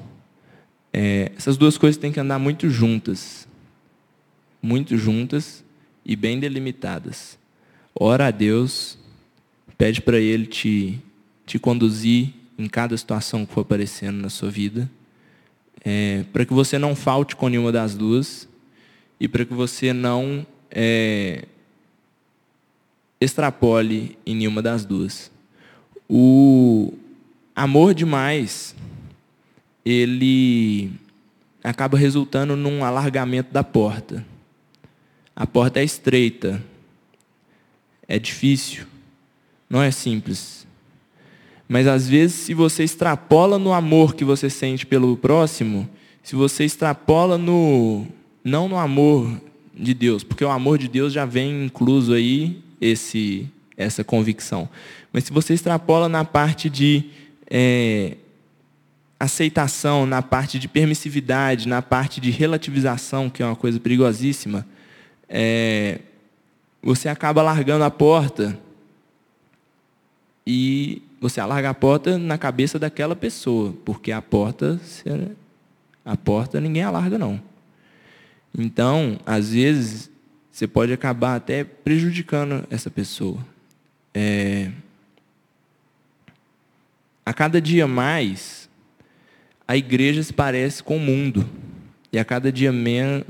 É, 0.92 1.32
essas 1.38 1.56
duas 1.56 1.78
coisas 1.78 1.96
têm 1.96 2.12
que 2.12 2.20
andar 2.20 2.40
muito 2.40 2.72
juntas. 2.72 3.48
Muito 4.60 4.98
juntas 4.98 5.64
e 6.04 6.16
bem 6.16 6.40
delimitadas. 6.40 7.38
Ora 7.94 8.26
a 8.26 8.32
Deus, 8.32 8.98
pede 9.78 10.02
para 10.02 10.18
Ele 10.18 10.48
te, 10.48 11.00
te 11.46 11.60
conduzir 11.60 12.34
em 12.58 12.68
cada 12.68 12.98
situação 12.98 13.46
que 13.46 13.54
for 13.54 13.62
aparecendo 13.62 14.20
na 14.20 14.30
sua 14.30 14.50
vida, 14.50 14.90
é, 15.86 16.26
para 16.34 16.44
que 16.44 16.54
você 16.54 16.80
não 16.80 16.96
falte 16.96 17.36
com 17.36 17.48
nenhuma 17.48 17.72
das 17.72 17.94
duas 17.94 18.50
e 19.22 19.28
para 19.28 19.46
que 19.46 19.54
você 19.54 19.94
não 19.94 20.44
é, 20.72 21.46
extrapole 23.20 24.18
em 24.26 24.34
nenhuma 24.36 24.64
das 24.64 24.84
duas. 24.84 25.32
O 26.10 26.92
amor 27.56 27.94
demais 27.94 28.76
ele 29.86 30.92
acaba 31.64 32.00
resultando 32.00 32.56
num 32.56 32.84
alargamento 32.84 33.54
da 33.54 33.64
porta. 33.64 34.26
A 35.36 35.46
porta 35.46 35.80
é 35.80 35.84
estreita, 35.84 36.60
é 38.08 38.18
difícil, 38.18 38.88
não 39.70 39.84
é 39.84 39.92
simples. 39.92 40.66
Mas 41.70 41.86
às 41.86 42.10
vezes, 42.10 42.38
se 42.38 42.56
você 42.56 42.84
extrapola 42.84 43.60
no 43.60 43.72
amor 43.72 44.16
que 44.16 44.26
você 44.26 44.50
sente 44.50 44.84
pelo 44.84 45.16
próximo, 45.16 45.88
se 46.24 46.36
você 46.36 46.66
extrapola 46.66 47.38
no 47.38 48.08
não 48.44 48.68
no 48.68 48.78
amor 48.78 49.40
de 49.74 49.94
Deus, 49.94 50.24
porque 50.24 50.44
o 50.44 50.50
amor 50.50 50.78
de 50.78 50.88
Deus 50.88 51.14
já 51.14 51.26
vem 51.26 51.66
incluso 51.66 52.14
aí 52.14 52.62
esse 52.80 53.50
essa 53.78 54.04
convicção. 54.04 54.70
Mas 55.12 55.26
se 55.26 55.34
você 55.34 55.54
extrapola 55.54 56.08
na 56.08 56.24
parte 56.24 56.70
de 56.70 57.06
é, 57.50 58.16
aceitação, 59.20 60.06
na 60.06 60.22
parte 60.22 60.60
de 60.60 60.68
permissividade, 60.68 61.68
na 61.68 61.82
parte 61.82 62.22
de 62.22 62.30
relativização, 62.30 63.30
que 63.30 63.42
é 63.42 63.46
uma 63.46 63.56
coisa 63.56 63.80
perigosíssima, 63.80 64.66
é, 65.28 66.00
você 66.82 67.10
acaba 67.10 67.42
largando 67.42 67.84
a 67.84 67.92
porta 67.92 68.58
e 70.46 71.02
você 71.20 71.40
alarga 71.40 71.70
a 71.70 71.74
porta 71.74 72.18
na 72.18 72.38
cabeça 72.38 72.80
daquela 72.80 73.16
pessoa, 73.16 73.76
porque 73.86 74.12
a 74.12 74.22
porta, 74.22 74.80
a 76.04 76.18
porta 76.18 76.60
ninguém 76.60 76.84
alarga 76.84 77.18
não. 77.18 77.51
Então, 78.58 79.20
às 79.26 79.54
vezes, 79.54 80.10
você 80.52 80.68
pode 80.68 80.92
acabar 80.92 81.36
até 81.36 81.64
prejudicando 81.64 82.66
essa 82.70 82.90
pessoa. 82.90 83.46
É, 84.14 84.72
a 87.26 87.34
cada 87.34 87.62
dia 87.62 87.88
mais, 87.88 88.70
a 89.68 89.78
igreja 89.78 90.22
se 90.22 90.34
parece 90.34 90.84
com 90.84 90.98
o 90.98 91.00
mundo. 91.00 91.48
E 92.12 92.20
a 92.20 92.26
cada 92.26 92.52
dia, 92.52 92.72
men 92.72 93.24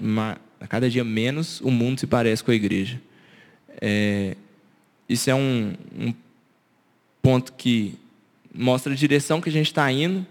a 0.59 0.67
cada 0.67 0.89
dia 0.89 1.03
menos 1.03 1.61
o 1.61 1.69
mundo 1.69 1.99
se 1.99 2.07
parece 2.07 2.43
com 2.43 2.51
a 2.51 2.55
igreja. 2.55 2.99
É, 3.80 4.36
isso 5.07 5.30
é 5.30 5.36
um, 5.36 5.74
um 5.97 6.13
ponto 7.22 7.53
que 7.53 7.95
mostra 8.53 8.91
a 8.91 8.95
direção 8.95 9.39
que 9.39 9.49
a 9.49 9.51
gente 9.51 9.67
está 9.67 9.91
indo, 9.91 10.26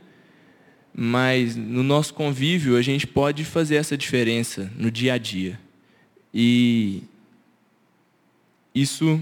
mas 0.94 1.56
no 1.56 1.82
nosso 1.82 2.14
convívio 2.14 2.76
a 2.76 2.82
gente 2.82 3.06
pode 3.06 3.44
fazer 3.44 3.76
essa 3.76 3.96
diferença 3.96 4.70
no 4.76 4.90
dia 4.90 5.14
a 5.14 5.18
dia. 5.18 5.58
E 6.32 7.02
isso 8.74 9.20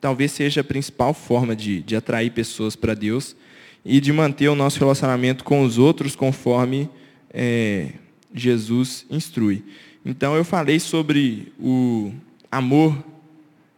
talvez 0.00 0.32
seja 0.32 0.60
a 0.60 0.64
principal 0.64 1.12
forma 1.12 1.54
de, 1.54 1.82
de 1.82 1.96
atrair 1.96 2.30
pessoas 2.30 2.76
para 2.76 2.94
Deus 2.94 3.34
e 3.84 4.00
de 4.00 4.12
manter 4.12 4.48
o 4.48 4.54
nosso 4.54 4.78
relacionamento 4.78 5.44
com 5.44 5.62
os 5.62 5.78
outros 5.78 6.14
conforme 6.14 6.88
é, 7.30 7.92
Jesus 8.34 9.06
instrui. 9.10 9.64
Então, 10.04 10.34
eu 10.36 10.44
falei 10.44 10.78
sobre 10.78 11.52
o 11.58 12.12
amor, 12.50 13.04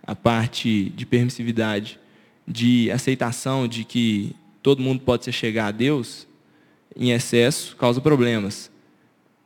a 0.02 0.14
parte 0.14 0.90
de 0.90 1.06
permissividade, 1.06 1.98
de 2.46 2.90
aceitação 2.90 3.66
de 3.66 3.84
que 3.84 4.34
todo 4.62 4.82
mundo 4.82 5.02
pode 5.02 5.24
se 5.24 5.32
chegar 5.32 5.66
a 5.66 5.70
Deus, 5.70 6.26
em 6.96 7.12
excesso 7.12 7.76
causa 7.76 8.00
problemas. 8.00 8.70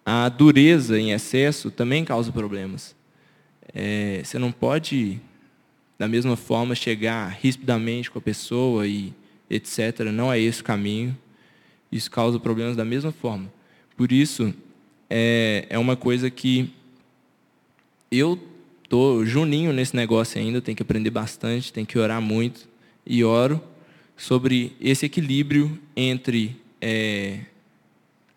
A 0.04 0.28
dureza 0.28 0.98
em 0.98 1.12
excesso 1.12 1.70
também 1.70 2.04
causa 2.04 2.30
problemas. 2.30 2.94
É, 3.74 4.20
você 4.22 4.38
não 4.38 4.52
pode, 4.52 5.20
da 5.98 6.06
mesma 6.06 6.36
forma, 6.36 6.74
chegar 6.74 7.28
rispidamente 7.40 8.10
com 8.10 8.18
a 8.18 8.22
pessoa 8.22 8.86
e 8.86 9.12
etc. 9.48 10.00
Não 10.12 10.32
é 10.32 10.38
esse 10.38 10.60
o 10.60 10.64
caminho. 10.64 11.16
Isso 11.90 12.10
causa 12.10 12.38
problemas 12.38 12.76
da 12.76 12.84
mesma 12.84 13.12
forma. 13.12 13.52
Por 13.96 14.12
isso, 14.12 14.52
é, 15.08 15.66
é 15.70 15.78
uma 15.78 15.96
coisa 15.96 16.28
que 16.30 16.72
eu 18.10 18.38
tô 18.88 19.24
juninho 19.24 19.72
nesse 19.72 19.96
negócio 19.96 20.40
ainda, 20.40 20.60
tenho 20.60 20.76
que 20.76 20.82
aprender 20.82 21.10
bastante, 21.10 21.72
tenho 21.72 21.86
que 21.86 21.98
orar 21.98 22.20
muito 22.20 22.68
e 23.06 23.24
oro 23.24 23.60
sobre 24.16 24.76
esse 24.80 25.06
equilíbrio 25.06 25.78
entre 25.96 26.56
é, 26.80 27.40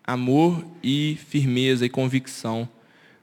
amor 0.04 0.66
e 0.82 1.18
firmeza 1.28 1.86
e 1.86 1.90
convicção 1.90 2.68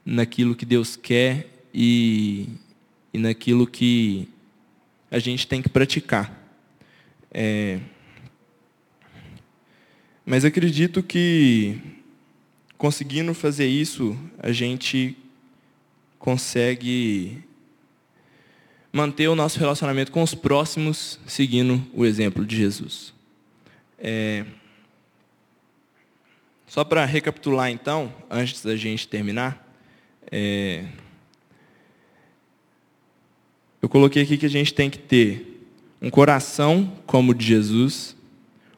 naquilo 0.05 0.55
que 0.55 0.65
Deus 0.65 0.95
quer 0.95 1.47
e, 1.73 2.47
e 3.13 3.17
naquilo 3.17 3.65
que 3.65 4.27
a 5.09 5.19
gente 5.19 5.47
tem 5.47 5.61
que 5.61 5.69
praticar. 5.69 6.31
É, 7.31 7.79
mas 10.25 10.45
acredito 10.45 11.03
que 11.03 11.79
conseguindo 12.77 13.33
fazer 13.33 13.67
isso, 13.67 14.17
a 14.39 14.51
gente 14.51 15.17
consegue 16.19 17.43
manter 18.95 19.27
o 19.27 19.35
nosso 19.35 19.59
relacionamento 19.59 20.09
com 20.09 20.23
os 20.23 20.33
próximos 20.33 21.19
seguindo 21.27 21.85
o 21.93 22.05
exemplo 22.05 22.45
de 22.45 22.55
Jesus. 22.55 23.13
É, 23.99 24.45
só 26.65 26.81
para 26.81 27.03
recapitular 27.03 27.69
então, 27.69 28.13
antes 28.29 28.63
da 28.63 28.73
gente 28.77 29.05
terminar, 29.05 29.69
é, 30.31 30.85
eu 33.81 33.89
coloquei 33.89 34.23
aqui 34.23 34.37
que 34.37 34.45
a 34.45 34.49
gente 34.49 34.73
tem 34.73 34.89
que 34.89 34.99
ter 34.99 35.67
um 36.01 36.09
coração 36.09 36.89
como 37.05 37.33
o 37.33 37.35
de 37.35 37.45
Jesus, 37.45 38.15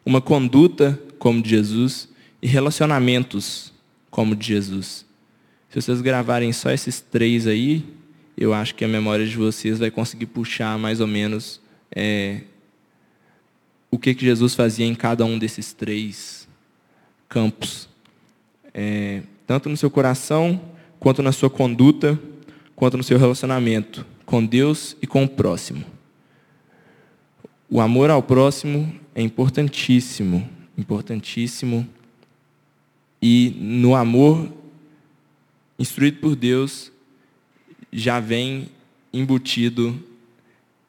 uma 0.04 0.20
conduta 0.20 1.00
como 1.20 1.44
de 1.44 1.52
Jesus 1.52 2.10
e 2.42 2.48
relacionamentos 2.48 3.72
como 4.10 4.36
de 4.36 4.48
Jesus. 4.48 5.06
Se 5.70 5.80
vocês 5.80 6.02
gravarem 6.02 6.52
só 6.52 6.72
esses 6.72 7.00
três 7.02 7.46
aí, 7.46 7.97
eu 8.38 8.54
acho 8.54 8.76
que 8.76 8.86
a 8.86 8.88
memória 8.88 9.26
de 9.26 9.36
vocês 9.36 9.80
vai 9.80 9.90
conseguir 9.90 10.28
puxar 10.28 10.78
mais 10.78 11.00
ou 11.00 11.08
menos 11.08 11.60
é, 11.92 12.42
o 13.90 13.98
que, 13.98 14.14
que 14.14 14.24
Jesus 14.24 14.54
fazia 14.54 14.86
em 14.86 14.94
cada 14.94 15.26
um 15.26 15.40
desses 15.40 15.74
três 15.74 16.48
campos. 17.28 17.90
É, 18.74 19.24
tanto 19.48 19.70
no 19.70 19.76
seu 19.76 19.90
coração, 19.90 20.62
quanto 21.00 21.24
na 21.24 21.32
sua 21.32 21.50
conduta, 21.50 22.20
quanto 22.76 22.96
no 22.96 23.04
seu 23.04 23.18
relacionamento 23.18 24.06
com 24.24 24.46
Deus 24.46 24.96
e 25.02 25.08
com 25.08 25.24
o 25.24 25.28
próximo. 25.28 25.84
O 27.70 27.82
amor 27.82 28.12
ao 28.12 28.22
próximo 28.22 28.94
é 29.16 29.22
importantíssimo, 29.22 30.48
importantíssimo. 30.78 31.88
E 33.20 33.56
no 33.60 33.96
amor 33.96 34.48
instruído 35.80 36.20
por 36.20 36.36
Deus, 36.36 36.92
já 37.92 38.20
vem 38.20 38.70
embutido 39.14 40.02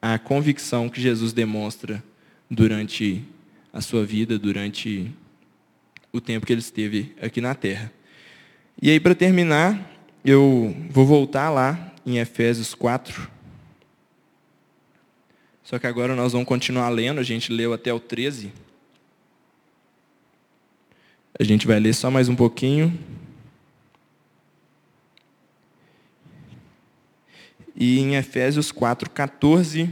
a 0.01 0.17
convicção 0.17 0.89
que 0.89 1.01
Jesus 1.01 1.33
demonstra 1.33 2.03
durante 2.49 3.23
a 3.71 3.81
sua 3.81 4.05
vida, 4.05 4.39
durante 4.39 5.11
o 6.11 6.19
tempo 6.19 6.45
que 6.45 6.53
ele 6.53 6.61
esteve 6.61 7.15
aqui 7.21 7.41
na 7.41 7.53
terra. 7.53 7.91
E 8.81 8.89
aí, 8.89 8.99
para 8.99 9.13
terminar, 9.13 9.91
eu 10.23 10.75
vou 10.89 11.05
voltar 11.05 11.49
lá 11.49 11.93
em 12.05 12.17
Efésios 12.17 12.73
4. 12.73 13.29
Só 15.63 15.77
que 15.77 15.85
agora 15.85 16.15
nós 16.15 16.31
vamos 16.31 16.47
continuar 16.47 16.89
lendo, 16.89 17.19
a 17.19 17.23
gente 17.23 17.51
leu 17.51 17.73
até 17.73 17.93
o 17.93 17.99
13. 17.99 18.51
A 21.37 21.43
gente 21.43 21.67
vai 21.67 21.79
ler 21.79 21.93
só 21.93 22.09
mais 22.09 22.27
um 22.27 22.35
pouquinho. 22.35 22.97
E 27.79 27.97
em 28.01 28.15
Efésios 28.15 28.73
4, 28.73 29.09
14, 29.09 29.89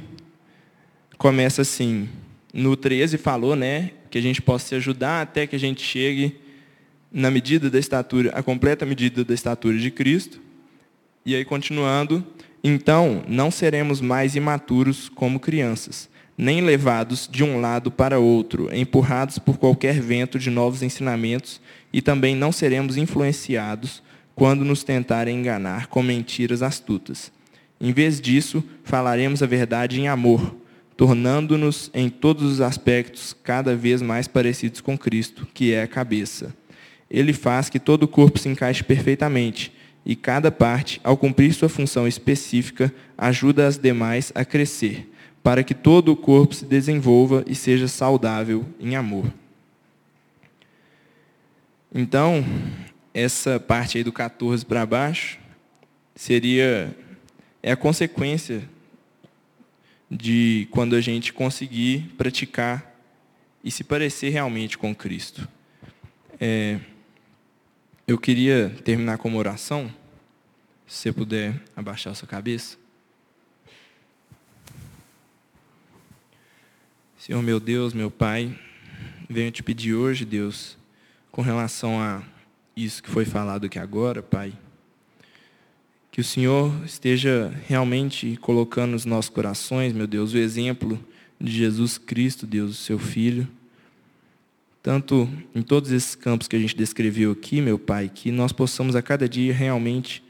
começa 1.17 1.61
assim. 1.61 2.09
No 2.53 2.75
13 2.75 3.17
falou, 3.17 3.55
né, 3.55 3.91
que 4.09 4.17
a 4.17 4.21
gente 4.21 4.41
possa 4.41 4.67
se 4.67 4.75
ajudar 4.75 5.21
até 5.21 5.47
que 5.47 5.55
a 5.55 5.59
gente 5.59 5.81
chegue 5.81 6.35
na 7.09 7.31
medida 7.31 7.69
da 7.69 7.79
estatura, 7.79 8.31
a 8.31 8.43
completa 8.43 8.85
medida 8.85 9.23
da 9.23 9.33
estatura 9.33 9.77
de 9.77 9.89
Cristo. 9.89 10.41
E 11.25 11.33
aí 11.33 11.45
continuando, 11.45 12.27
então 12.61 13.23
não 13.25 13.49
seremos 13.49 14.01
mais 14.01 14.35
imaturos 14.35 15.07
como 15.07 15.39
crianças, 15.39 16.09
nem 16.37 16.59
levados 16.59 17.29
de 17.31 17.41
um 17.41 17.61
lado 17.61 17.89
para 17.89 18.19
outro, 18.19 18.69
empurrados 18.75 19.39
por 19.39 19.57
qualquer 19.57 20.01
vento 20.01 20.37
de 20.37 20.49
novos 20.49 20.83
ensinamentos, 20.83 21.61
e 21.93 22.01
também 22.01 22.35
não 22.35 22.51
seremos 22.51 22.97
influenciados 22.97 24.03
quando 24.35 24.65
nos 24.65 24.83
tentarem 24.83 25.39
enganar 25.39 25.87
com 25.87 26.03
mentiras 26.03 26.61
astutas 26.61 27.31
em 27.79 27.91
vez 27.91 28.19
disso, 28.19 28.63
falaremos 28.83 29.43
a 29.43 29.45
verdade 29.45 29.99
em 29.99 30.07
amor, 30.07 30.55
tornando-nos 30.95 31.91
em 31.93 32.09
todos 32.09 32.43
os 32.43 32.61
aspectos 32.61 33.35
cada 33.43 33.75
vez 33.75 34.01
mais 34.01 34.27
parecidos 34.27 34.81
com 34.81 34.97
Cristo, 34.97 35.47
que 35.53 35.71
é 35.71 35.83
a 35.83 35.87
cabeça. 35.87 36.55
Ele 37.09 37.33
faz 37.33 37.69
que 37.69 37.79
todo 37.79 38.03
o 38.03 38.07
corpo 38.07 38.39
se 38.39 38.49
encaixe 38.49 38.83
perfeitamente, 38.83 39.71
e 40.03 40.15
cada 40.15 40.49
parte, 40.49 41.01
ao 41.03 41.17
cumprir 41.17 41.53
sua 41.53 41.69
função 41.69 42.07
específica, 42.07 42.93
ajuda 43.17 43.67
as 43.67 43.77
demais 43.77 44.31
a 44.33 44.43
crescer, 44.43 45.11
para 45.43 45.63
que 45.63 45.73
todo 45.73 46.11
o 46.11 46.15
corpo 46.15 46.55
se 46.55 46.65
desenvolva 46.65 47.43
e 47.45 47.53
seja 47.53 47.87
saudável 47.87 48.65
em 48.79 48.95
amor. 48.95 49.31
Então, 51.93 52.43
essa 53.13 53.59
parte 53.59 53.97
aí 53.97 54.03
do 54.03 54.11
14 54.11 54.65
para 54.65 54.85
baixo 54.85 55.39
seria 56.15 56.95
é 57.67 57.71
a 57.73 57.75
consequência 57.75 58.63
de 60.09 60.69
quando 60.71 60.95
a 60.95 61.01
gente 61.01 61.33
conseguir 61.33 62.13
praticar 62.17 62.95
e 63.61 63.69
se 63.69 63.83
parecer 63.83 64.29
realmente 64.29 64.77
com 64.77 64.95
Cristo. 64.95 65.45
É, 66.39 66.79
eu 68.07 68.17
queria 68.17 68.69
terminar 68.85 69.17
com 69.17 69.27
uma 69.27 69.37
oração. 69.37 69.93
Se 70.87 70.99
você 70.99 71.11
puder 71.11 71.61
abaixar 71.75 72.13
a 72.13 72.15
sua 72.15 72.25
cabeça. 72.25 72.77
Senhor 77.19 77.43
meu 77.43 77.59
Deus, 77.59 77.93
meu 77.93 78.09
Pai, 78.09 78.57
venho 79.29 79.51
te 79.51 79.61
pedir 79.61 79.93
hoje, 79.93 80.23
Deus, 80.23 80.77
com 81.29 81.41
relação 81.41 82.01
a 82.01 82.23
isso 82.77 83.03
que 83.03 83.09
foi 83.09 83.25
falado 83.25 83.65
aqui 83.65 83.77
agora, 83.77 84.23
Pai 84.23 84.53
que 86.17 86.21
o 86.21 86.23
Senhor 86.23 86.73
esteja 86.83 87.53
realmente 87.67 88.39
colocando 88.41 88.93
nos 88.93 89.05
nossos 89.05 89.29
corações, 89.29 89.93
meu 89.93 90.07
Deus, 90.07 90.33
o 90.33 90.37
exemplo 90.39 90.99
de 91.39 91.51
Jesus 91.51 91.99
Cristo, 91.99 92.47
Deus, 92.47 92.71
o 92.71 92.73
seu 92.73 92.97
Filho. 92.97 93.47
Tanto 94.81 95.29
em 95.53 95.61
todos 95.61 95.91
esses 95.91 96.15
campos 96.15 96.47
que 96.47 96.55
a 96.55 96.59
gente 96.59 96.75
descreveu 96.75 97.33
aqui, 97.33 97.61
meu 97.61 97.77
Pai, 97.77 98.09
que 98.11 98.31
nós 98.31 98.51
possamos 98.51 98.95
a 98.95 99.01
cada 99.03 99.29
dia 99.29 99.53
realmente 99.53 100.23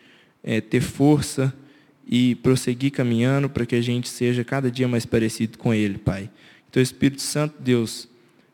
é, 0.44 0.60
ter 0.60 0.82
força 0.82 1.54
e 2.06 2.36
prosseguir 2.36 2.92
caminhando 2.92 3.50
para 3.50 3.66
que 3.66 3.76
a 3.76 3.82
gente 3.82 4.10
seja 4.10 4.44
cada 4.44 4.70
dia 4.70 4.90
mais 4.90 5.06
parecido 5.06 5.58
com 5.58 5.74
Ele, 5.74 5.98
Pai. 5.98 6.30
Então, 6.70 6.84
Espírito 6.84 7.22
Santo, 7.22 7.56
Deus, 7.62 8.10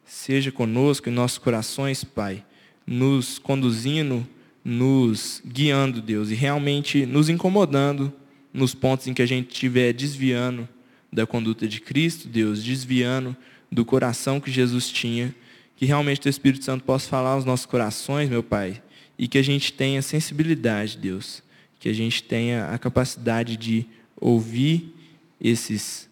seja 0.05 0.51
conosco 0.51 1.09
em 1.09 1.11
nossos 1.11 1.39
corações, 1.39 2.03
Pai, 2.03 2.45
nos 2.85 3.39
conduzindo 3.39 4.23
nos 4.63 5.41
guiando, 5.45 6.01
Deus, 6.01 6.29
e 6.29 6.35
realmente 6.35 7.05
nos 7.05 7.27
incomodando 7.29 8.13
nos 8.53 8.73
pontos 8.73 9.07
em 9.07 9.13
que 9.13 9.21
a 9.21 9.25
gente 9.25 9.51
estiver 9.51 9.91
desviando 9.93 10.67
da 11.11 11.25
conduta 11.25 11.67
de 11.67 11.81
Cristo, 11.81 12.27
Deus, 12.27 12.63
desviando 12.63 13.35
do 13.71 13.83
coração 13.83 14.39
que 14.39 14.51
Jesus 14.51 14.89
tinha, 14.89 15.35
que 15.75 15.85
realmente 15.85 16.27
o 16.27 16.29
Espírito 16.29 16.63
Santo 16.63 16.83
possa 16.83 17.09
falar 17.09 17.31
aos 17.31 17.45
nossos 17.45 17.65
corações, 17.65 18.29
meu 18.29 18.43
Pai, 18.43 18.81
e 19.17 19.27
que 19.27 19.37
a 19.37 19.41
gente 19.41 19.73
tenha 19.73 20.01
sensibilidade, 20.01 20.97
Deus, 20.97 21.43
que 21.79 21.89
a 21.89 21.93
gente 21.93 22.23
tenha 22.23 22.67
a 22.69 22.77
capacidade 22.77 23.57
de 23.57 23.85
ouvir 24.15 24.93
esses, 25.41 26.09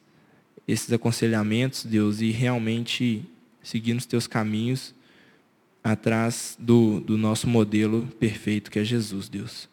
esses 0.67 0.91
aconselhamentos, 0.91 1.85
Deus, 1.85 2.19
e 2.19 2.31
realmente 2.31 3.23
seguir 3.63 3.93
nos 3.93 4.05
teus 4.05 4.27
caminhos 4.27 4.93
atrás 5.83 6.57
do, 6.59 6.99
do 6.99 7.17
nosso 7.17 7.47
modelo 7.47 8.07
perfeito 8.19 8.69
que 8.69 8.79
é 8.79 8.83
Jesus, 8.83 9.27
Deus. 9.27 9.69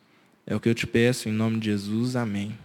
É 0.47 0.57
o 0.57 0.61
que 0.61 0.69
eu 0.69 0.75
te 0.75 0.87
peço, 0.87 1.29
em 1.29 1.33
nome 1.33 1.59
de 1.59 1.67
Jesus, 1.67 2.17
amém. 2.17 2.57